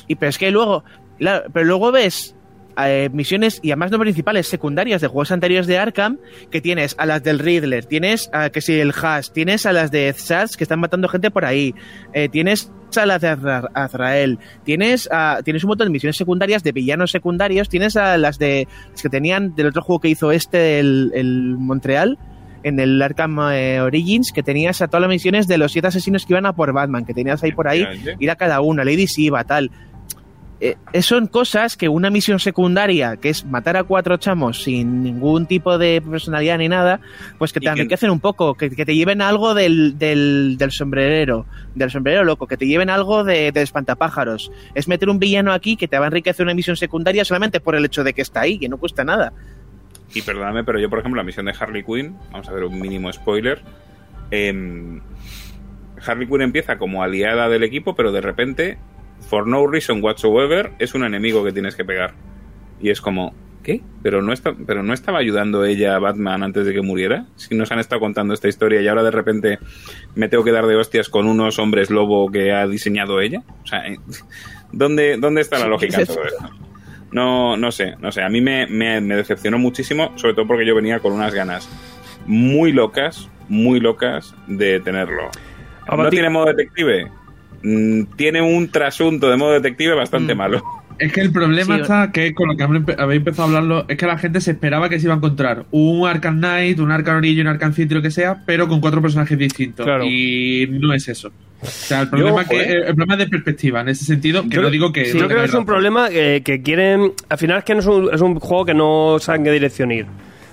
Y 0.08 0.14
pero 0.16 0.30
es 0.30 0.38
que 0.38 0.50
luego, 0.50 0.84
claro, 1.18 1.44
pero 1.52 1.64
luego 1.66 1.92
ves 1.92 2.34
eh, 2.76 3.08
misiones 3.12 3.60
y 3.62 3.70
además 3.70 3.90
no 3.92 3.98
principales, 4.00 4.48
secundarias 4.48 5.00
de 5.00 5.06
juegos 5.08 5.30
anteriores 5.30 5.66
de 5.66 5.78
Arkham, 5.78 6.18
que 6.50 6.60
tienes 6.60 6.96
a 6.98 7.06
las 7.06 7.22
del 7.22 7.38
Riddler, 7.38 7.84
tienes 7.84 8.28
a 8.32 8.50
que 8.50 8.60
si 8.60 8.78
el 8.80 8.92
Hash, 8.92 9.28
tienes 9.30 9.64
a 9.66 9.72
las 9.72 9.90
de 9.90 10.12
Zaz 10.12 10.56
que 10.56 10.64
están 10.64 10.80
matando 10.80 11.08
gente 11.08 11.30
por 11.30 11.44
ahí, 11.44 11.74
eh, 12.12 12.28
tienes 12.28 12.72
a 12.96 13.06
las 13.06 13.20
de 13.22 13.28
Azra- 13.28 13.70
Azrael, 13.74 14.38
tienes 14.64 15.08
a, 15.10 15.40
tienes 15.44 15.64
un 15.64 15.68
montón 15.68 15.86
de 15.88 15.92
misiones 15.92 16.16
secundarias 16.16 16.62
de 16.62 16.72
villanos 16.72 17.10
secundarios, 17.10 17.68
tienes 17.68 17.96
a 17.96 18.16
las 18.18 18.38
de 18.38 18.66
las 18.92 19.02
que 19.02 19.08
tenían 19.08 19.54
del 19.56 19.66
otro 19.68 19.82
juego 19.82 20.00
que 20.00 20.08
hizo 20.08 20.30
este 20.32 20.78
el 20.80 21.56
Montreal 21.58 22.18
en 22.64 22.80
el 22.80 23.00
Arkham 23.00 23.38
eh, 23.52 23.80
Origins 23.80 24.32
que 24.32 24.42
tenías 24.42 24.82
a 24.82 24.88
todas 24.88 25.02
las 25.02 25.10
misiones 25.10 25.46
de 25.46 25.58
los 25.58 25.70
siete 25.70 25.86
asesinos 25.88 26.26
que 26.26 26.32
iban 26.32 26.46
a 26.46 26.54
por 26.54 26.72
Batman, 26.72 27.04
que 27.04 27.14
tenías 27.14 27.42
ahí 27.44 27.52
por 27.52 27.68
ahí, 27.68 27.82
Efectivamente. 27.82 28.24
ir 28.24 28.30
a 28.30 28.36
cada 28.36 28.60
una, 28.60 28.82
Lady 28.84 29.06
Siva, 29.06 29.44
tal. 29.44 29.70
Eh, 30.60 30.76
eh, 30.92 31.02
son 31.02 31.26
cosas 31.26 31.76
que 31.76 31.88
una 31.88 32.10
misión 32.10 32.38
secundaria, 32.38 33.16
que 33.16 33.28
es 33.28 33.44
matar 33.44 33.76
a 33.76 33.82
cuatro 33.82 34.16
chamos 34.16 34.62
sin 34.62 35.02
ningún 35.02 35.46
tipo 35.46 35.76
de 35.78 36.00
personalidad 36.00 36.56
ni 36.58 36.68
nada, 36.68 37.00
pues 37.38 37.52
que 37.52 37.58
te 37.60 37.64
que- 37.66 37.70
enriquecen 37.72 38.08
un 38.08 38.20
poco, 38.20 38.54
que, 38.54 38.70
que 38.70 38.86
te 38.86 38.94
lleven 38.94 39.20
algo 39.20 39.52
del, 39.52 39.98
del, 39.98 40.54
del 40.56 40.70
sombrerero, 40.70 41.44
del 41.74 41.90
sombrerero 41.90 42.24
loco, 42.24 42.46
que 42.46 42.56
te 42.56 42.66
lleven 42.66 42.88
algo 42.88 43.24
de, 43.24 43.50
de 43.52 43.62
espantapájaros. 43.62 44.50
Es 44.74 44.86
meter 44.88 45.10
un 45.10 45.18
villano 45.18 45.52
aquí 45.52 45.76
que 45.76 45.88
te 45.88 45.98
va 45.98 46.06
a 46.06 46.08
enriquecer 46.08 46.44
una 46.46 46.54
misión 46.54 46.76
secundaria 46.76 47.24
solamente 47.26 47.60
por 47.60 47.74
el 47.74 47.84
hecho 47.84 48.04
de 48.04 48.14
que 48.14 48.22
está 48.22 48.42
ahí, 48.42 48.58
que 48.58 48.68
no 48.68 48.78
cuesta 48.78 49.04
nada. 49.04 49.32
Y 50.14 50.22
perdóname, 50.22 50.64
pero 50.64 50.78
yo, 50.78 50.88
por 50.88 51.00
ejemplo, 51.00 51.20
la 51.20 51.24
misión 51.24 51.46
de 51.46 51.54
Harley 51.58 51.82
Quinn, 51.82 52.16
vamos 52.30 52.48
a 52.48 52.52
ver 52.52 52.64
un 52.64 52.80
mínimo 52.80 53.12
spoiler. 53.12 53.60
em, 54.30 55.00
Harley 56.06 56.26
Quinn 56.26 56.42
empieza 56.42 56.76
como 56.78 57.02
aliada 57.02 57.48
del 57.48 57.62
equipo, 57.62 57.94
pero 57.94 58.12
de 58.12 58.20
repente, 58.20 58.78
for 59.28 59.46
no 59.46 59.66
reason 59.66 60.02
whatsoever, 60.02 60.72
es 60.78 60.94
un 60.94 61.04
enemigo 61.04 61.44
que 61.44 61.52
tienes 61.52 61.76
que 61.76 61.84
pegar. 61.84 62.14
Y 62.80 62.90
es 62.90 63.00
como, 63.00 63.34
¿qué? 63.62 63.80
Pero 64.02 64.22
no, 64.22 64.32
está, 64.32 64.54
pero 64.66 64.82
no 64.82 64.92
estaba 64.92 65.18
ayudando 65.18 65.64
ella 65.64 65.96
a 65.96 65.98
Batman 65.98 66.42
antes 66.42 66.66
de 66.66 66.72
que 66.72 66.82
muriera. 66.82 67.26
Si 67.36 67.54
nos 67.54 67.72
han 67.72 67.78
estado 67.78 68.00
contando 68.00 68.34
esta 68.34 68.48
historia 68.48 68.80
y 68.82 68.88
ahora 68.88 69.02
de 69.02 69.10
repente 69.10 69.58
me 70.14 70.28
tengo 70.28 70.44
que 70.44 70.52
dar 70.52 70.66
de 70.66 70.76
hostias 70.76 71.08
con 71.08 71.26
unos 71.26 71.58
hombres 71.58 71.90
lobo 71.90 72.30
que 72.30 72.52
ha 72.52 72.66
diseñado 72.66 73.20
ella. 73.20 73.42
O 73.62 73.66
sea, 73.66 73.86
eh, 73.86 73.98
¿dónde, 74.72 75.16
dónde 75.16 75.40
está 75.40 75.58
la 75.58 75.66
lógica 75.66 75.96
¿qué 75.96 76.02
en 76.02 76.08
todo 76.08 76.24
esto? 76.24 76.50
No, 77.14 77.56
no 77.56 77.72
sé, 77.72 77.94
no 78.00 78.12
sé. 78.12 78.22
A 78.22 78.28
mí 78.28 78.40
me, 78.42 78.66
me- 78.66 79.00
me 79.00 79.16
decepcionó 79.16 79.58
muchísimo, 79.58 80.12
sobre 80.16 80.34
todo 80.34 80.46
porque 80.46 80.66
yo 80.66 80.74
venía 80.74 80.98
con 80.98 81.12
unas 81.12 81.32
ganas 81.32 81.68
muy 82.26 82.72
locas, 82.72 83.28
muy 83.48 83.80
locas 83.80 84.34
de 84.46 84.80
tenerlo. 84.80 85.30
¿No 85.96 86.08
tiene 86.10 86.28
modo 86.28 86.46
detective? 86.46 87.06
Mm, 87.62 88.02
tiene 88.16 88.42
un 88.42 88.68
trasunto 88.70 89.30
de 89.30 89.36
modo 89.36 89.52
detective 89.52 89.94
bastante 89.94 90.34
Mm. 90.34 90.38
malo. 90.38 90.62
Es 90.98 91.12
que 91.12 91.20
el 91.22 91.32
problema 91.32 91.74
Sí. 91.76 91.80
está 91.82 92.12
que 92.12 92.34
con 92.34 92.48
lo 92.48 92.56
que 92.56 92.62
habéis 92.62 92.82
empe- 92.82 92.94
habéis 92.98 93.18
empezado 93.18 93.42
a 93.42 93.46
hablarlo 93.46 93.84
es 93.88 93.96
que 93.96 94.06
la 94.06 94.16
gente 94.16 94.40
se 94.40 94.52
esperaba 94.52 94.88
que 94.88 95.00
se 95.00 95.06
iba 95.06 95.14
a 95.14 95.16
encontrar 95.16 95.64
un 95.72 96.06
Arkham 96.06 96.38
Knight, 96.38 96.78
un 96.78 96.90
Arkham 96.92 97.16
Origin, 97.16 97.40
un 97.42 97.46
Arkham 97.48 97.72
City, 97.72 97.94
lo 97.94 98.02
que 98.02 98.10
sea, 98.12 98.42
pero 98.46 98.68
con 98.68 98.80
cuatro 98.80 99.02
personajes 99.02 99.36
distintos. 99.36 99.84
Claro. 99.86 100.04
Y 100.04 100.68
no 100.70 100.92
es 100.94 101.08
eso. 101.08 101.32
O 101.62 101.66
sea, 101.66 102.02
el 102.02 102.10
problema, 102.10 102.44
que, 102.44 102.56
ojo, 102.56 102.64
¿eh? 102.64 102.72
el 102.88 102.94
problema 102.94 103.14
es 103.14 103.18
de 103.20 103.26
perspectiva, 103.28 103.80
en 103.80 103.88
ese 103.88 104.04
sentido, 104.04 104.42
que 104.42 104.50
Yo- 104.56 104.62
no 104.62 104.70
digo 104.70 104.92
que... 104.92 105.06
Sí, 105.06 105.14
no 105.14 105.20
yo 105.20 105.28
creo 105.28 105.40
que 105.40 105.46
es 105.46 105.54
un 105.54 105.64
problema 105.64 106.08
que, 106.10 106.42
que 106.44 106.60
quieren. 106.62 107.12
Al 107.28 107.38
final 107.38 107.58
es 107.58 107.64
que 107.64 107.74
no 107.74 107.80
es 107.80 107.86
un, 107.86 108.12
es 108.12 108.20
un 108.20 108.38
juego 108.38 108.64
que 108.66 108.74
no 108.74 109.18
saben 109.20 109.44
qué 109.44 109.50
dirección 109.52 109.90
ir. 109.90 110.06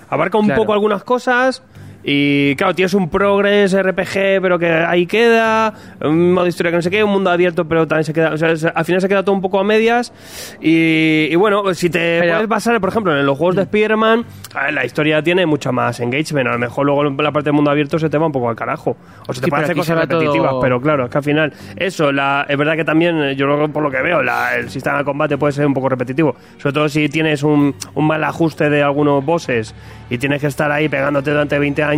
Abarca 0.08 0.38
un 0.38 0.46
Claro. 0.46 0.62
poco 0.62 0.72
algunas 0.72 1.04
cosas. 1.04 1.62
Y 2.04 2.56
claro, 2.56 2.74
tienes 2.74 2.94
un 2.94 3.08
progress 3.08 3.72
RPG, 3.80 4.40
pero 4.42 4.58
que 4.58 4.68
ahí 4.70 5.06
queda. 5.06 5.72
Un 6.00 6.32
modo 6.32 6.46
historia 6.46 6.70
que 6.72 6.76
no 6.76 6.82
sé 6.82 6.90
qué, 6.90 7.04
un 7.04 7.10
mundo 7.12 7.30
abierto, 7.30 7.64
pero 7.66 7.86
también 7.86 8.04
se 8.04 8.12
queda. 8.12 8.32
O 8.32 8.36
sea, 8.36 8.56
se- 8.56 8.68
al 8.74 8.84
final 8.84 9.00
se 9.00 9.08
queda 9.08 9.22
todo 9.22 9.34
un 9.34 9.40
poco 9.40 9.60
a 9.60 9.64
medias. 9.64 10.12
Y, 10.60 11.28
y 11.30 11.34
bueno, 11.36 11.72
si 11.74 11.90
te 11.90 12.18
Pero- 12.20 12.32
puedes 12.34 12.48
basar, 12.48 12.80
por 12.80 12.88
ejemplo, 12.90 13.16
en 13.18 13.24
los 13.24 13.38
juegos 13.38 13.56
de 13.56 13.62
Spider-Man, 13.62 14.24
a 14.54 14.64
ver, 14.64 14.74
la 14.74 14.84
historia 14.84 15.22
tiene 15.22 15.46
mucha 15.46 15.70
más 15.72 16.00
engagement. 16.00 16.48
A 16.48 16.52
lo 16.52 16.58
mejor 16.58 16.86
luego 16.86 17.04
la 17.04 17.32
parte 17.32 17.46
del 17.50 17.54
mundo 17.54 17.70
abierto 17.70 17.98
se 17.98 18.10
te 18.10 18.18
va 18.18 18.26
un 18.26 18.32
poco 18.32 18.48
al 18.48 18.56
carajo. 18.56 18.96
O 19.28 19.32
se 19.32 19.40
te 19.40 19.46
Sí, 19.46 19.52
hacer 19.54 19.76
cosas 19.76 19.98
repetitivas, 19.98 20.50
todo- 20.50 20.60
pero 20.60 20.80
claro, 20.80 21.04
es 21.04 21.10
que 21.10 21.18
al 21.18 21.24
final, 21.24 21.52
eso, 21.76 22.10
la, 22.12 22.46
es 22.48 22.56
verdad 22.56 22.74
que 22.76 22.84
también, 22.84 23.16
eh, 23.22 23.36
yo 23.36 23.46
por 23.72 23.82
lo 23.82 23.90
que 23.90 24.02
veo, 24.02 24.22
la- 24.22 24.56
el 24.56 24.70
sistema 24.70 24.98
de 24.98 25.04
combate 25.04 25.38
puede 25.38 25.52
ser 25.52 25.66
un 25.66 25.74
poco 25.74 25.88
repetitivo. 25.88 26.34
Sobre 26.58 26.72
todo 26.72 26.88
si 26.88 27.08
tienes 27.08 27.42
un, 27.42 27.74
un 27.94 28.06
mal 28.06 28.22
ajuste 28.24 28.68
de 28.70 28.82
algunos 28.82 29.24
bosses 29.24 29.74
y 30.10 30.18
tienes 30.18 30.40
que 30.40 30.48
estar 30.48 30.70
ahí 30.72 30.88
pegándote 30.88 31.30
durante 31.30 31.58
20 31.58 31.82
años, 31.82 31.91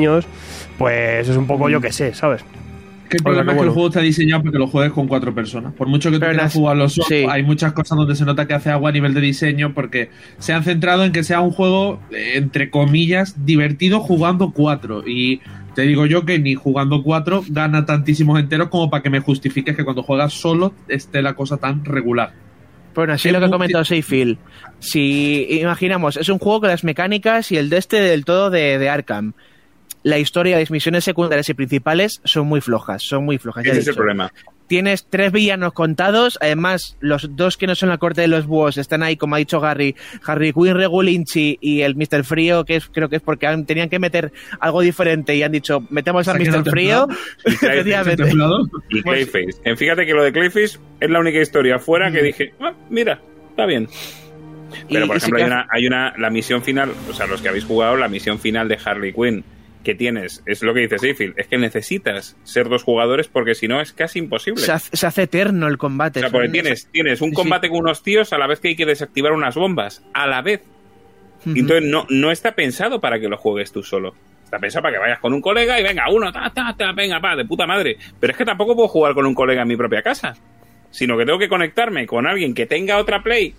pues 0.78 1.28
es 1.28 1.36
un 1.36 1.46
poco 1.46 1.68
yo 1.68 1.80
que 1.80 1.92
sé, 1.92 2.14
¿sabes? 2.14 2.44
Que 3.08 3.18
el 3.18 3.22
problema 3.22 3.52
es 3.52 3.58
que 3.58 3.64
el 3.64 3.70
juego 3.70 3.88
está 3.88 4.00
diseñado 4.00 4.42
para 4.42 4.52
que 4.52 4.58
lo 4.58 4.66
juegues 4.66 4.92
con 4.92 5.06
cuatro 5.06 5.34
personas. 5.34 5.74
Por 5.74 5.88
mucho 5.88 6.10
que 6.10 6.18
tú 6.18 6.24
quieras 6.24 6.54
solo, 6.54 6.88
sí. 6.88 7.26
hay 7.28 7.42
muchas 7.42 7.72
cosas 7.72 7.98
donde 7.98 8.16
se 8.16 8.24
nota 8.24 8.46
que 8.46 8.54
hace 8.54 8.70
agua 8.70 8.88
a 8.88 8.92
nivel 8.92 9.12
de 9.12 9.20
diseño 9.20 9.74
porque 9.74 10.10
se 10.38 10.52
han 10.52 10.64
centrado 10.64 11.04
en 11.04 11.12
que 11.12 11.22
sea 11.22 11.40
un 11.40 11.50
juego, 11.50 12.00
eh, 12.10 12.32
entre 12.36 12.70
comillas, 12.70 13.44
divertido 13.44 14.00
jugando 14.00 14.52
cuatro. 14.52 15.06
Y 15.06 15.42
te 15.74 15.82
digo 15.82 16.06
yo 16.06 16.24
que 16.24 16.38
ni 16.38 16.54
jugando 16.54 17.02
cuatro 17.02 17.44
gana 17.48 17.84
tantísimos 17.84 18.40
enteros 18.40 18.68
como 18.68 18.88
para 18.88 19.02
que 19.02 19.10
me 19.10 19.20
justifiques 19.20 19.76
que 19.76 19.84
cuando 19.84 20.02
juegas 20.02 20.32
solo 20.32 20.72
esté 20.88 21.20
la 21.20 21.34
cosa 21.34 21.58
tan 21.58 21.84
regular. 21.84 22.32
Bueno, 22.94 23.12
así 23.12 23.28
Es 23.28 23.34
lo 23.34 23.40
que 23.40 23.46
ha 23.46 23.50
comentado 23.50 23.84
Seyfield. 23.84 24.38
Si 24.78 25.46
imaginamos, 25.50 26.16
es 26.16 26.28
un 26.28 26.38
juego 26.38 26.60
con 26.60 26.70
las 26.70 26.84
mecánicas 26.84 27.50
y 27.52 27.56
el 27.56 27.68
de 27.68 27.78
este 27.78 28.00
del 28.00 28.24
todo 28.24 28.50
de, 28.50 28.78
de 28.78 28.88
Arkham. 28.88 29.34
La 30.04 30.18
historia, 30.18 30.58
las 30.60 30.70
misiones 30.70 31.02
secundarias 31.02 31.48
y 31.48 31.54
principales 31.54 32.20
son 32.24 32.46
muy 32.46 32.60
flojas, 32.60 33.02
son 33.02 33.24
muy 33.24 33.38
flojas. 33.38 33.64
Ese 33.66 33.80
es 33.80 33.88
el 33.88 33.94
problema. 33.94 34.30
Tienes 34.66 35.06
tres 35.10 35.32
villanos 35.32 35.72
contados, 35.72 36.38
además 36.40 36.96
los 37.00 37.34
dos 37.36 37.56
que 37.56 37.66
no 37.66 37.74
son 37.74 37.88
la 37.88 37.98
corte 37.98 38.20
de 38.22 38.28
los 38.28 38.46
búhos 38.46 38.76
están 38.78 39.02
ahí, 39.02 39.16
como 39.16 39.34
ha 39.34 39.38
dicho 39.38 39.60
Gary, 39.60 39.94
Harry 40.26 40.52
Quinn, 40.52 40.74
Regulinchi 40.74 41.58
y 41.60 41.80
el 41.82 41.96
Mr. 41.96 42.24
Frío, 42.24 42.64
que 42.64 42.76
es, 42.76 42.86
creo 42.88 43.08
que 43.08 43.16
es 43.16 43.22
porque 43.22 43.46
han- 43.46 43.66
tenían 43.66 43.88
que 43.90 43.98
meter 43.98 44.32
algo 44.60 44.80
diferente 44.82 45.34
y 45.36 45.42
han 45.42 45.52
dicho, 45.52 45.84
metemos 45.90 46.28
al 46.28 46.38
Mr. 46.38 46.70
Frío. 46.70 47.08
Y 48.90 49.02
Clayface. 49.02 49.76
Fíjate 49.76 50.06
que 50.06 50.12
lo 50.14 50.22
de 50.22 50.32
Clayface 50.32 50.78
es 51.00 51.10
la 51.10 51.18
única 51.20 51.40
historia 51.40 51.78
fuera 51.78 52.10
que 52.10 52.22
dije, 52.22 52.54
"Ah, 52.60 52.72
mira, 52.90 53.20
está 53.50 53.66
bien. 53.66 53.88
Pero, 54.88 55.04
Y- 55.04 55.08
por 55.08 55.16
ejemplo, 55.18 55.38
hay 55.38 55.44
una, 55.46 55.66
hay 55.70 55.86
una, 55.86 56.14
la 56.18 56.30
misión 56.30 56.62
final, 56.62 56.90
o 57.10 57.14
sea, 57.14 57.26
los 57.26 57.40
que 57.42 57.48
habéis 57.48 57.64
jugado, 57.64 57.96
la 57.96 58.08
misión 58.08 58.38
final 58.38 58.68
de 58.68 58.78
Harley 58.82 59.12
Quinn 59.12 59.44
que 59.84 59.94
tienes, 59.94 60.42
es 60.46 60.62
lo 60.62 60.74
que 60.74 60.80
dice 60.80 60.98
Seyfield, 60.98 61.38
es 61.38 61.46
que 61.46 61.58
necesitas 61.58 62.36
ser 62.42 62.68
dos 62.68 62.82
jugadores 62.82 63.28
porque 63.28 63.54
si 63.54 63.68
no 63.68 63.80
es 63.80 63.92
casi 63.92 64.18
imposible. 64.18 64.60
se, 64.60 64.72
hace, 64.72 64.96
se 64.96 65.06
hace 65.06 65.22
eterno 65.22 65.68
el 65.68 65.78
combate. 65.78 66.18
O 66.18 66.22
sea, 66.22 66.30
porque 66.30 66.48
tienes, 66.48 66.88
tienes 66.90 67.20
un 67.20 67.30
sí. 67.30 67.36
combate 67.36 67.68
con 67.68 67.78
unos 67.78 68.02
tíos 68.02 68.32
a 68.32 68.38
la 68.38 68.48
vez 68.48 68.58
que 68.58 68.68
hay 68.68 68.76
que 68.76 68.86
desactivar 68.86 69.32
unas 69.32 69.54
bombas, 69.54 70.04
a 70.12 70.26
la 70.26 70.42
vez. 70.42 70.62
Entonces 71.46 71.84
no, 71.84 72.06
no 72.08 72.30
está 72.30 72.54
pensado 72.54 73.00
para 73.00 73.20
que 73.20 73.28
lo 73.28 73.36
juegues 73.36 73.70
tú 73.70 73.82
solo. 73.82 74.14
Está 74.42 74.58
pensado 74.58 74.82
para 74.82 74.94
que 74.94 75.00
vayas 75.00 75.18
con 75.20 75.34
un 75.34 75.42
colega 75.42 75.78
y 75.78 75.82
venga, 75.82 76.10
uno, 76.10 76.32
ta, 76.32 76.50
ta, 76.54 76.74
ta, 76.76 76.92
venga, 76.92 77.20
pa, 77.20 77.36
de 77.36 77.44
puta 77.44 77.66
madre. 77.66 77.98
Pero 78.18 78.30
es 78.32 78.36
que 78.36 78.44
tampoco 78.44 78.74
puedo 78.74 78.88
jugar 78.88 79.14
con 79.14 79.26
un 79.26 79.34
colega 79.34 79.62
en 79.62 79.68
mi 79.68 79.76
propia 79.76 80.02
casa. 80.02 80.34
Sino 80.90 81.18
que 81.18 81.26
tengo 81.26 81.38
que 81.38 81.48
conectarme 81.48 82.06
con 82.06 82.26
alguien 82.26 82.54
que 82.54 82.66
tenga 82.66 82.98
otra 82.98 83.22
Play 83.22 83.54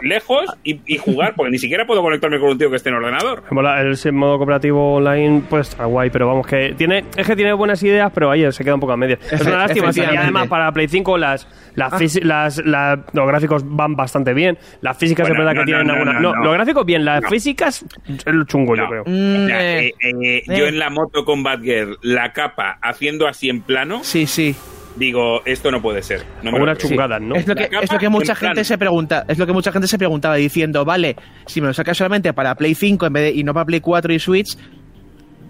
lejos 0.00 0.44
y, 0.64 0.80
y 0.86 0.98
jugar, 0.98 1.34
porque 1.36 1.50
ni 1.50 1.58
siquiera 1.58 1.86
puedo 1.86 2.02
conectarme 2.02 2.38
con 2.38 2.50
un 2.50 2.58
tío 2.58 2.70
que 2.70 2.76
esté 2.76 2.88
en 2.90 2.96
ordenador. 2.96 3.42
Mola, 3.50 3.80
El 3.80 3.96
modo 4.12 4.36
cooperativo 4.38 4.94
online, 4.96 5.42
pues 5.48 5.68
está 5.70 5.84
guay, 5.84 6.10
pero 6.10 6.26
vamos, 6.26 6.46
que 6.46 6.74
tiene 6.76 7.04
es 7.16 7.26
que 7.26 7.36
tiene 7.36 7.52
buenas 7.52 7.82
ideas, 7.82 8.10
pero 8.14 8.30
ahí 8.30 8.50
se 8.52 8.64
queda 8.64 8.74
un 8.74 8.80
poco 8.80 8.92
a 8.92 8.96
medias. 8.96 9.18
Es 9.32 9.40
una 9.42 9.58
lástima, 9.66 9.90
y 9.94 10.16
además 10.16 10.48
para 10.48 10.70
Play 10.72 10.88
5 10.88 11.16
las, 11.18 11.48
las, 11.74 11.92
Ah. 11.92 11.98
fisi- 11.98 12.22
las, 12.22 12.58
las- 12.64 12.98
los 13.12 13.26
gráficos 13.26 13.62
van 13.66 13.94
bastante 13.96 14.34
bien. 14.34 14.58
Las 14.80 14.96
físicas 14.98 15.28
Bueno, 15.28 15.42
es 15.42 15.46
verdad 15.46 15.54
no, 15.54 15.60
que 15.60 15.66
tienen 15.66 15.86
no, 15.86 15.92
no, 15.94 15.98
algunas. 16.00 16.22
no, 16.22 16.28
No, 16.32 16.36
no. 16.36 16.44
los 16.44 16.52
gráficos 16.54 16.86
bien, 16.86 17.04
las 17.04 17.22
No. 17.22 17.28
físicas 17.28 17.84
es 18.08 18.26
lo 18.34 18.44
chungo, 18.44 18.76
yo 18.76 18.86
creo. 18.88 19.04
Mm, 19.06 19.48
eh, 19.50 19.86
eh, 19.86 19.92
eh, 20.00 20.42
eh. 20.48 20.58
Yo 20.58 20.66
en 20.66 20.78
la 20.78 20.90
moto 20.90 21.24
con 21.24 21.42
Batgirl, 21.42 21.98
la 22.02 22.32
capa 22.32 22.78
haciendo 22.82 23.26
así 23.26 23.48
en 23.48 23.62
plano, 23.62 24.00
Sí, 24.02 24.26
sí. 24.26 24.54
Digo, 24.96 25.42
esto 25.44 25.70
no 25.70 25.80
puede 25.82 26.02
ser. 26.02 26.24
No 26.42 26.52
me 26.52 26.76
chungadas, 26.76 27.20
¿no? 27.20 27.34
Es 27.36 27.46
lo, 27.46 27.54
que, 27.54 27.68
es 27.82 27.92
lo 27.92 27.98
que 27.98 28.08
mucha 28.08 28.34
plan. 28.34 28.50
gente 28.50 28.64
se 28.64 28.78
pregunta, 28.78 29.24
es 29.28 29.38
lo 29.38 29.46
que 29.46 29.52
mucha 29.52 29.72
gente 29.72 29.86
se 29.88 29.98
preguntaba 29.98 30.36
diciendo, 30.36 30.84
vale, 30.84 31.16
si 31.46 31.60
me 31.60 31.66
lo 31.68 31.74
sacas 31.74 31.96
solamente 31.96 32.32
para 32.32 32.54
Play 32.54 32.74
5 32.74 33.06
en 33.06 33.12
vez 33.12 33.22
de, 33.24 33.38
y 33.40 33.44
no 33.44 33.54
para 33.54 33.66
Play 33.66 33.80
4 33.80 34.12
y 34.12 34.18
Switch, 34.18 34.56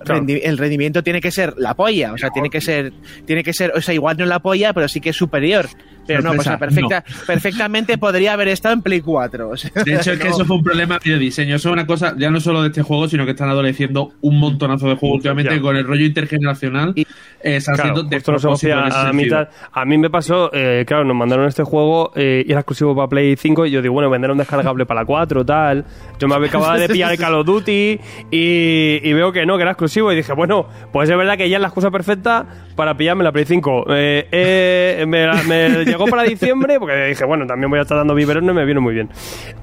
Claro. 0.05 0.20
rendi- 0.22 0.40
el 0.44 0.59
rendimiento 0.59 1.03
tiene 1.03 1.20
que 1.20 1.30
ser 1.32 1.55
la 1.57 1.74
polla, 1.74 2.12
o 2.12 2.18
sea, 2.18 2.30
tiene 2.30 2.49
que 2.51 2.61
ser, 2.61 2.92
tiene 3.24 3.42
que 3.42 3.53
ser, 3.53 3.72
o 3.74 3.80
sea, 3.80 3.92
igual 3.94 4.16
no 4.18 4.26
la 4.26 4.38
polla, 4.40 4.72
pero 4.72 4.86
sí 4.88 5.01
que 5.01 5.11
es 5.11 5.16
superior. 5.16 5.66
Pero 6.07 6.22
no, 6.22 6.32
pues, 6.34 6.48
perfecta, 6.48 7.04
perfectamente 7.26 7.98
podría 7.98 8.32
haber 8.34 8.48
estado 8.48 8.74
en 8.74 8.82
Play 8.82 9.00
4. 9.00 9.48
o 9.50 9.57
sea, 9.57 9.70
De 9.84 9.94
hecho, 9.94 10.12
es 10.12 10.18
que 10.18 10.28
eso 10.28 10.44
fue 10.44 10.57
un 10.57 10.62
problema 10.64 10.98
de 11.04 11.18
diseño. 11.18 11.57
Eso 11.57 11.68
es 11.68 11.72
una 11.72 11.86
cosa, 11.86 12.14
ya 12.18 12.30
no 12.30 12.40
solo 12.40 12.62
de 12.62 12.68
este 12.68 12.82
juego, 12.82 13.09
sino 13.09 13.24
que 13.24 13.32
están 13.32 13.48
adoleciendo 13.48 14.12
un 14.20 14.38
montonazo 14.38 14.88
de 14.88 14.96
juegos 14.96 15.16
últimamente 15.16 15.54
Ya. 15.54 15.61
con 15.61 15.76
el 15.76 15.84
rollo 15.86 16.04
intergeneracional. 16.04 16.92
Y- 16.96 17.07
eh, 17.42 17.59
Claro, 17.64 18.07
ese 18.11 18.72
a, 18.72 19.12
mitad. 19.12 19.48
A 19.72 19.84
mí 19.84 19.98
me 19.98 20.11
pasó, 20.11 20.50
eh, 20.52 20.84
claro, 20.86 21.04
nos 21.04 21.16
mandaron 21.16 21.46
este 21.46 21.62
juego 21.62 22.11
eh, 22.16 22.44
y 22.46 22.50
era 22.50 22.61
exclusivo 22.61 22.94
para 22.96 23.09
Play 23.09 23.36
5 23.36 23.66
y 23.66 23.70
yo 23.70 23.82
digo, 23.82 23.94
bueno, 23.94 24.11
vender 24.11 24.30
un 24.30 24.38
descargable 24.38 24.84
para 24.86 25.00
la 25.02 25.07
4, 25.07 25.44
tal. 25.44 25.84
Yo 26.18 26.28
me 26.28 26.34
acababa 26.46 26.76
de 26.78 26.88
pillar 26.88 27.12
el 27.12 27.18
Call 27.18 27.34
of 27.34 27.46
Duty 27.46 28.00
y, 28.30 29.00
y 29.02 29.12
veo 29.12 29.32
que 29.32 29.46
no, 29.46 29.57
que 29.57 29.62
era 29.62 29.72
exclusivo 29.72 30.12
y 30.12 30.16
dije, 30.16 30.32
bueno, 30.32 30.66
pues 30.92 31.09
es 31.09 31.16
verdad 31.16 31.36
que 31.36 31.48
ya 31.48 31.57
es 31.57 31.61
la 31.61 31.68
excusa 31.68 31.90
perfecta 31.90 32.46
para 32.74 32.96
pillarme 32.96 33.22
la 33.24 33.32
Play 33.32 33.44
5. 33.44 33.86
Eh, 33.90 34.28
eh, 34.32 35.04
me, 35.07 35.26
la- 35.26 35.42
me 35.44 35.84
llegó 35.97 36.07
para 36.11 36.22
diciembre, 36.24 36.78
porque 36.78 37.07
dije, 37.07 37.24
bueno, 37.24 37.47
también 37.47 37.70
voy 37.70 37.78
a 37.78 37.82
estar 37.82 37.97
dando 37.99 38.14
biberón, 38.14 38.47
no 38.47 38.55
me 38.55 38.64
viene 38.64 38.80
muy 38.80 38.94
bien. 38.94 39.09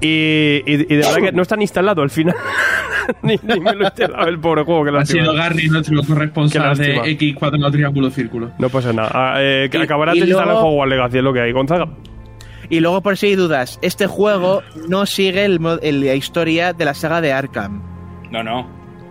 Y, 0.00 0.62
y, 0.66 0.72
y 0.72 0.76
de 0.76 0.96
verdad 0.96 1.16
que 1.16 1.32
no 1.32 1.42
está 1.42 1.56
ni 1.56 1.64
instalado 1.64 2.02
al 2.02 2.10
final. 2.10 2.34
ni, 3.22 3.38
ni 3.42 3.60
me 3.60 3.74
lo 3.74 3.82
he 3.82 3.86
instalado 3.86 4.28
el 4.28 4.38
pobre 4.38 4.62
juego 4.64 4.84
que 4.84 4.90
lo 4.90 4.98
Ha 4.98 5.06
sido 5.06 5.34
Gary 5.34 5.68
nuestro 5.68 6.02
corresponsal 6.02 6.76
de 6.76 6.88
lástima. 6.88 7.06
X 7.08 7.34
cuadrado 7.36 7.70
triángulo 7.70 8.10
círculo. 8.10 8.50
No 8.58 8.68
pasa 8.68 8.92
nada. 8.92 9.10
Ah, 9.12 9.34
eh, 9.38 9.68
que 9.70 9.78
Y- 9.78 9.82
acabará 9.82 10.14
y 10.14 10.20
de 10.20 10.26
instalar 10.26 10.48
el 10.48 10.52
luego- 10.54 10.66
juego 10.68 10.82
al 10.82 10.90
Legacy, 10.90 11.18
es 11.18 11.24
lo 11.24 11.32
que 11.32 11.40
hay. 11.40 11.52
Gonzaga. 11.52 11.88
Y 12.70 12.80
luego, 12.80 13.02
por 13.02 13.16
si 13.18 13.26
hay 13.26 13.36
dudas, 13.36 13.78
este 13.82 14.06
juego 14.06 14.62
no 14.88 15.04
sigue 15.06 15.44
el 15.44 15.60
el- 15.82 16.00
la 16.04 16.14
historia 16.14 16.72
de 16.72 16.84
la 16.86 16.94
saga 16.94 17.20
de 17.20 17.32
Arkham. 17.32 17.82
No, 18.30 18.42
no. 18.42 18.66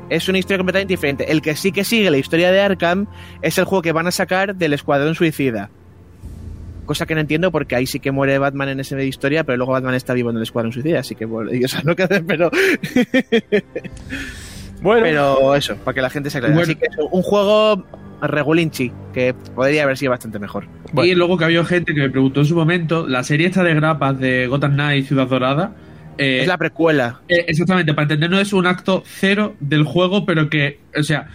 Es 0.09 0.27
una 0.27 0.37
historia 0.37 0.57
completamente 0.57 0.93
diferente. 0.93 1.31
El 1.31 1.41
que 1.41 1.55
sí 1.55 1.71
que 1.71 1.83
sigue 1.83 2.11
la 2.11 2.17
historia 2.17 2.51
de 2.51 2.59
Arkham 2.61 3.07
es 3.41 3.57
el 3.57 3.63
juego 3.65 3.81
que 3.81 3.91
van 3.93 4.05
a 4.07 4.11
sacar 4.11 4.55
del 4.55 4.73
Escuadrón 4.73 5.15
Suicida. 5.15 5.69
Cosa 6.85 7.05
que 7.05 7.15
no 7.15 7.21
entiendo 7.21 7.51
porque 7.51 7.75
ahí 7.75 7.85
sí 7.85 7.99
que 7.99 8.11
muere 8.11 8.37
Batman 8.37 8.69
en 8.69 8.79
esa 8.81 9.01
historia, 9.01 9.43
pero 9.43 9.57
luego 9.57 9.71
Batman 9.71 9.95
está 9.95 10.13
vivo 10.13 10.29
en 10.31 10.37
el 10.37 10.43
Escuadrón 10.43 10.73
Suicida, 10.73 10.99
así 10.99 11.15
que 11.15 11.25
bueno, 11.25 11.51
yo 11.53 11.67
sé 11.67 11.81
lo 11.83 11.95
que 11.95 12.03
hacer, 12.03 12.25
pero, 12.25 12.51
Bueno, 14.83 15.01
pero 15.03 15.55
eso, 15.55 15.77
para 15.77 15.95
que 15.95 16.01
la 16.01 16.09
gente 16.09 16.29
se 16.29 16.39
aclare. 16.39 16.53
Bueno. 16.53 16.71
Así 16.71 16.75
que 16.75 16.87
eso, 16.87 17.07
un 17.07 17.21
juego 17.21 17.85
regulinchi, 18.21 18.91
que 19.13 19.33
podría 19.33 19.83
haber 19.83 19.97
sido 19.97 20.11
bastante 20.11 20.39
mejor. 20.39 20.65
Bueno. 20.91 21.09
Y 21.09 21.15
luego 21.15 21.37
que 21.37 21.45
había 21.45 21.63
gente 21.63 21.93
que 21.93 22.01
me 22.01 22.09
preguntó 22.09 22.41
en 22.41 22.45
su 22.45 22.55
momento, 22.55 23.07
la 23.07 23.23
serie 23.23 23.47
esta 23.47 23.63
de 23.63 23.73
grapas 23.73 24.19
de 24.19 24.47
Gotham 24.47 24.73
Knight 24.73 25.07
Ciudad 25.07 25.27
Dorada. 25.27 25.73
eh, 26.17 26.41
es 26.41 26.47
la 26.47 26.57
precuela. 26.57 27.21
eh, 27.29 27.45
exactamente, 27.47 27.93
para 27.93 28.03
entendernos 28.03 28.41
es 28.41 28.51
un 28.51 28.67
acto 28.67 29.03
cero 29.05 29.55
del 29.61 29.85
juego, 29.85 30.25
pero 30.25 30.49
que, 30.49 30.79
o 30.97 31.03
sea, 31.03 31.29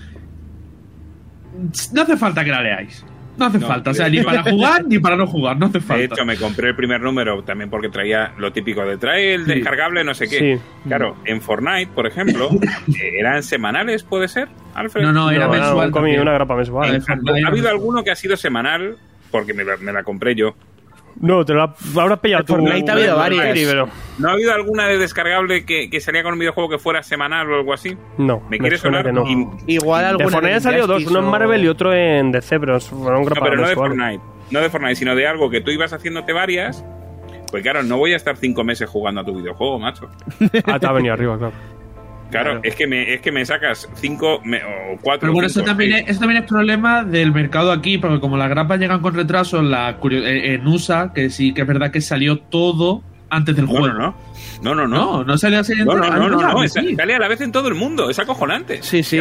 no 1.92 2.02
hace 2.02 2.16
falta 2.18 2.44
que 2.44 2.50
la 2.50 2.62
leáis. 2.62 3.02
No 3.38 3.46
hace 3.46 3.58
No, 3.58 3.66
falta, 3.68 3.90
o 3.90 3.94
sea, 3.94 4.06
de 4.06 4.10
ni 4.18 4.22
para 4.22 4.42
jugar 4.42 4.84
ni 4.84 4.98
para 4.98 5.16
no 5.16 5.26
jugar, 5.26 5.56
no 5.56 5.66
hace 5.66 5.78
De 5.78 5.84
falta. 5.84 6.04
hecho, 6.14 6.24
me 6.24 6.36
compré 6.36 6.70
el 6.70 6.74
primer 6.76 7.00
número 7.00 7.42
también 7.44 7.70
porque 7.70 7.88
traía 7.88 8.32
lo 8.36 8.52
típico 8.52 8.84
de 8.84 8.98
trae 8.98 9.34
el 9.34 9.44
Sí. 9.46 9.54
descargable, 9.54 10.02
no 10.04 10.12
sé 10.14 10.28
qué. 10.28 10.38
Sí. 10.56 10.62
Claro, 10.88 11.16
en 11.24 11.40
Fortnite, 11.40 11.92
por 11.94 12.06
ejemplo, 12.06 12.50
eh, 12.88 13.12
eran 13.18 13.42
semanales, 13.42 14.02
¿puede 14.02 14.26
ser, 14.28 14.48
Alfred? 14.74 15.02
No, 15.02 15.12
no, 15.12 15.30
era 15.30 15.46
no, 15.46 15.52
mensual. 15.52 15.92
un 15.94 16.20
una 16.20 16.32
grapa 16.32 16.56
mensual. 16.56 16.84
Ha 17.08 17.12
habido 17.12 17.34
mensual. 17.34 17.66
alguno 17.68 18.02
que 18.04 18.10
ha 18.10 18.16
sido 18.16 18.36
semanal, 18.36 18.96
porque 19.30 19.54
me 19.54 19.64
la, 19.64 19.76
me 19.76 19.92
la 19.92 20.02
compré 20.02 20.34
yo. 20.34 20.54
No, 21.20 21.44
te 21.44 21.52
la 21.54 21.74
habrás 21.96 22.18
pillado 22.20 22.44
tú. 22.44 22.54
Fortnite 22.54 22.90
ha 22.90 22.94
habido 22.94 23.16
varias. 23.16 23.88
¿No 24.18 24.28
ha 24.28 24.32
habido 24.32 24.52
alguna 24.52 24.86
de 24.86 24.98
descargable 24.98 25.64
que, 25.64 25.90
que 25.90 26.00
salía 26.00 26.22
con 26.22 26.32
un 26.34 26.38
videojuego 26.38 26.70
que 26.70 26.78
fuera 26.78 27.02
semanal 27.02 27.50
o 27.50 27.56
algo 27.56 27.72
así? 27.72 27.96
no. 28.18 28.42
¿Me 28.48 28.58
quieres 28.58 28.80
sonar? 28.80 29.04
que 29.04 29.12
no. 29.12 29.24
Y- 29.26 29.74
Igual 29.74 30.02
De 30.02 30.08
alguna 30.10 30.30
Fortnite 30.30 30.54
han 30.54 30.60
salido 30.60 30.86
dos, 30.86 31.06
uno 31.06 31.18
en 31.20 31.24
Marvel 31.26 31.64
y 31.64 31.68
otro 31.68 31.92
en 31.92 32.30
DC, 32.32 32.60
pero 32.60 32.78
fueron 32.80 33.24
No, 33.24 33.30
pero 33.42 33.56
no 33.56 33.68
de. 33.68 33.74
Fortnite. 33.74 34.20
No 34.50 34.60
de 34.60 34.70
Fortnite, 34.70 34.96
sino 34.96 35.14
de 35.14 35.26
algo 35.26 35.50
que 35.50 35.60
tú 35.60 35.70
ibas 35.70 35.92
haciéndote 35.92 36.32
varias. 36.32 36.84
Pues 37.50 37.62
claro, 37.62 37.82
no 37.82 37.96
voy 37.96 38.12
a 38.12 38.16
estar 38.16 38.36
cinco 38.36 38.62
meses 38.62 38.88
jugando 38.88 39.22
a 39.22 39.24
tu 39.24 39.34
videojuego, 39.34 39.78
macho. 39.78 40.08
Ah, 40.66 40.78
te 40.78 40.86
ha 40.86 40.92
venido 40.92 41.14
arriba, 41.14 41.38
claro. 41.38 41.52
Claro, 42.30 42.50
Claro. 42.50 42.60
Es, 42.62 42.74
que 42.74 42.86
me, 42.86 43.14
es 43.14 43.20
que 43.20 43.32
me 43.32 43.44
sacas 43.46 43.88
cinco 43.94 44.40
me- 44.44 44.58
o 44.62 44.98
cuatro. 45.00 45.20
Pero 45.22 45.32
bueno, 45.32 45.46
eso 45.46 45.62
también, 45.62 45.92
es, 45.94 46.08
eso 46.08 46.20
también 46.20 46.42
es 46.42 46.48
problema 46.48 47.02
del 47.04 47.32
mercado 47.32 47.72
aquí, 47.72 47.96
porque 47.98 48.20
como 48.20 48.36
las 48.36 48.50
grapas 48.50 48.78
llegan 48.78 49.00
con 49.00 49.14
retraso, 49.14 49.62
la 49.62 49.90
eh, 50.10 50.54
en 50.54 50.66
USA, 50.66 51.12
que 51.14 51.30
sí 51.30 51.54
que 51.54 51.62
es 51.62 51.66
verdad 51.66 51.90
que 51.90 52.00
salió 52.02 52.38
todo 52.38 53.02
antes 53.30 53.56
del 53.56 53.64
No, 53.66 53.70
juego. 53.72 53.88
no, 53.88 53.94
no. 53.98 54.14
No, 54.62 54.74
no, 54.74 54.86
no. 54.88 55.18
No, 55.18 55.24
no 55.24 55.38
salió 55.38 55.60
así. 55.60 55.74
No, 55.76 55.94
no, 55.96 56.10
no, 56.10 56.28
no, 56.28 56.40
no, 56.52 56.60
que 56.60 56.66
esa- 56.66 56.80
sí. 56.82 56.94
Sale 56.96 57.14
a 57.14 57.18
la 57.18 57.28
vez 57.28 57.40
en 57.40 57.52
todo 57.52 57.68
el 57.68 57.74
mundo, 57.74 58.10
es 58.10 58.18
acojonante. 58.18 58.82
Sí, 58.82 59.02
sí. 59.02 59.20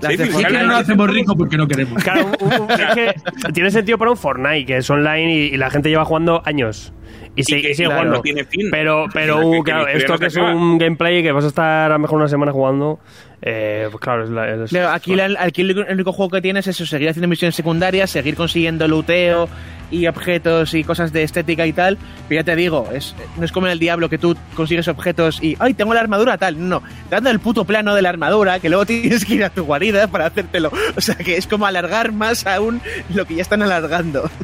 Las 0.00 0.12
Sí, 0.12 0.16
de 0.18 0.28
que 0.28 0.52
no 0.58 0.66
nos 0.66 0.80
hacemos 0.80 1.10
ricos 1.10 1.34
porque 1.36 1.56
no 1.56 1.68
queremos. 1.68 2.02
Claro, 2.02 2.30
un- 2.40 2.52
un- 2.62 2.70
es 2.70 2.94
que 2.94 3.14
tiene 3.52 3.70
sentido 3.70 3.98
para 3.98 4.10
un 4.10 4.16
Fortnite, 4.16 4.64
que 4.66 4.76
es 4.78 4.88
online 4.90 5.34
y, 5.34 5.38
y 5.54 5.56
la 5.56 5.70
gente 5.70 5.88
lleva 5.90 6.04
jugando 6.04 6.42
años. 6.44 6.92
Y, 7.36 7.44
sigue 7.44 7.72
claro, 7.74 7.90
jugando. 7.92 8.16
no 8.16 8.22
tiene 8.22 8.44
fin. 8.44 8.68
Pero, 8.70 9.06
pero 9.12 9.46
uh, 9.46 9.62
claro, 9.62 9.86
esto 9.88 10.18
que 10.18 10.26
es 10.26 10.36
un 10.36 10.78
gameplay 10.78 11.22
que 11.22 11.32
vas 11.32 11.44
a 11.44 11.48
estar 11.48 11.90
a 11.90 11.94
lo 11.94 11.98
mejor 12.00 12.18
una 12.18 12.28
semana 12.28 12.52
jugando, 12.52 12.98
eh, 13.42 13.88
pues 13.90 14.00
claro, 14.00 14.24
es 14.24 14.30
la, 14.30 14.48
es- 14.64 14.70
Claro, 14.70 14.90
aquí, 14.90 15.14
la- 15.14 15.36
aquí 15.38 15.62
el 15.62 15.78
único 15.78 16.12
juego 16.12 16.30
que 16.30 16.40
tienes 16.42 16.66
es 16.66 16.76
eso, 16.76 16.86
seguir 16.86 17.08
haciendo 17.08 17.28
misiones 17.28 17.54
secundarias, 17.54 18.10
seguir 18.10 18.34
consiguiendo 18.36 18.86
looteo 18.88 19.48
y 19.90 20.06
objetos 20.06 20.74
y 20.74 20.84
cosas 20.84 21.12
de 21.12 21.22
estética 21.22 21.66
y 21.66 21.72
tal. 21.72 21.98
Pero 22.28 22.40
ya 22.40 22.44
te 22.44 22.56
digo, 22.56 22.88
es, 22.92 23.14
no 23.36 23.44
es 23.44 23.52
como 23.52 23.66
en 23.66 23.72
el 23.72 23.78
Diablo 23.78 24.08
que 24.08 24.18
tú 24.18 24.36
consigues 24.54 24.88
objetos 24.88 25.42
y 25.42 25.56
¡ay, 25.58 25.74
tengo 25.74 25.94
la 25.94 26.00
armadura 26.00 26.38
tal! 26.38 26.68
No, 26.68 26.80
te 27.08 27.16
dando 27.16 27.30
el 27.30 27.40
puto 27.40 27.64
plano 27.64 27.94
de 27.94 28.02
la 28.02 28.08
armadura 28.10 28.60
que 28.60 28.68
luego 28.68 28.86
tienes 28.86 29.24
que 29.24 29.34
ir 29.34 29.44
a 29.44 29.50
tu 29.50 29.64
guarida 29.64 30.06
para 30.08 30.26
hacértelo. 30.26 30.70
O 30.96 31.00
sea 31.00 31.14
que 31.14 31.36
es 31.36 31.46
como 31.46 31.66
alargar 31.66 32.12
más 32.12 32.46
aún 32.46 32.80
lo 33.14 33.24
que 33.26 33.36
ya 33.36 33.42
están 33.42 33.62
alargando. 33.62 34.30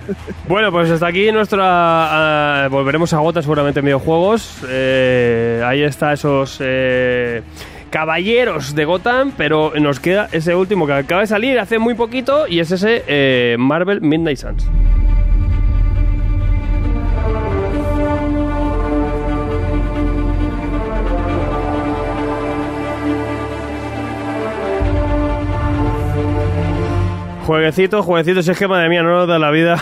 Bueno, 0.48 0.70
pues 0.70 0.88
hasta 0.92 1.08
aquí 1.08 1.32
nuestra... 1.32 1.64
ah, 1.64 2.68
volveremos 2.70 3.12
a 3.12 3.18
Gota 3.18 3.42
seguramente 3.42 3.80
en 3.80 3.86
videojuegos. 3.86 4.58
Eh, 4.68 5.60
ahí 5.66 5.82
está 5.82 6.12
esos... 6.12 6.58
eh, 6.60 7.42
Caballeros 7.90 8.74
de 8.74 8.84
Gotham, 8.84 9.32
pero 9.36 9.72
nos 9.80 10.00
queda 10.00 10.28
ese 10.32 10.54
último 10.54 10.86
que 10.86 10.92
acaba 10.92 11.22
de 11.22 11.26
salir 11.26 11.58
hace 11.58 11.78
muy 11.78 11.94
poquito 11.94 12.46
y 12.46 12.60
es 12.60 12.70
ese 12.70 13.04
eh, 13.06 13.56
Marvel 13.58 14.00
Midnight 14.02 14.38
Suns. 14.38 14.68
Jueguecito, 27.46 28.02
jueguecito, 28.02 28.42
si 28.42 28.50
es 28.50 28.58
que 28.58 28.66
madre 28.66 28.88
mía, 28.88 29.02
no 29.04 29.10
nos 29.10 29.28
da 29.28 29.38
la 29.38 29.52
vida. 29.52 29.80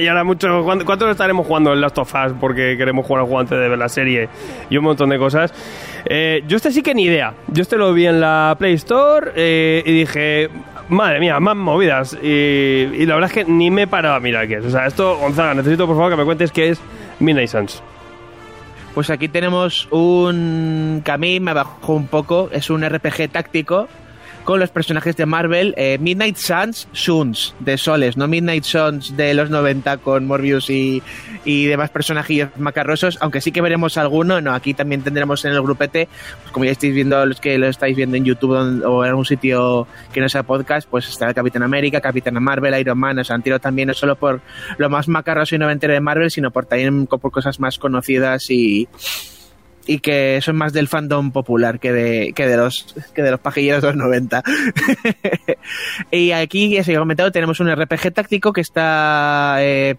Y 0.00 0.06
ahora 0.06 0.22
mucho, 0.22 0.62
¿cuánto, 0.62 0.84
cuánto 0.84 1.10
estaremos 1.10 1.44
jugando 1.48 1.72
en 1.72 1.80
Last 1.80 1.98
of 1.98 2.14
Us? 2.14 2.32
Porque 2.38 2.76
queremos 2.76 3.04
jugar 3.04 3.22
al 3.22 3.26
juego 3.26 3.40
antes 3.40 3.58
de 3.58 3.76
la 3.76 3.88
serie 3.88 4.28
y 4.70 4.76
un 4.76 4.84
montón 4.84 5.08
de 5.08 5.18
cosas. 5.18 5.52
Eh, 6.04 6.44
yo 6.46 6.56
este 6.56 6.70
sí 6.70 6.82
que 6.82 6.94
ni 6.94 7.06
idea. 7.06 7.34
Yo 7.48 7.62
este 7.62 7.76
lo 7.76 7.92
vi 7.92 8.06
en 8.06 8.20
la 8.20 8.54
Play 8.56 8.74
Store 8.74 9.32
eh, 9.34 9.82
y 9.84 9.92
dije, 9.92 10.48
madre 10.88 11.18
mía, 11.18 11.40
más 11.40 11.56
movidas. 11.56 12.16
Y, 12.22 13.04
la 13.04 13.14
verdad 13.14 13.30
es 13.30 13.44
que 13.44 13.50
ni 13.50 13.72
me 13.72 13.82
he 13.82 13.86
parado 13.88 14.14
a 14.14 14.20
mirar 14.20 14.46
qué 14.46 14.58
es. 14.58 14.64
O 14.64 14.70
sea, 14.70 14.86
esto, 14.86 15.16
Gonzaga, 15.16 15.54
necesito 15.54 15.88
por 15.88 15.96
favor 15.96 16.12
que 16.12 16.18
me 16.18 16.24
cuentes 16.24 16.52
qué 16.52 16.68
es 16.68 16.80
Midnight 17.18 17.48
Suns. 17.48 17.82
Pues 18.94 19.10
aquí 19.10 19.26
tenemos 19.26 19.88
un 19.90 21.02
Camille, 21.04 21.40
me 21.40 21.52
bajó 21.52 21.94
un 21.94 22.06
poco, 22.06 22.48
es 22.52 22.70
un 22.70 22.88
RPG 22.88 23.28
táctico 23.32 23.88
con 24.44 24.60
los 24.60 24.70
personajes 24.70 25.16
de 25.16 25.26
Marvel, 25.26 25.74
eh, 25.76 25.98
Midnight 25.98 26.36
Suns, 26.36 26.86
Suns, 26.92 27.54
de 27.60 27.78
Soles, 27.78 28.16
no 28.16 28.28
Midnight 28.28 28.64
Suns 28.64 29.16
de 29.16 29.32
los 29.34 29.50
90 29.50 29.96
con 29.98 30.26
Morbius 30.26 30.68
y, 30.68 31.02
y 31.44 31.64
demás 31.66 31.90
personajillos 31.90 32.50
macarrosos, 32.56 33.18
aunque 33.20 33.40
sí 33.40 33.52
que 33.52 33.62
veremos 33.62 33.96
alguno, 33.96 34.40
no, 34.40 34.54
aquí 34.54 34.74
también 34.74 35.02
tendremos 35.02 35.44
en 35.44 35.52
el 35.52 35.62
grupete, 35.62 36.08
pues 36.42 36.52
como 36.52 36.66
ya 36.66 36.72
estáis 36.72 36.94
viendo, 36.94 37.24
los 37.24 37.40
que 37.40 37.56
lo 37.58 37.68
estáis 37.68 37.96
viendo 37.96 38.16
en 38.16 38.24
YouTube 38.24 38.84
o 38.84 39.04
en 39.04 39.08
algún 39.08 39.24
sitio 39.24 39.86
que 40.12 40.20
no 40.20 40.28
sea 40.28 40.42
podcast, 40.42 40.88
pues 40.88 41.08
está 41.08 41.28
el 41.28 41.34
Capitán 41.34 41.62
América, 41.62 42.00
Capitán 42.00 42.34
Marvel, 42.42 42.78
Iron 42.78 42.98
Man, 42.98 43.18
o 43.18 43.24
sea, 43.24 43.36
han 43.36 43.42
tirado 43.42 43.60
también 43.60 43.88
no 43.88 43.94
solo 43.94 44.16
por 44.16 44.42
lo 44.76 44.90
más 44.90 45.08
macarroso 45.08 45.54
y 45.54 45.58
noventero 45.58 45.94
de 45.94 46.00
Marvel, 46.00 46.30
sino 46.30 46.50
por 46.50 46.66
también 46.66 47.06
por 47.06 47.30
cosas 47.30 47.58
más 47.60 47.78
conocidas 47.78 48.50
y, 48.50 48.88
y 49.86 49.98
que 49.98 50.40
son 50.42 50.56
más 50.56 50.72
del 50.72 50.88
fandom 50.88 51.30
popular 51.32 51.78
que 51.78 51.92
de, 51.92 52.32
que 52.34 52.46
de 52.46 52.56
los 52.56 52.94
que 53.14 53.22
de 53.22 53.30
los 53.30 53.40
pajilleros 53.40 53.82
de 53.82 53.88
los 53.88 53.96
90. 53.96 54.42
y 56.10 56.30
aquí, 56.32 56.70
ya 56.70 56.84
se 56.84 56.94
ha 56.94 56.98
comentado, 56.98 57.30
tenemos 57.32 57.60
un 57.60 57.70
RPG 57.74 58.12
táctico 58.12 58.52
que 58.52 58.60
está 58.60 59.56
eh, 59.60 59.96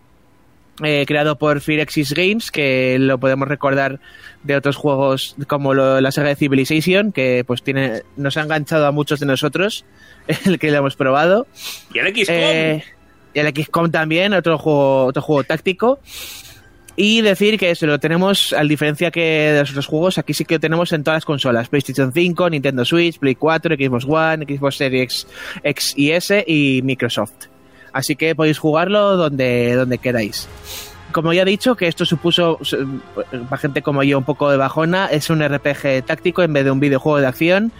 eh, 0.83 1.05
creado 1.07 1.37
por 1.37 1.61
Firexis 1.61 2.13
Games, 2.13 2.51
que 2.51 2.97
lo 2.99 3.17
podemos 3.19 3.47
recordar 3.47 3.99
de 4.43 4.55
otros 4.55 4.75
juegos 4.75 5.35
como 5.47 5.73
lo- 5.73 6.01
la 6.01 6.11
saga 6.11 6.29
de 6.29 6.35
Civilization, 6.35 7.11
que 7.11 7.43
pues 7.45 7.61
tiene 7.63 8.01
nos 8.17 8.37
ha 8.37 8.41
enganchado 8.41 8.85
a 8.87 8.91
muchos 8.91 9.19
de 9.19 9.25
nosotros, 9.25 9.85
el 10.45 10.59
que 10.59 10.71
lo 10.71 10.77
hemos 10.77 10.95
probado. 10.95 11.47
Y 11.93 11.99
el 11.99 12.07
XCOM. 12.07 12.35
Eh, 12.35 12.83
y 13.33 13.39
el 13.39 13.53
XCOM 13.53 13.91
también, 13.91 14.33
otro 14.33 14.57
juego, 14.57 15.05
otro 15.05 15.21
juego 15.21 15.43
táctico. 15.43 15.99
Y 16.97 17.21
decir 17.21 17.59
que 17.59 17.71
eso 17.71 17.85
lo 17.87 17.99
tenemos, 17.99 18.53
a 18.53 18.63
diferencia 18.63 19.11
que 19.11 19.51
de 19.51 19.59
los 19.59 19.71
otros 19.71 19.87
juegos, 19.87 20.17
aquí 20.17 20.33
sí 20.33 20.45
que 20.45 20.55
lo 20.55 20.59
tenemos 20.61 20.93
en 20.93 21.03
todas 21.03 21.17
las 21.17 21.25
consolas: 21.25 21.67
PlayStation 21.67 22.13
5, 22.13 22.49
Nintendo 22.49 22.85
Switch, 22.85 23.19
Play 23.19 23.35
4, 23.35 23.75
Xbox 23.75 24.05
One, 24.05 24.45
Xbox 24.45 24.77
Series 24.77 25.27
X 25.63 25.93
y 25.97 26.11
S 26.11 26.43
y 26.47 26.81
Microsoft. 26.83 27.47
Así 27.91 28.15
que 28.15 28.35
podéis 28.35 28.59
jugarlo 28.59 29.17
donde, 29.17 29.73
donde 29.75 29.97
queráis. 29.97 30.47
como 31.11 31.31
ya 31.31 31.43
he 31.43 31.45
dicho, 31.45 31.75
que 31.75 31.87
esto 31.87 32.03
supuso 32.03 32.59
para 33.49 33.57
gente 33.57 33.81
como 33.81 34.03
yo 34.03 34.17
un 34.17 34.25
poco 34.25 34.49
de 34.49 34.57
bajona, 34.57 35.05
es 35.05 35.29
un 35.29 35.41
RPG 35.41 36.03
táctico 36.05 36.43
en 36.43 36.51
vez 36.51 36.65
de 36.65 36.71
un 36.71 36.81
videojuego 36.81 37.19
de 37.19 37.27
acción. 37.27 37.71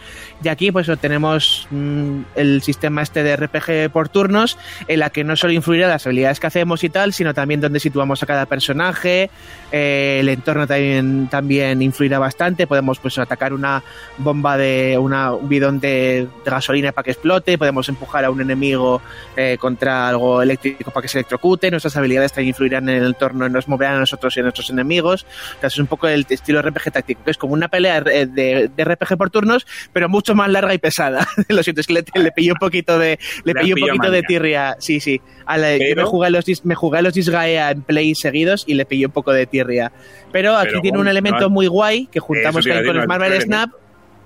Y 0.44 0.50
aquí 0.50 0.72
pues 0.72 0.90
tenemos 1.00 1.68
mm, 1.72 2.22
el 2.36 2.62
sistema 2.62 3.02
este 3.02 3.24
de 3.24 3.36
RPG 3.36 3.92
por 3.92 4.10
turnos, 4.10 4.58
en 4.88 5.00
la 5.00 5.10
que 5.10 5.24
no 5.24 5.36
solo 5.36 5.54
influirá 5.54 5.88
las 5.88 6.06
habilidades 6.06 6.40
que 6.40 6.48
hacemos 6.48 6.84
y 6.84 6.90
tal, 6.90 7.14
sino 7.14 7.34
también 7.34 7.62
dónde 7.62 7.80
situamos 7.80 8.22
a 8.22 8.26
cada 8.26 8.46
personaje, 8.46 9.30
eh, 9.72 10.18
el 10.20 10.30
entorno 10.30 10.68
también, 10.68 11.28
también 11.30 11.82
influirá 11.82 12.20
bastante, 12.20 12.68
podemos 12.68 13.00
pues 13.00 13.18
atacar 13.18 13.54
una 13.54 13.82
bomba 14.18 14.58
de 14.58 14.98
una, 15.00 15.34
un 15.34 15.48
bidón 15.48 15.80
de, 15.80 16.28
gasolina 16.46 16.92
para 16.92 17.06
que 17.06 17.12
explote, 17.12 17.58
podemos 17.58 17.88
empujar 17.90 18.26
a 18.26 18.30
un 18.30 18.42
enemigo 18.42 19.02
eh, 19.36 19.58
contra 19.60 20.10
algo 20.10 20.42
eléctrico 20.42 20.92
para 20.92 21.02
que 21.02 21.08
se 21.08 21.20
electrocute, 21.20 21.72
nuestras 21.72 21.96
habilidades 21.98 22.34
también 22.34 22.50
influirán 22.50 22.88
en 22.90 22.98
el 22.98 23.06
entorno, 23.08 23.48
nos 23.50 23.68
moverán 23.68 23.96
a 23.96 24.00
nosotros 24.00 24.36
y 24.36 24.42
a 24.42 24.44
nuestros 24.44 24.70
enemigos, 24.70 25.26
entonces 25.56 25.74
es 25.74 25.80
un 25.80 25.88
poco 25.88 26.08
el 26.08 26.26
estilo 26.30 26.62
RPG 26.62 26.92
táctico, 26.92 27.24
que 27.24 27.32
es 27.32 27.38
como 27.38 27.54
una 27.54 27.70
pelea 27.70 28.02
de, 28.02 28.28
de 28.28 28.84
RPG 28.84 29.18
por 29.18 29.30
turnos, 29.30 29.66
pero 29.94 30.10
mucho 30.10 30.25
más 30.34 30.50
larga 30.50 30.74
y 30.74 30.78
pesada. 30.78 31.28
Lo 31.50 31.62
siento, 31.62 31.82
es 31.82 31.88
que 31.88 31.94
le, 31.94 32.04
le 32.16 32.32
pillé 32.32 32.52
un 32.52 32.58
poquito 32.58 32.98
de, 32.98 33.20
le 33.44 33.54
pillé 33.54 33.74
un 33.74 33.82
poquito 33.82 34.10
de 34.10 34.24
tirria. 34.24 34.76
Sí, 34.80 35.00
sí. 35.00 35.22
A 35.46 35.58
la, 35.58 35.78
yo 35.78 35.96
me 35.96 36.04
jugué, 36.04 36.30
los, 36.30 36.66
me 36.66 36.74
jugué 36.74 37.02
los 37.02 37.14
Disgaea 37.14 37.72
en 37.72 37.82
play 37.82 38.16
seguidos 38.16 38.64
y 38.66 38.74
le 38.74 38.86
pillé 38.86 39.06
un 39.06 39.12
poco 39.12 39.32
de 39.34 39.46
tirria. 39.46 39.92
Pero 40.32 40.56
aquí 40.56 40.82
tiene 40.82 40.98
un 40.98 41.08
elemento 41.08 41.50
muy 41.50 41.68
guay 41.68 42.08
que 42.08 42.20
juntamos 42.20 42.66
con 42.66 42.98
el 42.98 43.08
Marvel 43.08 43.42
Snap, 43.42 43.70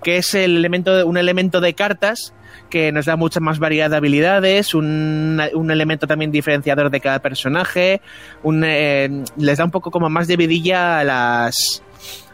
que 0.03 0.17
es 0.17 0.33
el 0.33 0.57
elemento, 0.57 1.05
un 1.05 1.17
elemento 1.17 1.59
de 1.59 1.73
cartas 1.73 2.33
que 2.69 2.91
nos 2.91 3.05
da 3.05 3.15
mucha 3.15 3.39
más 3.39 3.59
variedad 3.59 3.89
de 3.89 3.97
habilidades, 3.97 4.73
un, 4.73 5.41
un 5.53 5.71
elemento 5.71 6.07
también 6.07 6.31
diferenciador 6.31 6.89
de 6.89 6.99
cada 6.99 7.19
personaje, 7.19 8.01
un, 8.43 8.63
eh, 8.63 9.23
les 9.37 9.57
da 9.57 9.65
un 9.65 9.71
poco 9.71 9.91
como 9.91 10.09
más 10.09 10.27
de 10.27 10.37
vidilla 10.37 10.99
a 10.99 11.03
las, 11.03 11.83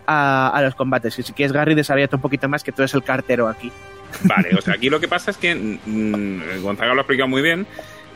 a, 0.07 0.59
los 0.63 0.75
combates. 0.75 1.17
Y 1.19 1.23
si 1.23 1.33
quieres, 1.33 1.51
Gary, 1.51 1.75
desarrollate 1.75 2.15
un 2.15 2.21
poquito 2.21 2.47
más, 2.49 2.63
que 2.63 2.71
tú 2.71 2.81
eres 2.81 2.93
el 2.93 3.03
cartero 3.03 3.47
aquí. 3.47 3.71
Vale, 4.23 4.55
o 4.57 4.61
sea, 4.61 4.75
aquí 4.75 4.89
lo 4.89 4.99
que 4.99 5.07
pasa 5.07 5.31
es 5.31 5.37
que 5.37 5.55
mm, 5.55 6.61
Gonzaga 6.61 6.93
lo 6.93 6.99
ha 6.99 7.01
explicado 7.01 7.27
muy 7.27 7.41
bien, 7.41 7.67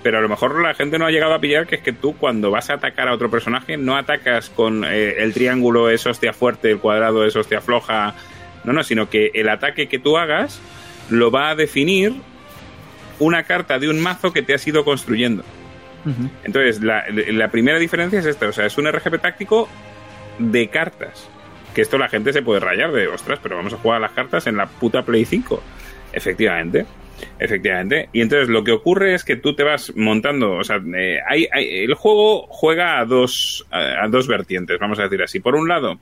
pero 0.02 0.18
a 0.18 0.22
lo 0.22 0.30
mejor 0.30 0.62
la 0.62 0.74
gente 0.74 0.98
no 0.98 1.06
ha 1.06 1.12
llegado 1.12 1.34
a 1.34 1.40
pillar 1.40 1.68
que 1.68 1.76
es 1.76 1.82
que 1.82 1.92
tú 1.92 2.16
cuando 2.16 2.52
vas 2.52 2.70
a 2.70 2.76
atacar 2.76 3.08
a 3.08 3.14
otro 3.14 3.30
personaje 3.30 3.76
no 3.76 3.98
atacas 3.98 4.50
con 4.50 4.86
eh, 4.86 5.16
el 5.18 5.34
triángulo 5.34 5.90
es 5.90 6.06
hostia 6.06 6.32
fuerte, 6.32 6.72
el 6.72 6.80
cuadrado 6.80 7.26
es 7.26 7.36
hostia 7.36 7.60
floja, 7.60 8.16
no, 8.64 8.74
no, 8.74 8.84
sino 8.84 9.10
que 9.10 9.32
el 9.34 9.50
ataque 9.50 9.90
que 9.90 10.00
tú 10.00 10.18
hagas 10.18 10.62
lo 11.10 11.32
va 11.32 11.50
a 11.50 11.56
definir 11.56 12.14
una 13.20 13.44
carta 13.44 13.80
de 13.80 13.90
un 13.90 14.00
mazo 14.00 14.32
que 14.32 14.42
te 14.42 14.54
has 14.54 14.66
ido 14.66 14.86
construyendo. 14.86 15.44
Entonces, 16.46 16.82
la, 16.82 17.04
la, 17.10 17.52
primera 17.52 17.78
diferencia 17.78 18.20
es 18.20 18.26
esta, 18.26 18.48
o 18.48 18.54
sea, 18.54 18.66
es 18.66 18.78
un 18.78 18.90
RGP 18.90 19.22
táctico 19.22 19.68
de 20.40 20.70
cartas 20.70 21.30
que 21.74 21.82
esto 21.82 21.98
la 21.98 22.10
gente 22.10 22.34
se 22.34 22.42
puede 22.42 22.60
rayar 22.60 22.92
de, 22.92 23.08
ostras, 23.08 23.40
pero 23.42 23.56
vamos 23.56 23.74
a 23.74 23.78
jugar 23.78 23.98
a 23.98 24.02
las 24.02 24.12
cartas 24.12 24.48
en 24.48 24.58
la 24.58 24.68
puta 24.68 25.04
Play 25.04 25.26
5. 25.26 25.62
Efectivamente. 26.14 26.86
Efectivamente. 27.38 28.10
Y 28.14 28.22
entonces 28.22 28.50
lo 28.50 28.64
que 28.64 28.72
ocurre 28.72 29.14
es 29.14 29.24
que 29.24 29.36
tú 29.36 29.54
te 29.54 29.64
vas 29.64 29.94
montando, 29.96 30.54
o 30.54 30.64
sea, 30.64 30.82
eh, 30.96 31.20
hay, 31.28 31.48
el 31.52 31.94
juego 31.94 32.48
juega 32.50 33.00
a 33.00 33.06
dos, 33.06 33.66
a, 33.72 34.08
dos 34.08 34.28
vertientes, 34.28 34.80
vamos 34.80 35.00
a 35.00 35.04
decir 35.04 35.22
así. 35.22 35.40
Por 35.40 35.56
un 35.56 35.68
lado, 35.68 36.00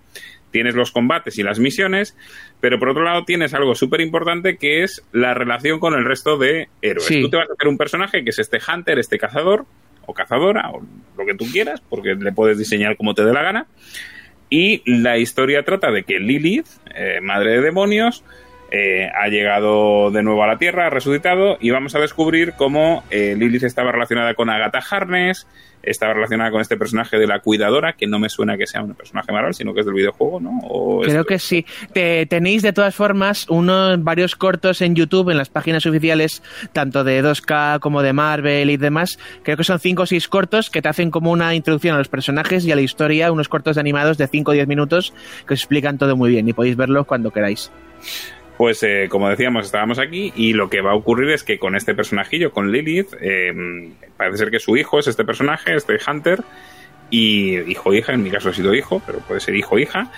tienes 0.51 0.75
los 0.75 0.91
combates 0.91 1.37
y 1.37 1.43
las 1.43 1.59
misiones, 1.59 2.15
pero 2.59 2.79
por 2.79 2.89
otro 2.89 3.03
lado 3.03 3.25
tienes 3.25 3.53
algo 3.53 3.75
súper 3.75 4.01
importante 4.01 4.57
que 4.57 4.83
es 4.83 5.03
la 5.11 5.33
relación 5.33 5.79
con 5.79 5.93
el 5.93 6.05
resto 6.05 6.37
de 6.37 6.69
héroes. 6.81 7.07
Tú 7.07 7.29
te 7.29 7.37
vas 7.37 7.49
a 7.49 7.53
hacer 7.53 7.67
un 7.67 7.77
personaje 7.77 8.23
que 8.23 8.29
es 8.29 8.39
este 8.39 8.59
hunter, 8.67 8.99
este 8.99 9.17
cazador 9.17 9.65
o 10.05 10.13
cazadora, 10.13 10.71
o 10.71 10.81
lo 11.17 11.25
que 11.25 11.35
tú 11.35 11.45
quieras, 11.51 11.81
porque 11.81 12.15
le 12.15 12.31
puedes 12.31 12.57
diseñar 12.57 12.95
como 12.95 13.13
te 13.13 13.25
dé 13.25 13.33
la 13.33 13.43
gana. 13.43 13.67
Y 14.49 14.81
la 14.85 15.17
historia 15.17 15.63
trata 15.63 15.91
de 15.91 16.03
que 16.03 16.19
Lilith, 16.19 16.67
eh, 16.95 17.19
madre 17.21 17.51
de 17.53 17.61
demonios, 17.61 18.23
eh, 18.71 19.09
ha 19.15 19.27
llegado 19.29 20.11
de 20.11 20.23
nuevo 20.23 20.43
a 20.43 20.47
la 20.47 20.57
Tierra, 20.57 20.87
ha 20.87 20.89
resucitado 20.89 21.57
y 21.61 21.69
vamos 21.69 21.95
a 21.95 21.99
descubrir 21.99 22.53
cómo 22.53 23.03
eh, 23.09 23.35
Lilith 23.37 23.63
estaba 23.63 23.91
relacionada 23.91 24.33
con 24.33 24.49
Agatha 24.49 24.79
Harness, 24.89 25.47
estaba 25.83 26.13
relacionada 26.13 26.51
con 26.51 26.59
este 26.59 26.75
personaje 26.75 27.17
de 27.17 27.27
la 27.27 27.39
cuidadora, 27.39 27.93
que 27.93 28.07
no 28.07 28.19
me 28.19 28.27
suena 28.29 28.57
que 28.57 28.67
sea 28.67 28.81
un 28.81 28.93
personaje 28.93 29.31
Marvel, 29.31 29.53
sino 29.53 29.73
que 29.73 29.81
es 29.81 29.85
del 29.85 29.95
videojuego, 29.95 30.39
¿no? 30.41 30.59
Creo 31.03 31.25
que 31.25 31.39
sí. 31.39 31.65
Te, 31.93 32.25
tenéis 32.25 32.61
de 32.61 32.73
todas 32.73 32.93
formas 32.93 33.47
unos 33.49 34.03
varios 34.03 34.35
cortos 34.35 34.81
en 34.81 34.95
YouTube, 34.95 35.29
en 35.29 35.37
las 35.37 35.49
páginas 35.49 35.85
oficiales, 35.85 36.43
tanto 36.73 37.03
de 37.03 37.23
2K 37.23 37.79
como 37.79 38.01
de 38.01 38.11
Marvel 38.11 38.69
y 38.69 38.77
demás. 38.77 39.17
Creo 39.43 39.55
que 39.55 39.63
son 39.63 39.79
5 39.79 40.01
o 40.01 40.05
6 40.05 40.27
cortos 40.27 40.69
que 40.69 40.81
te 40.81 40.89
hacen 40.89 41.09
como 41.09 41.31
una 41.31 41.55
introducción 41.55 41.95
a 41.95 41.99
los 41.99 42.09
personajes 42.09 42.65
y 42.65 42.71
a 42.71 42.75
la 42.75 42.81
historia, 42.81 43.31
unos 43.31 43.47
cortos 43.47 43.77
animados 43.77 44.17
de 44.17 44.27
5 44.27 44.51
o 44.51 44.53
10 44.53 44.67
minutos 44.67 45.13
que 45.47 45.53
os 45.53 45.61
explican 45.61 45.97
todo 45.97 46.17
muy 46.17 46.31
bien 46.31 46.47
y 46.49 46.53
podéis 46.53 46.75
verlos 46.75 47.05
cuando 47.05 47.31
queráis. 47.31 47.71
Pues 48.57 48.81
eh, 48.81 49.07
como 49.09 49.29
decíamos, 49.29 49.67
estábamos 49.67 49.99
aquí 49.99 50.33
y 50.35 50.53
lo 50.53 50.69
que 50.69 50.81
va 50.81 50.91
a 50.91 50.95
ocurrir 50.95 51.29
es 51.29 51.43
que 51.43 51.59
con 51.59 51.75
este 51.75 51.93
personajillo, 51.93 52.51
con 52.51 52.71
Lilith, 52.71 53.13
eh, 53.21 53.53
parece 54.17 54.37
ser 54.37 54.51
que 54.51 54.59
su 54.59 54.75
hijo 54.75 54.97
es 54.97 55.07
este 55.07 55.23
personaje, 55.23 55.75
este 55.75 55.97
Hunter, 56.07 56.43
y 57.09 57.59
hijo-hija, 57.71 58.13
en 58.13 58.23
mi 58.23 58.31
caso 58.31 58.49
ha 58.49 58.53
sido 58.53 58.73
hijo, 58.73 59.01
pero 59.05 59.19
puede 59.19 59.39
ser 59.39 59.55
hijo-hija, 59.55 60.11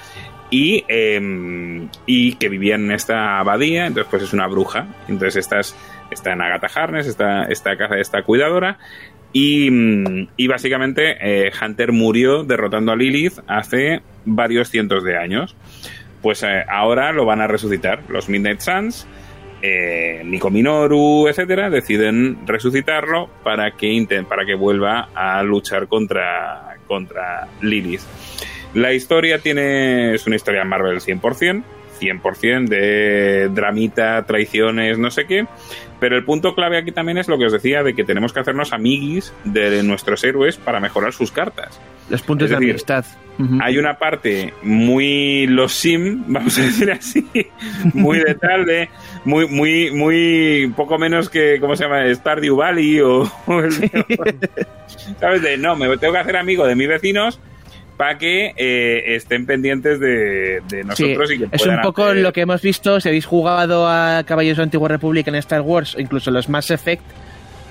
y, 0.50 0.84
em, 0.88 1.90
y 2.06 2.34
que 2.36 2.50
vivía 2.50 2.76
en 2.76 2.92
esta 2.92 3.40
abadía, 3.40 3.86
entonces 3.86 4.10
pues 4.10 4.24
es 4.24 4.34
una 4.34 4.48
bruja, 4.48 4.88
entonces 5.08 5.36
esta, 5.36 5.60
está 6.10 6.34
en 6.34 6.42
Agatha 6.42 6.68
Harness, 6.74 7.08
esta, 7.08 7.44
esta, 7.44 7.74
esta 7.74 8.24
cuidadora, 8.24 8.80
y, 9.32 9.70
y 10.38 10.48
básicamente 10.48 11.18
eh, 11.22 11.52
Hunter 11.62 11.92
murió 11.92 12.44
derrotando 12.44 12.92
a 12.92 12.96
Lilith 12.96 13.40
hace 13.48 14.02
varios 14.26 14.70
cientos 14.70 15.04
de 15.04 15.18
años. 15.18 15.56
Pues 16.22 16.44
eh, 16.44 16.64
ahora 16.68 17.12
lo 17.12 17.26
van 17.26 17.42
a 17.42 17.48
resucitar. 17.48 18.04
Los 18.10 18.30
Midnight 18.30 18.60
Suns, 18.60 19.08
eh, 19.62 20.22
Nico 20.26 20.50
Minoru, 20.50 21.28
etcétera, 21.28 21.70
deciden 21.70 22.46
resucitarlo 22.46 23.30
para 23.44 23.72
que, 23.72 24.26
para 24.28 24.46
que 24.46 24.56
vuelva 24.56 25.10
a 25.14 25.42
luchar 25.44 25.88
contra, 25.88 26.78
contra 26.88 27.48
Lilith. 27.62 28.02
La 28.74 28.94
historia 28.94 29.40
tiene. 29.40 30.14
es 30.14 30.28
una 30.28 30.36
historia 30.36 30.64
Marvel 30.64 31.00
100%. 31.00 31.64
100% 32.00 32.68
de 32.68 33.50
dramita, 33.50 34.24
traiciones, 34.26 34.98
no 34.98 35.12
sé 35.12 35.26
qué. 35.26 35.46
Pero 36.00 36.16
el 36.16 36.24
punto 36.24 36.56
clave 36.56 36.78
aquí 36.78 36.92
también 36.92 37.18
es 37.18 37.28
lo 37.28 37.38
que 37.38 37.46
os 37.46 37.52
decía 37.52 37.84
de 37.84 37.94
que 37.94 38.04
tenemos 38.04 38.32
que 38.32 38.40
hacernos 38.40 38.72
amiguis 38.72 39.34
de 39.44 39.84
nuestros 39.84 40.24
héroes 40.24 40.58
para 40.58 40.80
mejorar 40.80 41.14
sus 41.14 41.32
cartas. 41.32 41.80
Los 42.10 42.22
puntos 42.22 42.50
de 42.50 42.56
amistad. 42.56 43.06
Hay 43.62 43.78
una 43.78 43.98
parte 43.98 44.54
muy 44.64 45.48
los 45.48 45.72
sim, 45.74 46.24
vamos 46.28 46.58
a 46.58 46.62
decir 46.62 46.92
así, 46.92 47.26
muy 47.94 48.20
de 48.20 48.36
tal 48.36 48.66
de 48.66 48.90
muy 49.24 49.48
muy 49.48 49.92
muy 49.92 50.74
poco 50.76 50.98
menos 50.98 51.30
que 51.30 51.58
cómo 51.62 51.78
se 51.78 51.86
llama 51.86 52.14
Stardew 52.14 52.58
Valley 52.58 53.00
o, 53.00 53.32
sabes 55.20 55.42
de 55.42 55.58
no 55.58 55.78
me 55.78 55.98
tengo 55.98 56.14
que 56.14 56.20
hacer 56.20 56.36
amigo 56.36 56.68
de 56.68 56.76
mis 56.76 56.90
vecinos 56.90 57.40
para 58.00 58.18
que 58.18 58.54
eh, 58.56 59.16
estén 59.18 59.46
pendientes 59.46 60.00
de, 60.00 60.62
nosotros 60.86 61.32
y 61.34 61.40
que 61.40 61.50
Es 61.52 61.66
un 61.66 61.82
poco 61.82 62.14
lo 62.14 62.32
que 62.32 62.40
hemos 62.40 62.62
visto, 62.62 63.02
si 63.02 63.10
habéis 63.10 63.26
jugado 63.26 63.90
a 63.90 64.24
Caballeros 64.26 64.56
de 64.56 64.64
Antigua 64.64 64.88
República 64.88 65.30
en 65.30 65.36
Star 65.36 65.60
Wars, 65.60 65.98
incluso 66.00 66.32
los 66.32 66.48
Mass 66.48 66.72
Effect, 66.72 67.04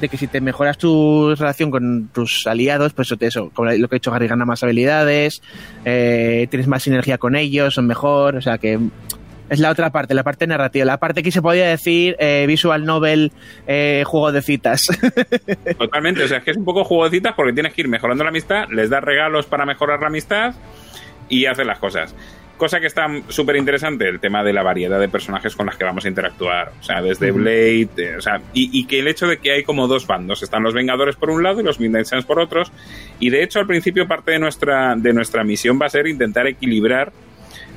de 0.03 0.09
que 0.11 0.19
si 0.19 0.27
te 0.27 0.43
mejoras 0.43 0.77
tu 0.77 1.35
relación 1.35 1.71
con 1.71 2.11
tus 2.13 2.47
aliados, 2.47 2.93
pues 2.93 3.11
eso, 3.19 3.51
como 3.55 3.71
lo 3.71 3.89
que 3.89 3.97
he 3.97 4.01
dicho, 4.01 4.11
Gary 4.11 4.29
gana 4.29 4.45
más 4.45 4.63
habilidades, 4.63 5.41
eh, 5.87 6.47
tienes 6.51 6.67
más 6.67 6.83
sinergia 6.83 7.17
con 7.17 7.35
ellos, 7.35 7.73
son 7.73 7.87
mejor, 7.87 8.37
o 8.37 8.43
sea 8.43 8.59
que 8.59 8.79
es 9.49 9.61
la 9.61 9.71
otra 9.71 9.91
parte, 9.91 10.15
la 10.15 10.25
parte 10.25 10.47
narrativa, 10.47 10.85
la 10.85 10.99
parte 10.99 11.23
que 11.23 11.31
se 11.31 11.43
podría 11.43 11.69
decir 11.69 12.17
eh, 12.19 12.45
visual 12.47 12.85
novel, 12.85 13.33
eh, 13.67 14.03
juego 14.07 14.33
de 14.33 14.43
citas. 14.43 14.87
Totalmente, 15.79 16.25
o 16.25 16.29
sea, 16.29 16.39
es 16.39 16.45
que 16.45 16.51
es 16.51 16.57
un 16.57 16.65
poco 16.65 16.85
juego 16.85 17.05
de 17.05 17.11
citas 17.11 17.35
porque 17.37 17.53
tienes 17.53 17.73
que 17.73 17.83
ir 17.83 17.89
mejorando 17.89 18.25
la 18.25 18.31
amistad, 18.31 18.69
les 18.71 18.91
das 18.91 19.03
regalos 19.03 19.47
para 19.47 19.65
mejorar 19.65 20.01
la 20.01 20.09
amistad 20.09 20.55
y 21.29 21.47
hacer 21.47 21.67
las 21.67 21.79
cosas. 21.79 22.15
Cosa 22.57 22.81
que 22.81 22.89
está 22.89 23.07
súper 23.29 23.55
interesante, 23.55 24.09
el 24.09 24.19
tema 24.19 24.43
de 24.43 24.53
la 24.53 24.65
variedad 24.65 24.99
de 24.99 25.09
personajes 25.09 25.55
con 25.55 25.67
las 25.67 25.77
que 25.77 25.85
vamos 25.85 26.05
a 26.05 26.09
interactuar. 26.09 26.73
O 26.81 26.83
sea, 26.83 27.01
desde 27.01 27.31
Blade, 27.31 27.89
eh, 27.99 28.17
o 28.19 28.21
sea, 28.21 28.41
y, 28.53 28.85
que 28.87 28.99
el 28.99 29.07
hecho 29.07 29.29
de 29.29 29.39
que 29.39 29.53
hay 29.53 29.63
como 29.63 29.87
dos 29.87 30.09
bandos. 30.09 30.43
Están 30.43 30.65
los 30.65 30.75
Vengadores 30.75 31.15
por 31.15 31.31
un 31.31 31.45
lado 31.45 31.61
y 31.61 31.63
los 31.63 31.79
Midnight 31.79 32.07
Suns 32.07 32.25
por 32.25 32.41
otros. 32.41 32.73
Y 33.21 33.31
de 33.31 33.45
hecho, 33.45 33.61
al 33.61 33.69
principio, 33.69 34.09
parte 34.09 34.33
de 34.33 34.41
nuestra, 34.41 34.97
de 34.97 35.13
nuestra 35.13 35.45
misión 35.45 35.79
va 35.81 35.87
a 35.87 35.89
ser 35.89 36.09
intentar 36.09 36.49
equilibrar 36.49 37.13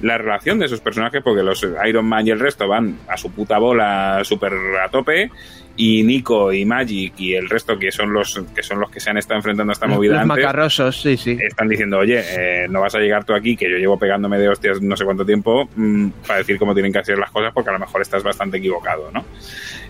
la 0.01 0.17
relación 0.17 0.59
de 0.59 0.65
esos 0.65 0.81
personajes, 0.81 1.21
porque 1.23 1.43
los 1.43 1.65
Iron 1.87 2.05
Man 2.05 2.27
y 2.27 2.31
el 2.31 2.39
resto 2.39 2.67
van 2.67 2.97
a 3.07 3.17
su 3.17 3.31
puta 3.31 3.57
bola 3.57 4.21
súper 4.23 4.53
a 4.83 4.89
tope, 4.89 5.29
y 5.77 6.03
Nico 6.03 6.51
y 6.51 6.65
Magic 6.65 7.13
y 7.17 7.33
el 7.33 7.49
resto 7.49 7.79
que 7.79 7.91
son 7.91 8.11
los 8.13 8.39
que 8.53 8.61
son 8.61 8.79
los 8.79 8.91
que 8.91 8.99
se 8.99 9.09
han 9.09 9.17
estado 9.17 9.37
enfrentando 9.37 9.71
a 9.71 9.73
esta 9.73 9.87
movida 9.87 10.17
los 10.17 10.25
macarrosos, 10.25 11.01
sí, 11.01 11.17
sí. 11.17 11.37
Están 11.41 11.69
diciendo, 11.69 11.97
oye, 11.97 12.21
eh, 12.21 12.67
no 12.69 12.81
vas 12.81 12.93
a 12.95 12.99
llegar 12.99 13.23
tú 13.23 13.33
aquí, 13.33 13.55
que 13.55 13.69
yo 13.69 13.77
llevo 13.77 13.97
pegándome 13.97 14.37
de 14.37 14.49
hostias 14.49 14.81
no 14.81 14.97
sé 14.97 15.05
cuánto 15.05 15.25
tiempo, 15.25 15.69
mm, 15.75 16.09
para 16.27 16.39
decir 16.39 16.57
cómo 16.57 16.73
tienen 16.73 16.91
que 16.91 16.99
hacer 16.99 17.17
las 17.17 17.31
cosas, 17.31 17.53
porque 17.53 17.69
a 17.69 17.73
lo 17.73 17.79
mejor 17.79 18.01
estás 18.01 18.21
bastante 18.23 18.57
equivocado, 18.57 19.11
¿no? 19.11 19.25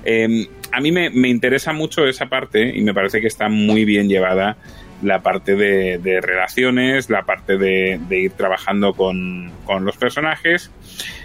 Em, 0.03 0.45
a 0.71 0.79
mí 0.79 0.91
me, 0.91 1.09
me 1.09 1.29
interesa 1.29 1.73
mucho 1.73 2.05
esa 2.05 2.27
parte 2.27 2.71
y 2.75 2.81
me 2.81 2.93
parece 2.93 3.19
que 3.19 3.27
está 3.27 3.49
muy 3.49 3.85
bien 3.85 4.07
llevada 4.07 4.57
la 5.01 5.19
parte 5.19 5.55
de, 5.55 5.97
de 5.97 6.21
relaciones, 6.21 7.09
la 7.09 7.23
parte 7.23 7.57
de, 7.57 7.99
de 8.07 8.19
ir 8.19 8.31
trabajando 8.31 8.93
con, 8.93 9.51
con 9.65 9.85
los 9.85 9.97
personajes. 9.97 10.71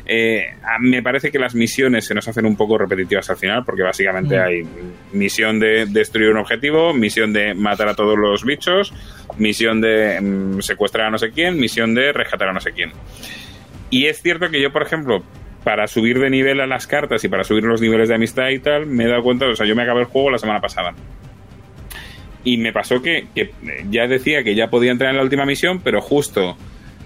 Eh, 0.06 0.46
me 0.80 1.02
parece 1.02 1.30
que 1.30 1.38
las 1.38 1.54
misiones 1.54 2.06
se 2.06 2.14
nos 2.14 2.28
hacen 2.28 2.46
un 2.46 2.56
poco 2.56 2.78
repetitivas 2.78 3.28
al 3.28 3.36
final, 3.36 3.64
porque 3.64 3.82
básicamente 3.82 4.38
hay 4.38 4.62
misión 5.12 5.58
de 5.58 5.86
destruir 5.86 6.30
un 6.30 6.38
objetivo, 6.38 6.94
misión 6.94 7.32
de 7.32 7.54
matar 7.54 7.88
a 7.88 7.94
todos 7.94 8.16
los 8.16 8.44
bichos, 8.44 8.94
misión 9.36 9.80
de 9.80 10.20
mm, 10.20 10.60
secuestrar 10.60 11.06
a 11.06 11.10
no 11.10 11.18
sé 11.18 11.30
quién, 11.30 11.58
misión 11.58 11.94
de 11.94 12.12
rescatar 12.12 12.48
a 12.48 12.52
no 12.52 12.60
sé 12.60 12.72
quién. 12.72 12.92
Y 13.90 14.06
es 14.06 14.22
cierto 14.22 14.48
que 14.48 14.60
yo, 14.60 14.72
por 14.72 14.82
ejemplo, 14.82 15.22
para 15.64 15.88
subir 15.88 16.20
de 16.20 16.30
nivel 16.30 16.60
a 16.60 16.66
las 16.66 16.86
cartas 16.86 17.24
y 17.24 17.28
para 17.28 17.42
subir 17.42 17.64
los 17.64 17.80
niveles 17.80 18.08
de 18.08 18.14
amistad 18.14 18.50
y 18.50 18.60
tal, 18.60 18.86
me 18.86 19.04
he 19.04 19.08
dado 19.08 19.22
cuenta, 19.22 19.46
o 19.46 19.56
sea, 19.56 19.66
yo 19.66 19.74
me 19.74 19.82
acabé 19.82 20.00
el 20.00 20.06
juego 20.06 20.30
la 20.30 20.38
semana 20.38 20.60
pasada. 20.60 20.94
Y 22.46 22.58
me 22.58 22.72
pasó 22.72 23.02
que, 23.02 23.26
que 23.34 23.50
ya 23.90 24.06
decía 24.06 24.44
que 24.44 24.54
ya 24.54 24.68
podía 24.68 24.92
entrar 24.92 25.10
en 25.10 25.16
la 25.16 25.24
última 25.24 25.44
misión, 25.44 25.80
pero 25.80 26.00
justo 26.00 26.56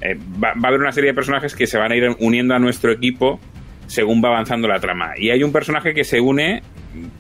eh, 0.03 0.16
va, 0.34 0.53
va 0.53 0.64
a 0.64 0.68
haber 0.68 0.80
una 0.80 0.93
serie 0.93 1.11
de 1.11 1.14
personajes 1.14 1.57
que 1.57 1.66
se 1.66 1.78
van 1.78 1.93
a 1.93 1.97
ir 1.97 2.14
uniendo 2.18 2.55
a 2.55 2.59
nuestro 2.59 2.93
equipo 2.93 3.41
según 3.86 4.22
va 4.22 4.28
avanzando 4.28 4.68
la 4.68 4.78
trama. 4.80 5.14
Y 5.16 5.30
hay 5.30 5.43
un 5.43 5.51
personaje 5.51 5.95
que 5.95 6.05
se 6.05 6.20
une 6.20 6.62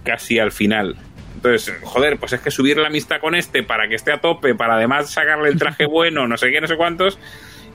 casi 0.04 0.38
al 0.38 0.52
final. 0.52 0.96
Entonces, 1.34 1.74
joder, 1.82 2.18
pues 2.18 2.34
es 2.34 2.40
que 2.40 2.50
subir 2.50 2.76
la 2.76 2.88
amistad 2.88 3.18
con 3.18 3.34
este 3.34 3.62
para 3.62 3.88
que 3.88 3.94
esté 3.94 4.12
a 4.12 4.18
tope, 4.18 4.54
para 4.54 4.74
además 4.74 5.10
sacarle 5.10 5.48
el 5.48 5.58
traje 5.58 5.86
bueno, 5.90 6.28
no 6.28 6.36
sé 6.36 6.50
qué, 6.50 6.60
no 6.60 6.66
sé 6.66 6.76
cuántos, 6.76 7.18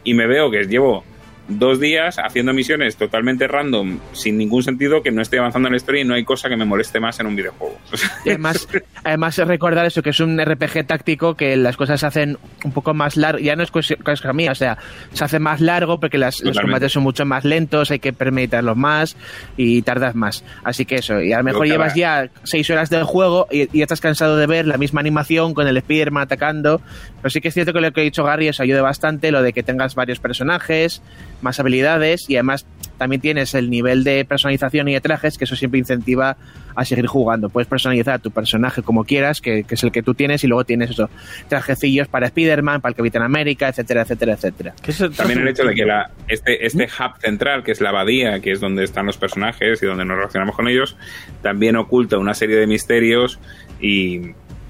y 0.04 0.14
me 0.14 0.28
veo 0.28 0.52
que 0.52 0.66
llevo 0.66 1.04
dos 1.48 1.80
días 1.80 2.18
haciendo 2.18 2.54
misiones 2.54 2.96
totalmente 2.98 3.48
random, 3.48 4.00
sin 4.14 4.38
ningún 4.38 4.64
sentido, 4.64 5.04
que 5.04 5.12
no 5.12 5.22
estoy 5.22 5.40
avanzando 5.40 5.68
en 5.68 5.74
la 5.74 5.78
historia 5.78 6.02
y 6.02 6.06
no 6.06 6.14
hay 6.16 6.24
cosa 6.24 6.50
que 6.50 6.58
me 6.58 6.66
moleste 6.66 7.00
más 7.00 7.20
en 7.20 7.28
un 7.28 7.36
videojuego. 7.36 7.78
Y 8.26 8.30
además, 8.30 8.68
además 9.04 9.38
recordar 9.38 9.86
eso, 9.86 10.02
que 10.02 10.10
es 10.10 10.20
un 10.20 10.40
RPG 10.44 10.88
táctico, 10.88 11.36
que 11.36 11.56
las 11.58 11.78
cosas 11.78 12.00
se 12.00 12.08
hacen 12.08 12.38
un 12.64 12.72
poco 12.72 12.94
más 12.96 13.18
largo, 13.18 13.40
ya 13.40 13.56
no 13.56 13.62
es 13.64 13.70
cosa 13.70 13.96
cosa 14.04 14.34
mía, 14.34 14.52
o 14.52 14.56
sea, 14.56 14.78
se 15.14 15.24
hace 15.24 15.40
más 15.40 15.62
largo 15.62 16.00
porque 16.00 16.18
las, 16.18 16.42
los 16.42 16.58
combates 16.60 16.92
son 16.92 17.04
mucho 17.04 17.26
más 17.26 17.46
lentos, 17.46 17.92
hay 17.92 18.00
que 18.00 18.14
premeditarlos 18.14 18.76
más 18.76 19.16
y 19.58 19.84
tardas 19.84 20.16
más. 20.16 20.44
Así 20.64 20.86
que 20.86 20.96
eso, 20.96 21.22
y 21.22 21.34
a 21.34 21.38
lo 21.38 21.44
mejor 21.44 21.68
Yo 21.68 21.76
cada- 21.76 21.94
llevas 21.94 21.96
ya 21.96 22.30
seis 22.44 22.68
horas 22.72 22.90
del 22.90 23.04
juego 23.04 23.48
y, 23.52 23.64
y 23.72 23.80
ya 23.80 23.84
estás 23.84 24.02
cansado 24.02 24.38
de 24.38 24.48
ver 24.48 24.66
la 24.66 24.78
misma 24.78 25.02
animación 25.02 25.54
con 25.54 25.68
el 25.68 25.78
Spider-Man 25.78 26.24
atacando. 26.24 26.82
Pero 27.22 27.30
sí 27.30 27.42
que 27.42 27.50
es 27.50 27.54
cierto 27.54 27.74
que 27.74 27.82
lo 27.82 27.92
que 27.92 28.02
ha 28.02 28.04
dicho 28.04 28.24
Gary 28.24 28.48
eso 28.48 28.64
ayuda 28.64 28.82
bastante, 28.82 29.32
lo 29.32 29.42
de 29.44 29.54
que 29.54 29.62
tengas 29.64 29.96
varios 29.96 30.20
personajes, 30.20 31.02
más 31.46 31.60
habilidades 31.62 32.30
y 32.30 32.36
además 32.36 32.66
también 32.98 33.22
tienes 33.22 33.54
el 33.56 33.70
nivel 33.70 34.04
de 34.04 34.24
personalización 34.26 34.88
y 34.90 34.94
de 34.94 35.02
trajes, 35.02 35.38
que 35.38 35.44
eso 35.46 35.56
siempre 35.56 35.78
incentiva 35.80 36.38
a 36.76 36.86
seguir 36.86 37.08
jugando. 37.08 37.50
Puedes 37.50 37.68
personalizar 37.68 38.20
tu 38.22 38.32
personaje 38.32 38.82
como 38.84 39.04
quieras, 39.04 39.42
que, 39.42 39.64
que 39.64 39.76
es 39.76 39.84
el 39.84 39.92
que 39.92 40.02
tú 40.02 40.14
tienes, 40.14 40.44
y 40.44 40.48
luego 40.48 40.64
tienes 40.64 40.92
eso, 40.92 41.10
trajecillos 41.50 42.08
para 42.08 42.28
Spider-Man, 42.28 42.82
para 42.82 42.92
el 42.92 42.96
Capitán 42.96 43.22
América, 43.24 43.68
etcétera, 43.70 44.02
etcétera, 44.04 44.34
etcétera. 44.34 44.74
¿Qué 44.82 44.92
es 44.92 45.02
el- 45.02 45.12
También 45.16 45.40
el 45.40 45.48
hecho 45.50 45.64
de 45.64 45.74
que 45.74 45.86
la, 45.86 46.10
este, 46.28 46.66
este 46.66 46.86
hub 46.86 47.20
central, 47.22 47.64
que 47.64 47.72
es 47.72 47.82
la 47.82 47.90
abadía, 47.90 48.40
que 48.40 48.52
es 48.52 48.60
donde 48.60 48.84
están 48.84 49.06
los 49.06 49.18
personajes 49.18 49.82
y 49.84 49.86
donde 49.86 50.06
nos 50.06 50.18
relacionamos 50.18 50.56
con 50.56 50.68
ellos, 50.68 50.96
también 51.42 51.76
oculta 51.76 52.18
una 52.18 52.34
serie 52.34 52.56
de 52.56 52.68
misterios 52.68 53.40
y, 53.82 54.22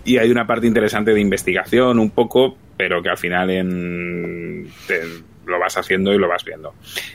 y 0.03 0.17
hay 0.17 0.31
una 0.31 0.47
parte 0.47 0.65
interesante 0.67 1.13
de 1.13 1.21
investigación 1.21 1.99
un 1.99 2.09
poco, 2.09 2.57
pero 2.77 3.01
que 3.03 3.09
al 3.09 3.17
final 3.17 3.49
en, 3.51 4.67
te- 4.87 5.01
lo 5.45 5.59
vas 5.59 5.77
haciendo 5.77 6.13
y 6.13 6.17
lo 6.17 6.27
vas 6.27 6.43
viendo. 6.43 6.73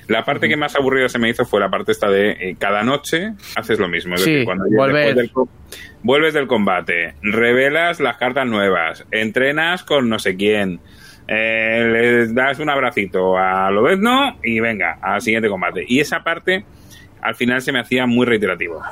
La 0.09 0.25
parte 0.25 0.49
que 0.49 0.57
más 0.57 0.77
aburrida 0.77 1.09
se 1.09 1.19
me 1.19 1.29
hizo 1.29 1.45
fue 1.45 1.61
la 1.61 1.69
parte 1.69 1.93
esta 1.93 2.09
de 2.11 2.31
eh, 2.31 2.57
cada 2.59 2.83
noche 2.83 3.33
haces 3.57 3.79
lo 3.79 3.89
mismo. 3.89 4.15
Es 4.15 4.23
Sí, 4.23 4.31
decir, 4.33 4.45
cuando 4.45 4.65
después 4.65 5.17
del 5.17 5.31
vuelves 6.03 6.35
del 6.35 6.47
combate, 6.47 7.15
revelas 7.23 8.01
las 8.01 8.17
cartas 8.17 8.47
nuevas, 8.47 9.05
entrenas 9.11 9.85
con 9.85 10.09
no 10.09 10.19
sé 10.19 10.37
quién, 10.37 10.81
eh, 11.29 11.89
les 11.93 12.35
das 12.35 12.59
un 12.59 12.71
abracito 12.71 13.37
a 13.39 13.71
Lobezno 13.71 14.39
y 14.43 14.61
venga, 14.61 14.99
al 15.01 15.21
siguiente 15.21 15.49
combate. 15.49 15.85
Y 15.87 16.01
esa 16.01 16.23
parte 16.25 16.65
al 17.23 17.35
final 17.35 17.61
se 17.63 17.73
me 17.73 17.81
hacía 17.81 18.07
muy 18.07 18.27
reiterativo. 18.27 18.83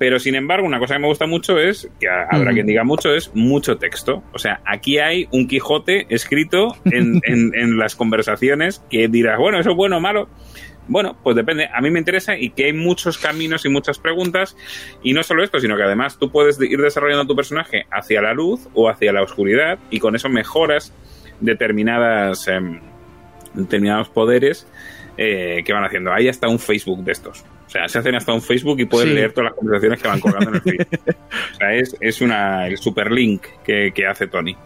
Pero 0.00 0.18
sin 0.18 0.34
embargo, 0.34 0.66
una 0.66 0.78
cosa 0.78 0.94
que 0.94 1.00
me 1.00 1.08
gusta 1.08 1.26
mucho 1.26 1.58
es, 1.58 1.86
que 2.00 2.08
habrá 2.08 2.52
quien 2.54 2.64
diga 2.66 2.84
mucho, 2.84 3.14
es 3.14 3.30
mucho 3.34 3.76
texto. 3.76 4.22
O 4.32 4.38
sea, 4.38 4.62
aquí 4.64 4.98
hay 4.98 5.28
un 5.30 5.46
Quijote 5.46 6.06
escrito 6.08 6.74
en, 6.86 7.20
en- 7.24 7.54
en 7.54 7.76
las 7.78 7.96
conversaciones 7.96 8.82
que 8.90 9.08
dirás, 9.08 9.38
bueno, 9.38 9.60
eso 9.60 9.70
es 9.72 9.76
bueno 9.76 9.98
o 9.98 10.00
malo. 10.00 10.28
Bueno, 10.88 11.18
pues 11.22 11.36
depende. 11.36 11.68
A 11.72 11.82
mí 11.82 11.90
me 11.90 11.98
interesa 11.98 12.34
y 12.36 12.48
que 12.50 12.64
hay 12.64 12.72
muchos 12.72 13.18
caminos 13.18 13.66
y 13.66 13.68
muchas 13.68 13.98
preguntas. 13.98 14.56
Y 15.02 15.12
no 15.12 15.22
solo 15.22 15.44
esto, 15.44 15.60
sino 15.60 15.76
que 15.76 15.82
además 15.82 16.18
tú 16.18 16.30
puedes 16.32 16.58
de- 16.58 16.66
ir 16.68 16.80
desarrollando 16.80 17.26
tu 17.26 17.36
personaje 17.36 17.84
hacia 17.92 18.22
la 18.22 18.32
luz 18.32 18.68
o 18.72 18.88
hacia 18.88 19.12
la 19.12 19.22
oscuridad 19.22 19.78
y 19.90 20.00
con 20.00 20.16
eso 20.16 20.30
mejoras 20.30 20.94
determinadas, 21.40 22.48
em, 22.48 22.80
determinados 23.54 24.08
poderes 24.08 24.66
eh, 25.18 25.62
que 25.64 25.72
van 25.74 25.84
haciendo. 25.84 26.10
Hay 26.12 26.28
hasta 26.28 26.48
un 26.48 26.58
Facebook 26.58 27.04
de 27.04 27.12
estos. 27.12 27.44
O 27.70 27.72
sea, 27.72 27.86
se 27.88 28.00
hacen 28.00 28.16
hasta 28.16 28.32
un 28.32 28.42
Facebook 28.42 28.80
y 28.80 28.84
puedes 28.84 29.08
Sí. 29.10 29.14
leer 29.14 29.30
todas 29.32 29.50
las 29.52 29.54
conversaciones 29.54 30.02
que 30.02 30.08
van 30.08 30.18
colgando 30.18 30.48
en 30.50 30.54
el 30.56 30.60
feed. 30.62 30.80
O 31.52 31.56
sea, 31.56 31.72
es, 31.72 31.96
es 32.00 32.20
una, 32.20 32.66
el 32.66 32.76
super 32.78 33.12
link 33.12 33.42
que, 33.64 33.92
que 33.94 34.06
hace 34.08 34.26
Tony. 34.26 34.56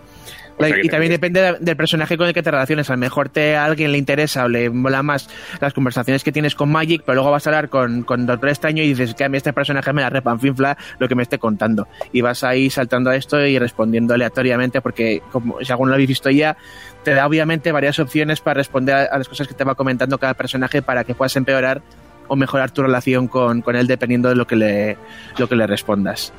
O 0.56 0.64
sea, 0.64 0.72
que 0.72 0.78
y 0.78 0.82
te- 0.84 0.88
también 0.88 1.12
depende 1.12 1.40
de- 1.42 1.56
del 1.60 1.76
personaje 1.76 2.16
con 2.16 2.28
el 2.28 2.32
que 2.32 2.42
te 2.42 2.50
relaciones. 2.50 2.88
A 2.88 2.94
lo 2.94 2.98
mejor 3.00 3.28
te, 3.28 3.56
a 3.56 3.66
alguien 3.66 3.92
le 3.92 3.98
interesa 3.98 4.44
o 4.44 4.48
le 4.48 4.70
mola 4.70 5.02
más 5.02 5.28
las 5.60 5.74
conversaciones 5.74 6.24
que 6.24 6.32
tienes 6.32 6.54
con 6.54 6.72
Magic, 6.72 7.02
pero 7.04 7.16
luego 7.16 7.30
vas 7.30 7.46
a 7.46 7.50
hablar 7.50 7.68
con, 7.68 8.04
con 8.04 8.24
Doctor 8.24 8.48
Extraño 8.48 8.82
y 8.82 8.88
dices 8.94 9.14
que 9.14 9.24
a 9.24 9.28
mí 9.28 9.36
este 9.36 9.52
personaje 9.52 9.92
me 9.92 10.00
la 10.00 10.08
repanfinfla 10.08 10.78
lo 10.98 11.06
que 11.06 11.14
me 11.14 11.24
esté 11.24 11.38
contando. 11.38 11.86
Y 12.10 12.22
vas 12.22 12.42
ahí 12.42 12.70
saltando 12.70 13.10
a 13.10 13.16
esto 13.16 13.44
y 13.44 13.58
respondiendo 13.58 14.14
aleatoriamente, 14.14 14.80
porque 14.80 15.20
como 15.30 15.58
si 15.62 15.70
alguno 15.72 15.88
lo 15.90 15.94
habéis 15.96 16.08
visto 16.08 16.30
ya, 16.30 16.56
te 17.02 17.12
da 17.12 17.26
obviamente 17.26 17.70
varias 17.70 17.98
opciones 17.98 18.40
para 18.40 18.54
responder 18.54 18.94
a, 18.94 19.02
a 19.04 19.18
las 19.18 19.28
cosas 19.28 19.46
que 19.46 19.52
te 19.54 19.64
va 19.64 19.74
comentando 19.74 20.16
cada 20.16 20.32
personaje 20.34 20.80
para 20.80 21.04
que 21.04 21.14
puedas 21.14 21.36
empeorar 21.36 21.82
o 22.28 22.36
mejorar 22.36 22.70
tu 22.70 22.82
relación 22.82 23.28
con, 23.28 23.60
con 23.62 23.76
él 23.76 23.86
dependiendo 23.86 24.28
de 24.28 24.34
lo 24.36 24.46
que 24.46 24.56
le, 24.56 24.96
lo 25.38 25.48
que 25.48 25.56
le 25.56 25.66
respondas. 25.66 26.32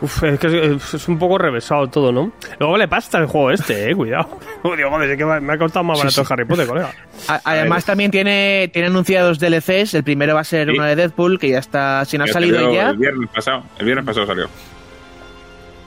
Uf, 0.00 0.20
es 0.24 0.40
que 0.40 0.74
es, 0.74 1.06
un 1.08 1.16
poco 1.16 1.38
revesado 1.38 1.86
todo, 1.86 2.10
¿no? 2.10 2.32
Luego 2.58 2.76
le 2.76 2.88
pasta 2.88 3.18
el 3.18 3.26
juego 3.26 3.52
este, 3.52 3.88
eh, 3.90 3.94
cuidado. 3.94 4.28
Digo, 4.76 4.90
joder, 4.90 5.10
es 5.10 5.16
que 5.16 5.24
me 5.24 5.52
ha 5.52 5.58
costado 5.58 5.84
más 5.84 5.96
barato 5.98 6.22
el 6.22 6.26
Harry 6.28 6.44
Potter, 6.44 6.66
colega. 6.66 6.90
A- 7.28 7.40
Además 7.44 7.84
también 7.84 8.10
tiene, 8.10 8.68
tiene 8.72 8.88
anunciados 8.88 9.38
DLCs. 9.38 9.94
El 9.94 10.02
primero 10.02 10.34
va 10.34 10.40
a 10.40 10.44
ser 10.44 10.66
Sí. 10.68 10.74
uno 10.74 10.84
de 10.86 10.96
Deadpool, 10.96 11.38
que 11.38 11.50
ya 11.50 11.58
está, 11.58 12.04
si 12.04 12.18
no 12.18 12.24
ha 12.24 12.26
salido 12.26 12.72
ya. 12.72 12.90
El 12.90 12.96
viernes 12.96 13.30
pasado. 13.32 13.62
El 13.78 13.84
viernes 13.86 14.04
pasado 14.04 14.26
salió. 14.26 14.48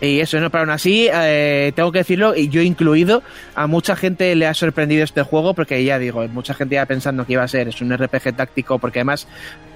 Y 0.06 0.20
eso, 0.20 0.40
¿no? 0.40 0.50
Pero 0.50 0.64
aún 0.64 0.70
así, 0.70 1.10
eh, 1.12 1.72
tengo 1.76 1.92
que 1.92 2.00
decirlo, 2.00 2.36
y 2.36 2.50
yo 2.50 2.62
incluido, 2.62 3.24
a 3.56 3.68
mucha 3.68 3.96
gente 3.96 4.36
le 4.36 4.46
ha 4.46 4.54
sorprendido 4.54 5.04
este 5.04 5.24
juego, 5.24 5.54
porque 5.54 5.84
ya 5.84 5.98
digo, 6.00 6.28
mucha 6.28 6.54
gente 6.54 6.76
ya 6.76 6.86
pensando 6.86 7.26
que 7.26 7.34
iba 7.34 7.44
a 7.44 7.48
ser, 7.48 7.68
es 7.68 7.82
un 7.82 7.96
RPG 7.96 8.36
táctico, 8.36 8.78
porque 8.80 9.00
además, 9.00 9.28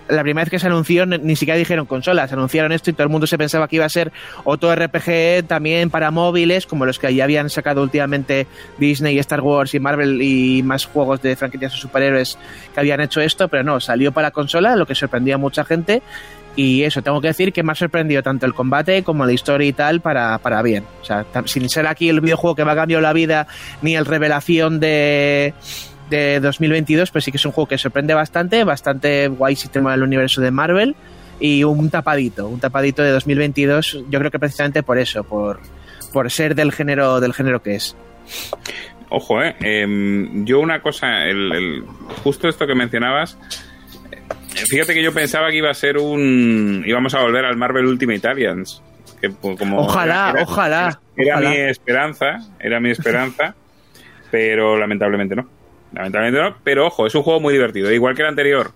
la 0.07 0.21
primera 0.21 0.45
vez 0.45 0.51
que 0.51 0.59
se 0.59 0.67
anunció, 0.67 1.05
ni 1.05 1.35
siquiera 1.35 1.57
dijeron 1.57 1.85
consolas, 1.85 2.31
anunciaron 2.33 2.71
esto 2.71 2.89
y 2.89 2.93
todo 2.93 3.03
el 3.03 3.09
mundo 3.09 3.27
se 3.27 3.37
pensaba 3.37 3.67
que 3.67 3.77
iba 3.77 3.85
a 3.85 3.89
ser 3.89 4.11
otro 4.43 4.73
RPG 4.73 5.47
también 5.47 5.89
para 5.89 6.11
móviles, 6.11 6.65
como 6.65 6.85
los 6.85 6.99
que 6.99 7.13
ya 7.13 7.23
habían 7.23 7.49
sacado 7.49 7.81
últimamente 7.81 8.47
Disney, 8.77 9.19
Star 9.19 9.41
Wars 9.41 9.73
y 9.73 9.79
Marvel 9.79 10.21
y 10.21 10.63
más 10.63 10.85
juegos 10.85 11.21
de 11.21 11.35
franquicias 11.35 11.73
de 11.73 11.77
superhéroes 11.77 12.37
que 12.73 12.79
habían 12.79 13.01
hecho 13.01 13.21
esto, 13.21 13.47
pero 13.47 13.63
no, 13.63 13.79
salió 13.79 14.11
para 14.11 14.31
consola, 14.31 14.75
lo 14.75 14.85
que 14.85 14.95
sorprendía 14.95 15.35
a 15.35 15.37
mucha 15.37 15.63
gente. 15.63 16.01
Y 16.59 16.83
eso, 16.83 17.01
tengo 17.01 17.21
que 17.21 17.29
decir 17.29 17.53
que 17.53 17.63
me 17.63 17.71
ha 17.71 17.75
sorprendido 17.75 18.21
tanto 18.21 18.45
el 18.45 18.53
combate 18.53 19.01
como 19.01 19.25
la 19.25 19.31
historia 19.31 19.65
y 19.65 19.71
tal 19.71 20.01
para, 20.01 20.37
para 20.39 20.61
bien. 20.61 20.83
O 21.01 21.05
sea, 21.05 21.25
sin 21.45 21.69
ser 21.69 21.87
aquí 21.87 22.09
el 22.09 22.19
videojuego 22.19 22.53
que 22.53 22.65
me 22.65 22.71
ha 22.71 22.75
cambiado 22.75 23.01
la 23.01 23.13
vida 23.13 23.47
ni 23.81 23.95
el 23.95 24.05
revelación 24.05 24.81
de, 24.81 25.53
de 26.09 26.41
2022, 26.41 27.11
pues 27.11 27.23
sí 27.23 27.31
que 27.31 27.37
es 27.37 27.45
un 27.45 27.53
juego 27.53 27.69
que 27.69 27.77
sorprende 27.77 28.13
bastante, 28.13 28.65
bastante 28.65 29.29
guay 29.29 29.55
sistema 29.55 29.91
del 29.91 30.03
universo 30.03 30.41
de 30.41 30.51
Marvel 30.51 30.97
y 31.39 31.63
un 31.63 31.89
tapadito, 31.89 32.49
un 32.49 32.59
tapadito 32.59 33.03
de 33.03 33.11
2022, 33.11 34.03
yo 34.09 34.19
creo 34.19 34.29
que 34.29 34.39
precisamente 34.39 34.83
por 34.83 34.99
eso, 34.99 35.23
por, 35.23 35.61
por 36.11 36.29
ser 36.29 36.55
del 36.55 36.73
género, 36.73 37.21
del 37.21 37.33
género 37.33 37.63
que 37.63 37.75
es. 37.75 37.95
Ojo, 39.07 39.41
eh. 39.41 39.55
em, 39.61 40.43
yo 40.43 40.59
una 40.59 40.81
cosa, 40.81 41.25
el, 41.25 41.85
justo 42.21 42.49
esto 42.49 42.67
que 42.67 42.75
mencionabas, 42.75 43.37
fíjate 44.67 44.93
que 44.93 45.03
yo 45.03 45.13
pensaba 45.13 45.49
que 45.49 45.57
iba 45.57 45.69
a 45.69 45.73
ser 45.73 45.97
un... 45.97 46.83
íbamos 46.85 47.13
a 47.13 47.21
volver 47.21 47.45
al 47.45 47.57
Marvel 47.57 47.85
Ultimate. 47.85 48.21
Que, 49.21 49.31
como 49.57 49.81
Ojalá, 49.81 50.33
ojalá, 50.41 50.99
Era 51.15 51.35
ojalá. 51.35 51.49
mi 51.49 51.57
esperanza, 51.57 52.37
era 52.59 52.79
mi 52.79 52.89
esperanza, 52.91 53.55
pero 54.31 54.77
lamentablemente 54.77 55.35
no. 55.35 55.47
Lamentablemente 55.93 56.41
no, 56.41 56.57
pero 56.63 56.87
ojo, 56.87 57.07
es 57.07 57.15
un 57.15 57.23
juego 57.23 57.39
muy 57.39 57.53
divertido. 57.53 57.91
Igual 57.91 58.15
que 58.15 58.21
el 58.21 58.27
anterior, 58.29 58.71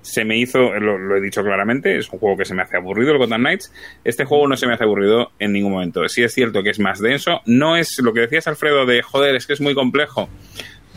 se 0.00 0.24
me 0.24 0.36
hizo, 0.38 0.72
lo, 0.78 0.98
lo 0.98 1.16
he 1.16 1.20
dicho 1.20 1.42
claramente, 1.42 1.96
es 1.96 2.08
un 2.10 2.18
juego 2.18 2.36
que 2.36 2.44
se 2.44 2.54
me 2.54 2.62
hace 2.62 2.76
aburrido, 2.76 3.12
el 3.12 3.18
Gotham 3.18 3.40
Knights. 3.42 3.72
Este 4.04 4.24
juego 4.24 4.48
no 4.48 4.56
se 4.56 4.66
me 4.66 4.74
hace 4.74 4.84
aburrido 4.84 5.32
en 5.38 5.52
ningún 5.52 5.72
momento. 5.72 6.08
Sí 6.08 6.22
es 6.22 6.32
cierto 6.32 6.62
que 6.62 6.70
es 6.70 6.78
más 6.78 7.00
denso, 7.00 7.40
no 7.46 7.76
es 7.76 7.98
lo 8.02 8.12
que 8.12 8.20
decías 8.20 8.46
Alfredo 8.46 8.86
de 8.86 9.02
joder, 9.02 9.34
es 9.34 9.46
que 9.46 9.52
es 9.52 9.60
muy 9.60 9.74
complejo. 9.74 10.28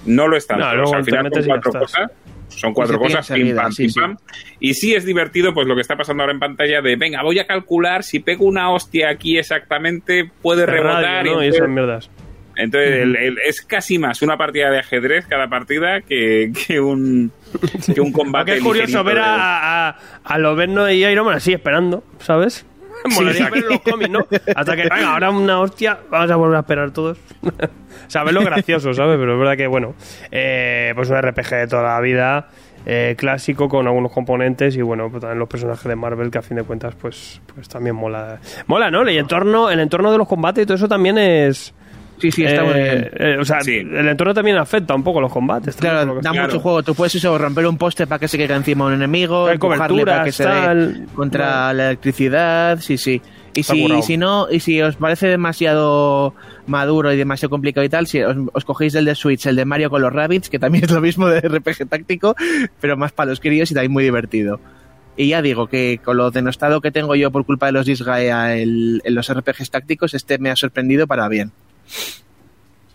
No 0.05 0.27
lo 0.27 0.37
es 0.37 0.45
tanto. 0.47 0.71
No, 0.73 0.83
O 0.83 0.87
sea, 0.87 0.99
al 0.99 1.05
final 1.05 1.29
ya 1.33 1.45
cuatro 1.45 1.71
cosas. 1.71 2.11
Son 2.49 2.73
cuatro 2.73 2.97
cosas, 2.99 3.27
pim, 3.29 3.55
pam, 3.55 3.73
pim, 3.75 3.89
sí. 3.89 3.99
pam. 3.99 4.17
Y 4.59 4.73
sí 4.75 4.93
es 4.95 5.03
divertido, 5.05 5.53
pues 5.53 5.67
lo 5.67 5.75
que 5.75 5.81
está 5.81 5.95
pasando 5.97 6.23
ahora 6.23 6.33
en 6.33 6.39
pantalla 6.39 6.81
de, 6.81 6.95
venga, 6.95 7.21
voy 7.23 7.39
a 7.39 7.45
calcular 7.47 8.03
si 8.03 8.19
pego 8.19 8.45
una 8.45 8.71
hostia 8.71 9.09
aquí 9.09 9.37
exactamente, 9.37 10.29
puede 10.41 10.65
rebotar. 10.65 11.03
Radio, 11.03 11.33
¿no? 11.35 11.43
y 11.43 11.45
Y 11.45 11.49
esas 11.49 11.61
entonces- 11.67 11.73
mierdas. 11.75 12.09
entonces, 12.55 12.91
el- 13.01 13.15
el- 13.17 13.37
es 13.45 13.61
casi 13.61 13.97
más 13.99 14.21
una 14.21 14.37
partida 14.37 14.69
de 14.71 14.79
ajedrez 14.79 15.25
cada 15.27 15.49
partida 15.49 16.01
que, 16.01 16.51
que 16.67 16.79
un, 16.79 17.31
que 17.93 17.99
un 17.99 18.11
combate. 18.13 18.55
Es 18.57 18.63
curioso 18.63 19.03
ver 19.03 19.19
a, 19.19 19.89
a, 19.89 19.99
a 20.23 20.37
Loberno 20.37 20.89
y 20.89 21.03
Iron 21.05 21.25
Man 21.25 21.35
así 21.35 21.51
esperando, 21.53 22.03
¿sabes? 22.19 22.65
Molaría 23.15 23.49
ver 23.49 23.63
los 23.63 23.79
cómics, 23.81 24.09
¿no? 24.09 24.25
Hasta 24.55 24.75
que, 24.75 24.83
venga, 24.83 25.13
ahora 25.13 25.29
una 25.29 25.59
hostia, 25.59 25.99
vamos 26.09 26.31
a 26.31 26.35
volver 26.35 26.57
a 26.57 26.59
esperar 26.61 26.91
todos. 26.91 27.17
o 27.43 28.09
sea, 28.09 28.23
verlo 28.23 28.41
gracioso, 28.41 28.93
¿sabes? 28.93 29.17
Pero 29.17 29.33
es 29.33 29.39
verdad 29.39 29.57
que, 29.57 29.67
bueno, 29.67 29.95
eh, 30.31 30.91
pues 30.95 31.09
un 31.09 31.21
RPG 31.21 31.49
de 31.49 31.67
toda 31.67 31.83
la 31.83 31.99
vida, 32.01 32.49
eh, 32.85 33.15
clásico 33.17 33.69
con 33.69 33.87
algunos 33.87 34.11
componentes 34.11 34.75
y, 34.75 34.81
bueno, 34.81 35.09
pues 35.09 35.21
también 35.21 35.39
los 35.39 35.49
personajes 35.49 35.85
de 35.85 35.95
Marvel 35.95 36.31
que 36.31 36.37
a 36.39 36.41
fin 36.41 36.57
de 36.57 36.63
cuentas, 36.63 36.95
pues, 36.95 37.41
pues 37.53 37.67
también 37.67 37.95
mola. 37.95 38.39
Mola, 38.67 38.89
¿no? 38.89 39.01
El 39.01 39.09
entorno, 39.17 39.69
el 39.69 39.79
entorno 39.79 40.11
de 40.11 40.17
los 40.17 40.27
combates 40.27 40.63
y 40.63 40.65
todo 40.65 40.75
eso 40.75 40.87
también 40.87 41.17
es... 41.17 41.73
Sí, 42.17 42.31
sí, 42.31 42.45
está 42.45 42.61
eh, 42.61 42.65
muy 42.65 42.73
bien. 42.73 43.09
eh, 43.17 43.37
o 43.39 43.43
sea, 43.45 43.59
Sí. 43.61 43.75
el 43.77 44.07
entorno 44.07 44.33
también 44.33 44.57
afecta 44.57 44.95
un 44.95 45.03
poco 45.03 45.19
los 45.19 45.31
combates. 45.31 45.75
Claro, 45.75 46.15
da 46.21 46.31
Claro. 46.31 46.47
mucho 46.47 46.59
juego. 46.59 46.81
Tú 46.83 46.95
puedes 46.95 47.13
eso, 47.15 47.37
romper 47.37 47.67
un 47.67 47.77
poste 47.77 48.07
para 48.07 48.19
que 48.19 48.27
se 48.27 48.37
quede 48.37 48.53
encima 48.53 48.85
un 48.85 48.93
enemigo, 48.93 49.49
coberturas, 49.59 50.05
para 50.05 50.23
que 50.23 50.31
se 50.31 50.45
dé 50.47 51.05
contra 51.13 51.73
la 51.73 51.87
electricidad, 51.89 52.79
sí, 52.79 52.97
sí. 52.97 53.21
Y 53.53 53.61
Está 53.61 53.73
si, 53.73 54.01
si 54.03 54.17
no, 54.17 54.47
y 54.51 54.59
si 54.59 54.81
os 54.81 54.97
parece 54.97 55.27
demasiado 55.27 56.33
maduro 56.67 57.13
y 57.13 57.17
demasiado 57.17 57.49
complicado 57.49 57.85
y 57.85 57.89
tal, 57.89 58.05
si 58.05 58.21
os, 58.21 58.35
os 58.51 58.65
cogéis 58.65 58.95
el 58.95 59.05
de 59.05 59.15
Switch, 59.15 59.45
el 59.45 59.55
de 59.55 59.63
Mario 59.63 59.89
con 59.89 60.01
los 60.01 60.11
Rabbits, 60.11 60.49
que 60.49 60.59
también 60.59 60.83
es 60.83 60.91
lo 60.91 60.99
mismo 60.99 61.27
de 61.27 61.39
RPG 61.47 61.87
táctico, 61.89 62.35
pero 62.81 62.97
más 62.97 63.13
para 63.13 63.29
los 63.29 63.39
críos 63.39 63.71
y 63.71 63.73
también 63.73 63.93
muy 63.93 64.03
divertido. 64.03 64.59
Y 65.17 65.29
ya 65.29 65.41
digo 65.41 65.67
que 65.67 66.01
con 66.03 66.17
lo 66.17 66.31
denostado 66.31 66.81
que 66.81 66.91
tengo 66.91 67.15
yo 67.15 67.31
por 67.31 67.45
culpa 67.45 67.67
de 67.67 67.71
los 67.71 67.85
Disgaea 67.85 68.57
en 68.57 68.99
los 69.05 69.33
RPGs 69.33 69.71
tácticos, 69.71 70.13
este 70.13 70.37
me 70.37 70.49
ha 70.51 70.57
sorprendido 70.57 71.07
para 71.07 71.29
bien. 71.29 71.53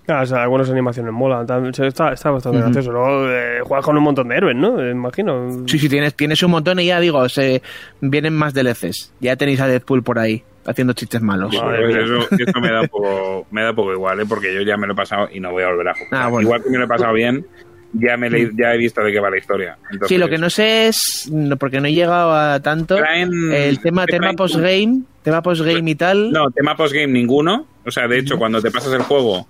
Claro, 0.07 0.23
o 0.25 0.27
sea, 0.27 0.43
algunas 0.43 0.69
animaciones 0.69 1.13
molan. 1.13 1.47
Está, 1.71 2.13
está 2.13 2.31
bastante 2.31 2.59
gracioso. 2.59 2.91
Luego 2.91 3.31
eh, 3.31 3.61
juegas 3.63 3.85
con 3.85 3.97
un 3.97 4.03
montón 4.03 4.29
de 4.29 4.37
héroes, 4.37 4.57
¿no? 4.57 4.83
Eh, 4.83 4.91
Imagino. 4.91 5.69
Sí, 5.69 5.79
sí, 5.79 5.89
tienes, 5.89 6.15
tienes 6.15 6.43
un 6.43 6.51
montón 6.51 6.81
y 6.81 6.87
ya 6.87 6.99
digo, 6.99 7.29
se, 7.29 7.63
vienen 8.01 8.35
más 8.35 8.53
DLCs. 8.53 9.13
Ya 9.21 9.37
tenéis 9.37 9.61
a 9.61 9.69
Deadpool 9.69 10.03
por 10.03 10.19
ahí 10.19 10.43
haciendo 10.67 10.95
chistes 10.95 11.23
malos. 11.23 11.55
Eso, 11.55 12.29
eso 12.39 12.61
me 12.61 12.73
da 12.73 12.83
poco, 12.91 13.47
me 13.51 13.63
da 13.63 13.73
poco 13.73 13.93
igual, 13.93 14.21
¿eh? 14.21 14.27
porque 14.29 14.53
yo 14.55 14.63
ya 14.63 14.77
me 14.77 14.87
lo 14.87 14.95
he 14.95 14.97
pasado 14.97 15.29
y 15.33 15.41
no 15.41 15.53
voy 15.53 15.63
a 15.63 15.69
volver 15.69 15.89
a 15.89 15.95
jugar. 15.95 16.09
Ah, 16.13 16.29
bueno. 16.29 16.43
Igual 16.47 16.63
que 16.63 16.71
me 16.71 16.79
lo 16.79 16.85
he 16.85 16.89
pasado 16.89 17.13
bien, 17.13 17.47
ya 17.93 18.17
me 18.17 18.31
le- 18.31 18.51
ya 18.57 18.75
he 18.75 18.79
visto 18.79 19.03
de 19.03 19.13
qué 19.13 19.21
va 19.21 19.31
la 19.31 19.39
historia. 19.39 19.77
Entonces, 19.91 20.09
Sí, 20.09 20.19
lo 20.19 20.29
que 20.29 20.39
no 20.39 20.49
sé 20.51 20.89
es, 20.89 21.31
porque 21.59 21.81
no 21.81 21.89
he 21.89 21.93
llegado 21.93 22.33
a 22.35 22.61
tanto, 22.61 22.97
Traen- 22.99 23.53
el 23.53 23.81
tema, 23.81 24.07
¿qué 24.07 24.13
tema 24.13 24.33
postgame, 24.35 25.03
tema 25.23 25.43
postgame 25.43 25.91
y 25.91 25.95
tal. 25.95 26.31
No, 26.33 26.51
tema 26.51 26.77
postgame 26.77 27.09
ninguno. 27.09 27.67
O 27.85 27.91
sea, 27.91 28.07
de 28.07 28.19
hecho, 28.19 28.39
cuando 28.39 28.61
te 28.63 28.71
pasas 28.71 28.93
el 28.93 29.03
juego, 29.03 29.47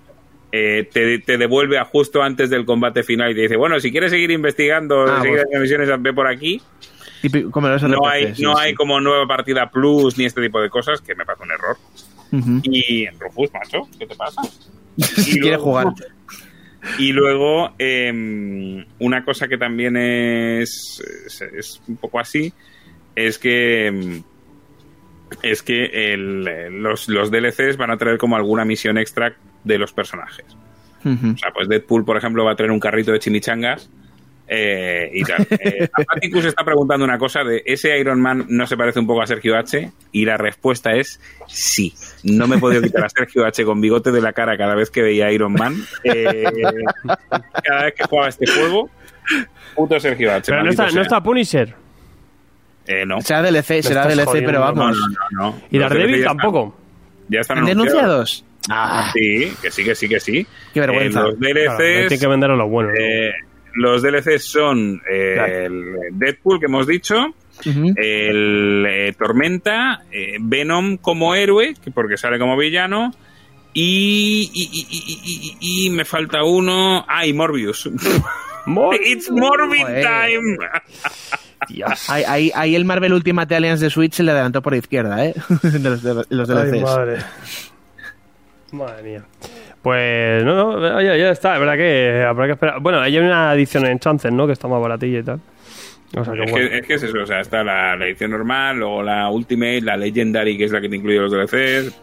eh, 0.51 0.89
te, 0.91 1.19
te 1.19 1.37
devuelve 1.37 1.77
a 1.77 1.85
justo 1.85 2.21
antes 2.23 2.49
del 2.49 2.65
combate 2.65 3.03
final 3.03 3.31
y 3.31 3.35
te 3.35 3.41
dice, 3.41 3.55
bueno, 3.57 3.79
si 3.79 3.91
quieres 3.91 4.11
seguir 4.11 4.31
investigando, 4.31 5.03
Ah, 5.03 5.21
seguir 5.21 5.39
haciendo 5.39 5.59
misiones, 5.61 5.89
ve 6.01 6.13
por 6.13 6.27
aquí. 6.27 6.61
típico- 7.21 7.51
como 7.51 7.67
los 7.69 7.83
No 7.83 8.07
hay, 8.07 8.33
sí, 8.35 8.41
no 8.41 8.55
sí. 8.55 8.61
hay 8.63 8.73
como 8.73 8.99
nueva 8.99 9.27
partida 9.27 9.69
plus 9.69 10.17
ni 10.17 10.25
este 10.25 10.41
tipo 10.41 10.59
de 10.59 10.69
cosas, 10.69 10.99
que 11.01 11.13
me 11.15 11.23
parece 11.25 11.43
un 11.43 11.51
error. 11.51 11.77
Y 12.63 13.07
Rufus, 13.19 13.51
macho, 13.53 13.87
¿qué 13.99 14.07
te 14.07 14.15
pasa? 14.15 14.41
Si 14.97 15.39
quiere 15.39 15.57
jugar. 15.57 15.87
Y 16.97 17.11
luego, 17.13 17.71
eh, 17.79 18.85
una 18.99 19.23
cosa 19.23 19.47
que 19.47 19.57
también 19.57 19.97
es, 19.97 21.01
es, 21.27 21.41
es 21.41 21.81
un 21.87 21.97
poco 21.97 22.19
así, 22.19 22.51
es 23.15 23.37
que 23.37 23.87
em, 23.87 24.23
es 25.43 25.61
que 25.63 26.13
el- 26.13 26.43
los, 26.81 27.07
los 27.07 27.29
DLCs 27.31 27.77
van 27.77 27.91
a 27.91 27.97
traer 27.97 28.17
como 28.17 28.35
alguna 28.35 28.65
misión 28.65 28.97
extra 28.97 29.35
de 29.63 29.77
los 29.77 29.93
personajes. 29.93 30.45
O 31.33 31.37
sea, 31.37 31.51
pues 31.53 31.67
Deadpool, 31.67 32.03
por 32.05 32.17
ejemplo, 32.17 32.43
va 32.45 32.51
a 32.51 32.55
traer 32.55 32.71
un 32.71 32.79
carrito 32.79 33.11
de 33.11 33.19
chimichangas. 33.19 33.89
Eh, 34.47 35.09
y 35.13 35.23
tal. 35.23 35.47
Eh, 35.49 35.89
Apaticus 35.93 36.45
está 36.45 36.63
preguntando 36.65 37.05
una 37.05 37.17
cosa 37.17 37.43
de 37.43 37.63
¿ese 37.65 37.97
Iron 37.99 38.19
Man 38.21 38.45
no 38.49 38.67
se 38.67 38.75
parece 38.75 38.99
un 38.99 39.07
poco 39.07 39.21
a 39.21 39.27
Sergio 39.27 39.57
H? 39.57 39.91
Y 40.11 40.25
la 40.25 40.37
respuesta 40.37 40.91
es 40.93 41.19
sí. 41.47 41.93
No 42.23 42.47
me 42.47 42.57
he 42.57 42.59
podido 42.59 42.81
quitar 42.81 43.05
a 43.05 43.09
Sergio 43.09 43.45
H 43.45 43.63
con 43.63 43.79
bigote 43.81 44.11
de 44.11 44.21
la 44.21 44.33
cara 44.33 44.57
cada 44.57 44.75
vez 44.75 44.89
que 44.89 45.01
veía 45.01 45.31
Iron 45.31 45.53
Man. 45.53 45.75
Eh, 46.03 46.43
cada 47.63 47.83
vez 47.85 47.93
que 47.95 48.03
jugaba 48.03 48.29
este 48.29 48.45
juego, 48.51 48.89
puto 49.75 49.99
Sergio 49.99 50.33
H. 50.33 50.51
Pero 50.51 50.63
no 50.63 50.69
está, 50.69 50.89
no 50.91 51.01
está 51.01 51.21
Punisher. 51.23 51.73
Eh, 52.87 53.05
no. 53.05 53.21
Será 53.21 53.41
DLC, 53.43 53.81
será 53.83 54.05
DLC, 54.07 54.25
jodiendo, 54.25 54.47
pero 54.49 54.59
vamos. 54.61 54.97
no, 54.97 55.07
no, 55.07 55.51
no. 55.51 55.61
Y 55.69 55.77
Los 55.77 55.89
Daredevil 55.89 56.23
tampoco. 56.23 56.75
están- 56.75 57.25
Ya 57.29 57.39
están 57.39 57.57
¿Han 57.59 57.69
anunciados. 57.69 58.43
denunciados? 58.43 58.45
Ah, 58.69 59.09
Sí, 59.13 59.53
que 59.61 59.71
sí, 59.71 59.83
que 59.83 59.95
sí, 59.95 60.09
que 60.09 60.19
sí. 60.19 60.45
Qué 60.73 60.79
vergüenza. 60.81 61.21
Eh, 61.21 61.23
los 61.23 61.35
Claro, 61.35 61.53
DLCs 61.77 62.07
tiene 62.09 62.19
que 62.19 62.27
vender 62.27 62.51
a 62.51 62.55
lo 62.55 62.67
bueno. 62.67 62.89
Los 63.75 64.01
DLCs 64.01 64.43
son 64.45 65.01
eh, 65.11 65.33
Claro. 65.35 65.53
el 65.65 65.95
Deadpool 66.13 66.59
que 66.59 66.65
hemos 66.65 66.87
dicho, 66.87 67.15
el 67.65 68.85
eh, 68.89 69.13
Tormenta, 69.17 70.03
eh, 70.11 70.37
Venom 70.39 70.97
como 70.97 71.35
héroe, 71.35 71.73
que 71.83 71.91
porque 71.91 72.17
sale 72.17 72.39
como 72.39 72.57
villano, 72.57 73.11
y, 73.73 74.49
y, 74.53 74.63
y- 74.63 74.87
y- 74.91 75.57
y- 75.59 75.85
y 75.87 75.89
me 75.91 76.03
falta 76.05 76.43
uno. 76.43 77.05
Ah, 77.07 77.25
y 77.25 77.33
Morbius. 77.33 77.89
Mor- 78.65 78.95
It's 79.05 79.31
Morbid. 79.31 79.85
Time. 79.85 80.57
Dios. 81.69 82.09
Ahí, 82.09 82.23
ahí- 82.27 82.51
ahí 82.55 82.75
el 82.75 82.83
Marvel 82.85 83.13
Ultimate 83.13 83.55
Alliance 83.55 83.83
de 83.85 83.89
Switch 83.91 84.13
se 84.15 84.23
le 84.23 84.31
adelantó 84.31 84.61
por 84.61 84.73
izquierda, 84.75 85.23
¿eh? 85.25 85.33
de 85.63 85.79
los, 85.79 86.01
de 86.03 86.13
los 86.29 86.49
Ay, 86.49 86.71
DLCs. 86.71 86.81
madre. 86.81 87.17
Madre 88.71 89.03
mía. 89.03 89.23
Pues 89.81 90.43
no, 90.43 90.77
no, 90.79 91.01
ya, 91.01 91.15
ya 91.17 91.31
está. 91.31 91.55
Es 91.55 91.59
verdad 91.59 91.75
que 91.75 92.23
habrá 92.27 92.45
que 92.45 92.51
esperar. 92.53 92.79
Bueno, 92.81 92.99
hay 92.99 93.17
una 93.17 93.53
edición 93.53 93.85
en 93.85 93.97
Chances, 93.99 94.31
¿no? 94.31 94.45
Que 94.45 94.53
está 94.53 94.67
más 94.67 94.81
baratilla 94.81 95.19
y 95.19 95.23
tal. 95.23 95.39
O 96.15 96.23
sea 96.25 96.33
que 96.33 96.43
Es 96.43 96.51
bueno. 96.51 96.69
que, 96.69 96.77
es 96.77 96.85
que 96.87 96.93
es 96.95 97.03
eso, 97.03 97.17
o 97.23 97.25
sea, 97.25 97.39
está 97.39 97.63
la, 97.63 97.95
la 97.95 98.05
edición 98.05 98.31
normal, 98.31 98.77
luego 98.77 99.01
la 99.01 99.29
Ultimate, 99.29 99.81
la 99.81 99.95
Legendary, 99.95 100.57
que 100.57 100.65
es 100.65 100.71
la 100.71 100.81
que 100.81 100.89
te 100.89 100.97
incluye 100.97 101.17
los 101.19 101.31
DLCs. 101.31 102.01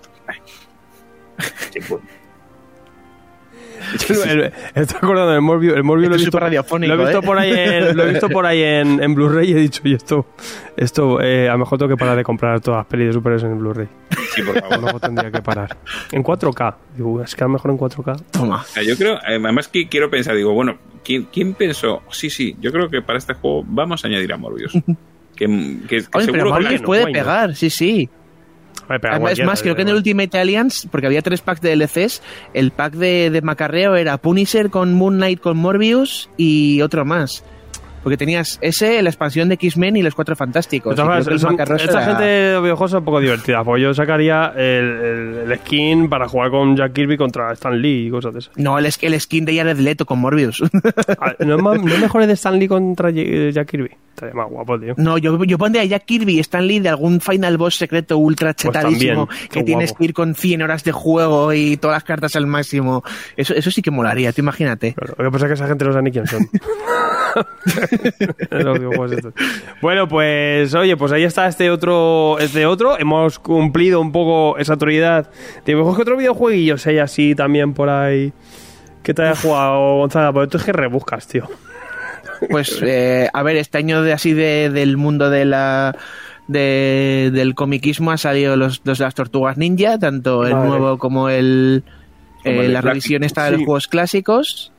Sí, 1.71 1.79
pues. 1.89 2.03
Estoy 4.75 4.97
acordando 4.97 5.33
del 5.33 5.41
Morbius. 5.41 5.75
El 5.77 5.85
Morbius 5.85 6.09
lo 6.09 6.15
he 6.15 6.19
visto, 6.19 6.33
súper 6.33 6.43
radiofónico, 6.43 6.95
lo 6.95 7.03
he 7.03 7.05
visto 7.07 7.21
¿eh? 7.21 7.23
por 7.27 7.39
ahí 7.39 7.53
en, 7.53 7.97
lo 7.97 8.05
he 8.05 8.11
visto 8.11 8.29
por 8.29 8.45
ahí 8.47 8.63
en, 8.63 9.03
en 9.03 9.15
Blu-ray 9.15 9.51
y 9.51 9.53
he 9.53 9.57
dicho, 9.57 9.83
y 9.85 9.95
esto, 9.95 10.27
esto 10.77 11.21
eh, 11.21 11.49
a 11.49 11.53
lo 11.53 11.59
mejor 11.59 11.79
tengo 11.79 11.89
que 11.89 11.97
parar 11.97 12.17
de 12.17 12.25
comprar 12.25 12.61
todas 12.61 12.79
las 12.79 12.87
pelis 12.87 13.07
de 13.09 13.13
superhéroes 13.13 13.45
en 13.45 13.59
Blu-ray. 13.59 13.89
Sí, 14.35 14.43
por 14.43 14.61
favor. 14.61 14.81
Luego 14.81 15.01
tendría 15.01 15.31
que 15.31 15.43
parar. 15.43 15.77
En 16.13 16.23
4K. 16.23 16.75
Digo, 16.97 17.23
es 17.23 17.35
que 17.35 17.45
a 17.45 17.47
lo 17.47 17.53
mejor 17.55 17.71
en 17.71 17.79
4K. 17.79 18.23
Toma. 18.31 18.63
O 18.63 18.65
sea, 18.65 18.83
yo 18.83 18.97
creo, 18.97 19.15
eh, 19.15 19.21
además 19.43 19.69
que 19.69 19.89
quiero 19.89 20.11
pensar, 20.11 20.35
digo, 20.37 20.53
bueno, 20.53 20.79
¿quién, 21.05 21.25
quién 21.33 21.55
pensó? 21.55 22.03
Sí, 22.11 22.31
sí, 22.31 22.57
yo 22.61 22.71
creo 22.73 22.89
que 22.89 23.03
para 23.03 23.19
este 23.19 23.35
juego 23.35 23.65
vamos 23.67 24.05
a 24.05 24.09
añadir 24.09 24.33
a 24.33 24.37
Morbius. 24.37 24.73
que, 25.37 25.47
que- 25.47 25.87
que 25.89 25.97
Oye, 26.15 26.27
pero 26.33 26.45
seguro 26.47 26.69
que 26.69 26.79
puede 26.81 27.05
pegar, 27.13 27.55
sí, 27.55 27.71
sí. 27.71 28.09
Es 29.31 29.45
más, 29.45 29.61
creo 29.63 29.75
que 29.77 29.83
en 29.83 29.89
el. 29.89 29.97
Ultimate 29.97 30.39
Alliance, 30.39 30.89
porque 30.91 31.07
había 31.07 31.21
tres 31.21 31.43
packs 31.43 31.61
de 31.61 31.77
DLCs, 31.77 32.23
el 32.55 32.71
pack 32.71 32.95
de, 32.95 33.29
de 33.31 33.43
Macarreo 33.43 33.97
era 33.97 34.17
Punisher 34.17 34.71
con 34.71 34.95
Moon 34.95 35.17
Knight 35.17 35.41
con 35.41 35.59
Morbius 35.59 36.31
y 36.39 36.81
otro 36.81 37.05
más. 37.05 37.45
Porque 38.03 38.17
tenías 38.17 38.59
ese, 38.63 39.03
la 39.03 39.11
expansión 39.11 39.49
de 39.49 39.55
X-Men 39.55 39.97
y 39.97 40.03
los 40.03 40.15
Cuatro 40.15 40.35
Fantásticos. 40.37 40.97
Maneras, 40.97 41.25
son- 41.41 41.59
esta 41.61 41.75
era- 41.75 42.05
gente 42.05 42.23
de 42.25 42.61
videojuegos 42.61 42.93
es 42.93 42.99
un 42.99 43.05
poco 43.05 43.21
divertida. 43.21 43.65
Porque 43.65 43.83
yo 43.83 43.95
sacaría 43.95 44.53
el, 44.57 44.85
el- 45.45 45.51
el 45.53 45.59
skin 45.59 46.09
para 46.09 46.29
jugar 46.29 46.51
con 46.51 46.77
Jack 46.77 46.93
Kirby 46.93 47.17
contra 47.17 47.53
Stan 47.53 47.81
Lee 47.81 48.07
y 48.07 48.11
cosas 48.11 48.33
de 48.33 48.39
esas. 48.41 48.57
No, 48.57 48.79
el, 48.79 48.87
el 49.01 49.21
skin 49.21 49.45
de 49.45 49.57
Jared 49.57 49.79
Leto 49.79 50.07
con 50.07 50.19
Morbius. 50.21 50.63
Ah, 51.21 51.35
¿No 51.41 51.57
es, 51.57 51.63
más- 51.63 51.83
no 51.83 51.93
es 51.93 52.01
mejor 52.01 52.23
el 52.23 52.29
de 52.29 52.35
Stan 52.35 52.59
Lee 52.59 52.69
contra 52.69 53.11
J- 53.11 53.51
Jack 53.51 53.69
Kirby? 53.71 53.91
Estaría 54.11 54.35
más 54.35 54.49
guapo, 54.51 54.79
tío. 54.81 54.95
no, 54.97 55.17
yo, 55.19 55.43
yo 55.45 55.59
pondría 55.59 55.83
a 55.83 55.85
Jack 55.85 56.05
Kirby 56.05 56.37
y 56.37 56.41
Stan 56.41 56.67
Lee 56.67 56.81
de 56.81 56.89
algún 56.89 57.21
Final 57.21 57.57
Boss 57.57 57.77
secreto 57.77 58.19
ultra 58.19 58.53
chetadísimo 58.55 59.27
Pues 59.27 59.39
también, 59.39 59.49
que 59.53 59.63
tienes 59.65 59.91
guapo. 59.91 59.99
que 59.99 60.05
ir 60.05 60.13
con 60.15 60.35
100 60.35 60.63
horas 60.63 60.83
de 60.85 60.93
juego 60.93 61.53
y 61.53 61.77
todas 61.77 61.97
las 61.97 62.05
cartas 62.05 62.35
al 62.37 62.47
máximo. 62.47 63.03
Eso, 63.37 63.55
eso 63.55 63.71
sí 63.71 63.81
que 63.81 63.91
molaría, 63.93 64.33
tú 64.33 64.41
imagínate. 64.41 64.95
Claro, 64.95 65.15
lo 65.19 65.25
que 65.25 65.31
pasa 65.31 65.47
es 65.47 65.49
que 65.51 65.55
esa 65.55 65.69
gente 65.69 65.85
no 65.85 65.93
sabe 65.93 66.03
ni 66.05 66.11
quién 66.13 66.27
son. 66.27 66.49
Los 68.51 68.79
bueno, 69.81 70.09
pues 70.09 70.75
oye, 70.75 70.97
pues 70.97 71.13
ahí 71.13 71.25
está 71.25 71.47
este 71.47 71.71
otro, 71.71 72.39
este 72.39 72.67
otro. 72.67 72.99
Hemos 72.99 73.39
cumplido 73.39 74.01
un 74.01 74.13
poco 74.13 74.59
esa 74.59 74.75
autoridad. 74.75 75.31
de 75.65 75.73
videojuegos. 75.75 75.97
¿Qué 75.97 76.03
otro 76.03 76.17
videojueguillos 76.17 76.87
hay 76.87 76.99
así 76.99 77.35
también 77.35 77.75
por 77.75 77.89
ahí? 77.89 78.33
¿Qué 79.03 79.15
te 79.15 79.23
haya 79.23 79.37
jugado, 79.37 79.99
Gonzalo? 79.99 80.33
Porque 80.33 80.51
tú 80.51 80.57
es 80.59 80.65
que 80.65 80.73
rebuscas, 80.73 81.27
tío. 81.27 81.49
Pues, 82.51 82.81
eh, 82.83 83.29
a 83.33 83.43
ver, 83.43 83.57
este 83.57 83.79
año 83.79 84.03
de 84.03 84.13
así 84.13 84.33
de, 84.33 84.71
del 84.71 84.97
mundo 84.97 85.29
de 85.31 85.45
la 85.45 85.97
de, 86.47 87.31
del 87.33 87.55
comiquismo 87.55 88.11
ha 88.11 88.17
salido 88.17 88.57
los 88.57 88.83
dos 88.85 88.99
de 88.99 89.05
las 89.05 89.15
tortugas 89.15 89.57
ninja, 89.59 89.99
tanto 89.99 90.47
el 90.47 90.55
Vale. 90.55 90.69
nuevo 90.69 90.99
como 90.99 91.29
el 91.29 91.83
eh, 92.45 92.69
la 92.69 92.81
revisión 92.81 93.25
esta 93.25 93.45
de 93.45 93.51
Sí. 93.51 93.57
los 93.57 93.65
juegos 93.65 93.89
clásicos. 93.89 94.73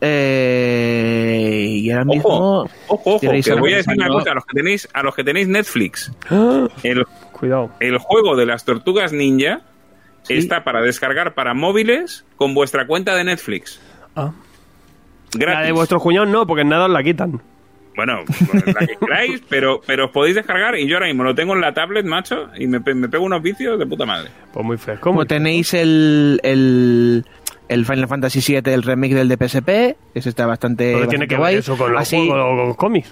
Eh, 0.00 1.66
y 1.82 1.90
ahora 1.90 2.04
mismo. 2.04 2.28
Ojo, 2.28 2.70
ojo, 2.88 3.10
ojo, 3.16 3.20
que 3.20 3.54
voy 3.54 3.72
a 3.72 3.76
decir 3.76 3.94
una 3.96 4.08
cosa 4.08 4.32
a 4.32 4.34
los 4.34 4.44
que 4.46 4.54
tenéis, 4.54 4.88
a 4.92 5.02
los 5.02 5.14
que 5.14 5.24
tenéis 5.24 5.48
Netflix. 5.48 6.12
¡Ah! 6.30 6.68
El, 6.82 7.04
Cuidado. 7.32 7.70
el 7.80 7.98
juego 7.98 8.34
de 8.36 8.46
las 8.46 8.64
tortugas 8.64 9.12
ninja 9.12 9.60
Sí. 10.22 10.34
está 10.34 10.64
para 10.64 10.80
descargar 10.80 11.34
para 11.34 11.54
móviles 11.54 12.24
con 12.36 12.52
vuestra 12.54 12.86
cuenta 12.86 13.14
de 13.14 13.22
Netflix. 13.24 13.80
Ah. 14.16 14.32
Gratis. 15.34 15.60
La 15.60 15.66
de 15.66 15.72
vuestros 15.72 16.02
cuñados 16.02 16.28
no, 16.28 16.46
porque 16.46 16.62
en 16.62 16.68
nada 16.70 16.86
os 16.86 16.90
la 16.90 17.02
quitan. 17.02 17.40
Bueno, 17.94 18.24
la 18.66 18.86
que 18.86 18.96
queráis, 18.96 19.42
pero, 19.48 19.80
pero 19.86 20.06
os 20.06 20.10
podéis 20.10 20.34
descargar 20.34 20.76
y 20.78 20.86
yo 20.88 20.96
ahora 20.96 21.06
mismo 21.06 21.22
lo 21.24 21.34
tengo 21.34 21.54
en 21.54 21.60
la 21.60 21.72
tablet, 21.72 22.04
macho, 22.04 22.48
y 22.58 22.66
me, 22.66 22.80
me 22.80 23.08
pego 23.08 23.24
unos 23.24 23.40
vicios 23.40 23.78
de 23.78 23.86
puta 23.86 24.04
madre. 24.04 24.30
Pues 24.52 24.66
muy 24.66 24.76
fresco. 24.76 25.02
Como 25.02 25.16
muy 25.20 25.26
tenéis 25.26 25.72
el, 25.74 26.40
el, 26.42 27.24
el 27.68 27.84
Final 27.84 28.08
Fantasy 28.08 28.40
VII, 28.40 28.72
el 28.72 28.82
remake 28.82 29.14
del 29.14 29.28
de 29.28 29.36
PSP, 29.36 29.66
que 29.66 29.96
ese 30.14 30.28
está 30.28 30.46
bastante, 30.46 30.92
Pero 30.94 31.08
tiene 31.08 31.26
que 31.26 31.36
ver 31.36 31.54
eso 31.58 31.76
con 31.76 31.92
los 31.92 32.02
Así, 32.02 32.16
juegos, 32.16 32.66
con 32.66 32.74
cómics. 32.74 33.08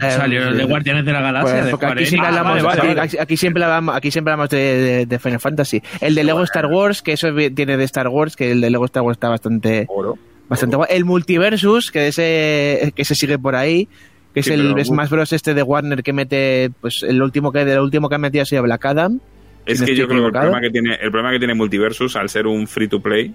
eh, 0.00 0.10
Salió 0.10 0.48
el 0.48 0.56
de 0.56 0.64
Guardianes 0.64 1.04
de 1.04 1.12
la 1.12 1.20
Galaxia. 1.20 1.70
pues, 1.70 1.80
de 1.80 1.86
aquí 1.86 2.06
siempre 2.06 2.28
hablamos, 2.28 2.62
vale, 2.62 2.94
vale, 2.94 3.00
aquí, 3.20 3.36
siempre 3.36 3.64
hablamos, 3.64 3.96
aquí 3.96 4.10
siempre 4.10 4.32
hablamos 4.32 4.50
de, 4.50 4.58
de- 4.58 5.06
de 5.06 5.18
Final 5.18 5.40
Fantasy. 5.40 5.82
El 6.00 6.14
de 6.14 6.24
Lego 6.24 6.42
Star 6.44 6.66
Wars, 6.66 7.02
que 7.02 7.12
eso 7.12 7.28
tiene 7.54 7.76
de 7.76 7.84
Star 7.84 8.08
Wars, 8.08 8.36
que 8.36 8.52
el 8.52 8.60
de 8.60 8.70
Lego 8.70 8.84
Star 8.84 9.02
Wars 9.02 9.16
está 9.16 9.28
bastante, 9.28 9.86
Oro. 9.88 10.16
bastante 10.48 10.76
guay. 10.76 10.88
El 10.92 11.04
Multiversus, 11.04 11.90
que 11.90 12.08
ese, 12.08 12.92
que 12.94 13.04
se 13.04 13.14
sigue 13.14 13.38
por 13.38 13.54
ahí, 13.56 13.88
que 14.34 14.42
Sí, 14.42 14.50
es 14.52 14.58
el 14.60 14.72
pero- 14.74 14.84
Smash 14.84 15.08
Bros 15.10 15.32
este 15.32 15.54
de 15.54 15.62
Warner 15.62 16.02
que 16.02 16.12
mete, 16.12 16.70
pues 16.80 17.02
el 17.06 17.20
último 17.22 17.50
que, 17.50 17.62
el 17.62 17.78
último 17.80 18.08
que 18.08 18.14
ha 18.14 18.18
metido 18.18 18.42
ha 18.42 18.46
sido 18.46 18.62
Black 18.62 18.84
Adam. 18.86 19.20
Es 19.66 19.82
que 19.82 19.94
yo 19.96 20.06
creo 20.08 20.20
que 20.20 20.26
el 20.26 20.32
problema 20.32 20.60
que 20.60 20.70
tiene, 20.70 20.94
el 20.94 21.10
problema 21.10 21.30
que 21.32 21.38
tiene 21.38 21.54
Multiversus, 21.54 22.16
al 22.16 22.28
ser 22.30 22.46
un 22.46 22.66
free 22.68 22.88
to 22.88 23.00
play, 23.00 23.34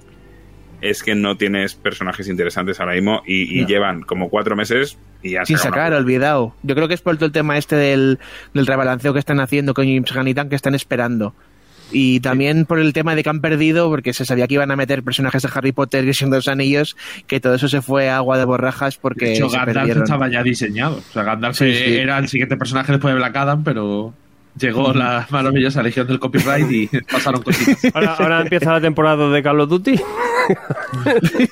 es 0.90 1.04
que 1.04 1.16
no 1.16 1.38
tienes 1.38 1.76
personajes 1.76 2.28
interesantes 2.28 2.80
ahora 2.80 2.94
mismo 2.94 3.22
y, 3.26 3.58
y 3.60 3.62
No. 3.62 3.68
llevan 3.68 4.02
como 4.02 4.30
cuatro 4.30 4.56
meses 4.56 4.98
y 5.22 5.32
ya 5.32 5.46
Sin 5.46 5.58
sacar, 5.58 5.90
una- 5.92 5.98
olvidado. 5.98 6.56
Yo 6.64 6.76
creo 6.76 6.88
que 6.88 6.94
es 6.94 7.02
por 7.02 7.16
todo 7.16 7.26
el 7.28 7.32
tema 7.32 7.58
este 7.58 7.76
del, 7.76 8.20
del 8.54 8.68
rebalanceo 8.68 9.14
que 9.14 9.20
están 9.20 9.40
haciendo 9.40 9.74
con 9.74 9.86
James 9.86 10.12
Gunn 10.14 10.28
y 10.28 10.34
que 10.34 10.56
están 10.56 10.76
esperando. 10.76 11.34
Y 11.96 12.22
también 12.22 12.66
por 12.66 12.80
el 12.80 12.92
tema 12.92 13.14
de 13.14 13.22
que 13.22 13.30
han 13.30 13.40
perdido, 13.40 13.88
porque 13.90 14.14
se 14.14 14.26
sabía 14.26 14.48
que 14.48 14.56
iban 14.56 14.72
a 14.72 14.76
meter 14.76 15.04
personajes 15.04 15.44
de 15.44 15.50
Harry 15.54 15.72
Potter 15.74 16.04
y 16.04 16.08
de 16.12 16.28
los 16.28 16.48
Anillos, 16.48 16.98
que 17.28 17.40
todo 17.40 17.54
eso 17.54 17.68
se 17.68 17.84
fue 17.84 18.10
a 18.10 18.18
agua 18.18 18.40
de 18.40 18.46
borrajas 18.46 18.98
porque 18.98 19.26
De 19.26 19.34
hecho, 19.34 19.50
se 19.50 19.58
Gandalf 19.58 19.76
perdieron. 19.78 20.04
estaba 20.04 20.28
ya 20.30 20.42
diseñado. 20.42 20.98
O 20.98 21.14
sea, 21.14 21.22
Gandalf 21.24 21.56
Sí, 21.58 21.72
sí. 21.72 21.96
era 21.98 22.18
el 22.18 22.28
siguiente 22.30 22.58
personaje 22.58 22.94
después 22.94 23.14
de 23.14 23.20
Black 23.20 23.36
Adam, 23.36 23.64
pero 23.64 24.14
llegó 24.58 24.94
la 24.94 25.28
maravillosa 25.30 25.82
legión 25.84 26.08
del 26.08 26.20
copyright 26.20 26.72
y 26.72 26.88
pasaron 27.12 27.42
cositas. 27.42 27.94
Ahora, 27.96 28.14
ahora 28.16 28.42
empieza 28.42 28.72
la 28.72 28.82
temporada 28.82 29.30
de 29.30 29.44
Call 29.44 29.60
of 29.62 29.70
Duty. 29.70 29.96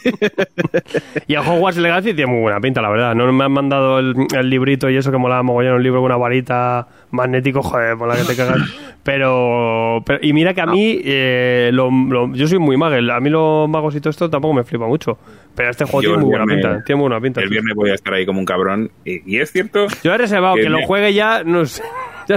y 1.28 1.36
a 1.36 1.42
Hogwarts 1.42 1.78
Legacy 1.80 2.14
tiene 2.14 2.32
muy 2.32 2.42
buena 2.42 2.60
pinta, 2.60 2.82
la 2.82 2.90
verdad. 2.90 3.16
No 3.16 3.32
me 3.32 3.44
han 3.46 3.52
mandado 3.52 4.00
el, 4.00 4.16
el 4.36 4.50
librito 4.50 4.90
y 4.90 4.98
eso 4.98 5.12
que 5.12 5.18
molaba 5.18 5.44
mogollón, 5.44 5.76
un 5.76 5.84
libro 5.84 6.00
con 6.02 6.08
una 6.08 6.18
varita 6.18 6.88
magnético, 7.12 7.62
joder, 7.62 7.98
por 7.98 8.08
la 8.08 8.16
que 8.18 8.24
te 8.24 8.36
cagas. 8.36 8.58
Pero, 9.04 10.04
pero- 10.06 10.20
y 10.22 10.34
mira 10.34 10.54
que 10.54 10.62
a 10.62 10.66
mí, 10.66 11.00
eh, 11.04 11.70
lo- 11.74 11.90
lo- 11.90 12.34
yo 12.34 12.48
soy 12.48 12.60
muy 12.60 12.78
magel, 12.78 13.10
a 13.10 13.20
mí 13.20 13.30
los 13.30 13.68
magos 13.70 13.96
y 13.96 14.00
todo 14.00 14.10
esto 14.12 14.30
tampoco 14.30 14.54
me 14.54 14.64
flipa 14.64 14.86
mucho. 14.88 15.18
Pero 15.56 15.70
este 15.70 15.84
juego 15.86 16.02
Yo 16.02 16.10
tiene 16.12 16.24
muy 16.24 16.30
buena 16.32 16.46
viernes- 16.46 16.66
pinta, 16.72 16.84
tiene 16.86 16.98
muy 17.00 17.10
buena 17.10 17.22
pinta. 17.22 17.42
El 17.42 17.50
viernes 17.50 17.76
voy 17.76 17.90
a 17.90 17.96
estar 17.96 18.14
ahí 18.14 18.26
como 18.26 18.40
un 18.40 18.46
cabrón. 18.46 18.92
Y, 19.04 19.36
y 19.36 19.40
es 19.40 19.52
cierto. 19.52 19.88
Yo 20.04 20.14
he 20.14 20.18
reservado 20.18 20.56
que 20.56 20.62
que 20.64 20.70
lo 20.70 20.82
juegue 20.84 21.14
ya, 21.14 21.44
no 21.44 21.66
sé. 21.66 21.82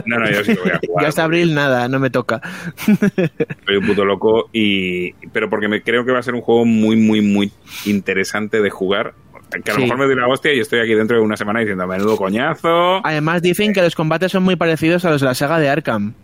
No, 0.06 0.18
no, 0.18 0.30
yo 0.30 0.44
sí 0.44 0.54
que 0.54 0.60
voy 0.60 0.70
a 0.72 0.80
jugar. 0.86 1.02
Ya 1.04 1.08
hasta 1.08 1.24
abril 1.24 1.54
nada, 1.54 1.88
no 1.88 1.98
me 1.98 2.10
toca. 2.10 2.40
Soy 3.66 3.76
un 3.76 3.86
puto 3.86 4.04
loco. 4.04 4.48
y 4.52 5.12
Pero 5.32 5.48
porque 5.50 5.68
me 5.68 5.82
creo 5.82 6.04
que 6.04 6.12
va 6.12 6.18
a 6.18 6.22
ser 6.22 6.34
un 6.34 6.40
juego 6.40 6.64
muy, 6.64 6.96
muy, 6.96 7.20
muy 7.20 7.52
interesante 7.86 8.60
de 8.60 8.70
jugar. 8.70 9.14
Que 9.64 9.70
a 9.70 9.74
lo 9.74 9.80
Sí. 9.80 9.82
mejor 9.84 9.98
me 9.98 10.04
doy 10.06 10.16
la 10.16 10.26
hostia 10.26 10.52
y 10.52 10.58
estoy 10.58 10.80
aquí 10.80 10.94
dentro 10.94 11.16
de 11.16 11.22
una 11.22 11.36
semana 11.36 11.60
diciendo, 11.60 11.86
menudo 11.86 12.16
coñazo. 12.16 13.06
Además 13.06 13.40
dicen 13.42 13.72
que 13.72 13.82
los 13.82 13.94
combates 13.94 14.32
son 14.32 14.42
muy 14.42 14.56
parecidos 14.56 15.04
a 15.04 15.10
los 15.10 15.20
de 15.20 15.26
la 15.28 15.34
saga 15.34 15.60
de 15.60 15.68
Arkham, 15.68 16.14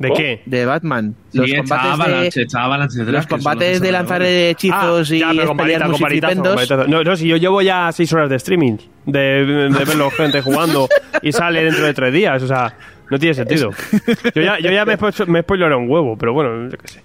¿De 0.00 0.08
¿Oh? 0.10 0.14
qué? 0.14 0.42
de 0.46 0.64
Batman. 0.66 1.14
Los 1.32 1.46
Sí, 1.46 1.54
está 1.54 1.76
combates 1.76 1.84
de, 1.98 2.02
Avalanche, 2.04 2.42
está 2.42 2.64
Avalanche 2.64 2.98
detrás, 2.98 3.14
los 3.14 3.26
combates 3.26 3.72
los 3.74 3.80
de 3.82 3.92
lanzar 3.92 4.22
hechizos 4.22 5.10
Ah, 5.10 5.14
y 5.14 5.18
ya, 5.20 5.28
pero 5.30 5.54
con. 5.54 6.90
No, 6.90 7.04
no, 7.04 7.16
si 7.16 7.28
yo 7.28 7.36
llevo 7.36 7.62
ya 7.62 7.92
seis 7.92 8.12
horas 8.12 8.30
de 8.30 8.36
streaming, 8.36 8.76
de, 9.06 9.20
de 9.70 9.84
verlo 9.84 10.10
gente 10.10 10.40
jugando 10.40 10.88
y 11.22 11.32
sale 11.32 11.64
dentro 11.64 11.84
de 11.84 11.94
tres 11.94 12.12
días, 12.14 12.42
o 12.42 12.46
sea, 12.46 12.74
no 13.10 13.18
tiene 13.18 13.34
sentido. 13.34 13.70
Yo 14.34 14.42
ya, 14.42 14.58
yo 14.58 14.70
ya 14.70 14.84
me, 14.84 14.96
me 15.26 15.38
he 15.38 15.42
spoilerado 15.42 15.78
un 15.78 15.90
huevo, 15.90 16.16
pero 16.16 16.32
bueno, 16.32 16.68
yo 16.70 16.78
qué 16.78 16.88
sé. 16.88 17.02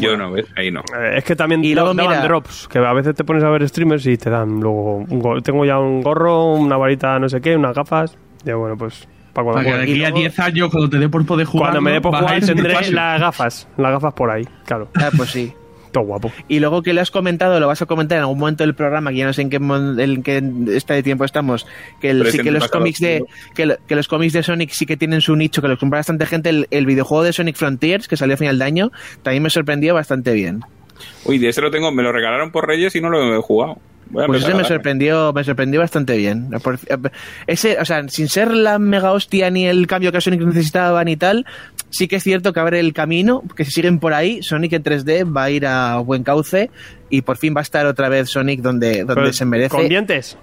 Yo 0.00 0.16
no, 0.16 0.30
¿ves? 0.32 0.46
Ahí 0.56 0.70
no. 0.70 0.80
Eh, 0.96 1.14
es 1.18 1.24
que 1.24 1.34
también 1.34 1.64
Y 1.64 1.74
luego, 1.74 1.92
daban 1.94 2.12
mira- 2.12 2.22
drops, 2.22 2.68
que 2.68 2.78
a 2.78 2.92
veces 2.92 3.14
te 3.16 3.24
pones 3.24 3.42
a 3.42 3.48
ver 3.50 3.66
streamers 3.68 4.06
y 4.06 4.16
te 4.16 4.30
dan 4.30 4.60
luego... 4.60 4.98
un 4.98 5.18
go- 5.18 5.40
tengo 5.42 5.64
ya 5.64 5.78
un 5.78 6.02
gorro, 6.02 6.52
una 6.54 6.76
varita 6.76 7.18
no 7.18 7.28
sé 7.28 7.40
qué, 7.40 7.56
unas 7.56 7.74
gafas, 7.74 8.16
y 8.46 8.52
bueno, 8.52 8.76
pues... 8.76 9.08
Para 9.44 9.52
cuando, 9.52 9.70
Para 9.70 9.84
que 9.84 9.92
de 9.92 9.92
aquí 9.92 10.04
a 10.04 10.08
luego- 10.10 10.18
10 10.20 10.38
años, 10.40 10.70
cuando 10.70 10.90
te 10.90 10.98
dé 10.98 11.08
por 11.08 11.24
poder 11.26 11.46
jugar. 11.46 11.68
Cuando 11.70 11.80
me 11.82 11.92
dé 11.92 12.00
por 12.00 12.16
jugar 12.16 12.40
tendré 12.40 12.90
las 12.90 13.20
gafas, 13.20 13.68
las 13.76 13.92
gafas 13.92 14.14
por 14.14 14.30
ahí, 14.30 14.44
claro. 14.66 14.88
Ah, 14.94 15.10
pues 15.16 15.30
sí. 15.30 15.52
Todo 15.92 16.04
guapo. 16.04 16.30
Y 16.48 16.60
luego 16.60 16.82
que 16.82 16.92
lo 16.92 17.00
has 17.00 17.10
comentado, 17.10 17.58
lo 17.60 17.66
vas 17.66 17.80
a 17.80 17.86
comentar 17.86 18.18
en 18.18 18.22
algún 18.22 18.38
momento 18.38 18.62
del 18.62 18.74
programa, 18.74 19.10
que 19.10 19.16
ya 19.16 19.26
no 19.26 19.32
sé 19.32 19.40
en 19.40 19.48
qué, 19.48 19.56
en 19.56 20.22
qué 20.22 20.42
este 20.76 20.92
de 20.92 21.02
tiempo 21.02 21.24
estamos, 21.24 21.66
que, 22.00 22.10
el- 22.10 22.26
sí 22.30 22.40
que 22.40 22.50
los 22.50 22.68
cómics 22.68 23.00
de 23.00 23.24
que, 23.54 23.64
lo- 23.64 23.76
que 23.86 23.96
los 23.96 24.06
cómics 24.06 24.34
de 24.34 24.42
Sonic 24.42 24.70
sí 24.72 24.84
que 24.84 24.98
tienen 24.98 25.22
su 25.22 25.34
nicho, 25.34 25.62
que 25.62 25.68
los 25.68 25.78
compra 25.78 26.00
bastante 26.00 26.26
gente. 26.26 26.50
El, 26.50 26.66
el 26.70 26.84
videojuego 26.84 27.22
de 27.24 27.32
Sonic 27.32 27.56
Frontiers, 27.56 28.06
que 28.06 28.18
salió 28.18 28.34
a 28.34 28.36
final 28.36 28.58
de 28.58 28.64
año, 28.66 28.90
también 29.22 29.42
me 29.42 29.48
sorprendió 29.50 29.94
bastante 29.94 30.32
bien. 30.34 30.60
Uy, 31.24 31.38
de 31.38 31.48
ese 31.48 31.60
lo 31.60 31.70
tengo, 31.70 31.92
me 31.92 32.02
lo 32.02 32.12
regalaron 32.12 32.50
por 32.50 32.66
Reyes 32.66 32.94
y 32.96 33.00
no 33.00 33.10
lo 33.10 33.36
he 33.36 33.40
jugado. 33.40 33.78
Pues 34.12 34.42
ese 34.42 34.54
me 34.54 34.64
sorprendió, 34.64 35.32
me 35.32 35.44
sorprendió 35.44 35.80
bastante 35.80 36.16
bien. 36.16 36.50
Ese, 37.46 37.78
o 37.78 37.84
sea, 37.84 38.08
sin 38.08 38.28
ser 38.28 38.52
la 38.52 38.78
mega 38.78 39.12
hostia 39.12 39.50
ni 39.50 39.66
el 39.66 39.86
cambio 39.86 40.12
que 40.12 40.20
Sonic 40.20 40.40
necesitaba 40.40 41.04
ni 41.04 41.16
tal, 41.16 41.44
sí 41.90 42.08
que 42.08 42.16
es 42.16 42.22
cierto 42.22 42.52
que 42.52 42.60
abre 42.60 42.80
el 42.80 42.92
camino, 42.92 43.42
que 43.54 43.64
si 43.64 43.70
siguen 43.70 43.98
por 43.98 44.14
ahí, 44.14 44.42
Sonic 44.42 44.72
en 44.72 44.82
3D 44.82 45.36
va 45.36 45.44
a 45.44 45.50
ir 45.50 45.66
a 45.66 45.98
buen 45.98 46.22
cauce 46.22 46.70
y 47.10 47.22
por 47.22 47.36
fin 47.36 47.54
va 47.54 47.60
a 47.60 47.62
estar 47.62 47.86
otra 47.86 48.08
vez 48.08 48.30
Sonic 48.30 48.60
donde, 48.60 49.00
donde 49.00 49.14
Pero, 49.14 49.32
se 49.32 49.44
merece. 49.44 49.76
¿Con 49.76 49.88
dientes? 49.88 50.38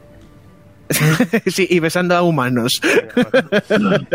sí, 1.47 1.65
y 1.67 1.79
besando 1.79 2.15
a 2.15 2.21
humanos. 2.21 2.79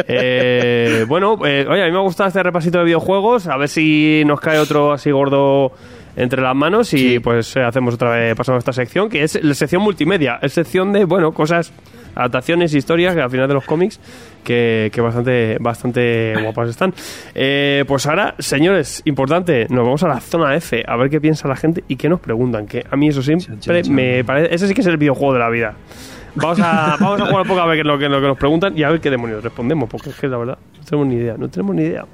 Eh, 0.07 1.05
bueno, 1.09 1.39
eh, 1.45 1.67
oye, 1.69 1.83
a 1.83 1.87
mí 1.87 1.93
me 1.93 1.99
ha 1.99 2.03
gustado 2.03 2.29
este 2.29 2.43
repasito 2.43 2.79
de 2.79 2.85
videojuegos. 2.85 3.47
A 3.47 3.57
ver 3.57 3.69
si 3.69 4.23
nos 4.27 4.41
cae 4.41 4.59
otro 4.59 4.93
así 4.93 5.11
gordo 5.11 5.73
entre 6.17 6.43
las 6.43 6.55
manos 6.55 6.93
y 6.95 7.19
pues 7.19 7.57
eh, 7.57 7.63
hacemos 7.63 7.95
otra 7.95 8.11
vez, 8.11 8.35
pasamos 8.35 8.59
a 8.59 8.61
esta 8.61 8.73
sección, 8.73 9.09
que 9.09 9.23
es 9.23 9.43
la 9.43 9.55
sección 9.55 9.83
multimedia. 9.83 10.39
Es 10.43 10.53
sección 10.53 10.93
de, 10.93 11.05
bueno, 11.05 11.33
cosas, 11.33 11.73
adaptaciones, 12.15 12.75
historias, 12.75 13.15
que 13.15 13.21
al 13.21 13.31
final 13.31 13.49
de 13.49 13.55
los 13.55 13.65
cómics, 13.65 14.01
que, 14.45 14.91
que 14.93 15.01
bastante, 15.01 15.57
bastante 15.61 16.35
guapas 16.43 16.71
están. 16.71 16.95
Eh, 17.35 17.85
pues 17.87 18.07
ahora, 18.07 18.35
señores, 18.39 19.03
importante, 19.05 19.67
nos 19.71 19.85
vamos 19.85 20.03
a 20.03 20.09
la 20.09 20.21
zona 20.21 20.55
F, 20.57 20.83
a 20.87 20.97
ver 20.97 21.11
qué 21.11 21.21
piensa 21.21 21.49
la 21.49 21.57
gente 21.57 21.85
y 21.89 21.97
qué 21.97 22.09
nos 22.09 22.21
preguntan, 22.21 22.67
que 22.67 22.85
a 22.91 22.97
mí 22.97 23.09
eso 23.09 23.23
siempre 23.23 23.83
me 23.89 24.25
parece... 24.25 24.55
Ese 24.55 24.69
sí 24.69 24.75
que 24.75 24.81
es 24.81 24.87
el 24.87 24.97
videojuego 24.97 25.35
de 25.35 25.39
la 25.39 25.51
vida. 25.51 25.75
Vamos 26.35 26.61
a, 26.61 26.97
vamos 27.01 27.21
a 27.21 27.27
jugar 27.27 27.43
un 27.43 27.49
poco 27.49 27.61
a 27.61 27.67
ver 27.67 27.77
qué 27.77 27.81
es 27.81 27.87
lo 27.87 27.99
que, 27.99 28.09
lo 28.09 28.21
que 28.21 28.27
nos 28.27 28.39
preguntan 28.39 28.77
y 28.77 28.83
a 28.83 28.91
ver 28.91 29.01
qué 29.01 29.11
demonios 29.11 29.43
respondemos, 29.43 29.89
porque 29.89 30.11
es 30.11 30.17
que 30.17 30.29
la 30.29 30.39
verdad 30.39 30.59
no 30.79 30.85
tenemos 30.85 31.09
ni 31.09 31.15
idea, 31.17 31.37
no 31.37 31.49
tenemos 31.49 31.75
ni 31.75 31.83
idea. 31.83 32.05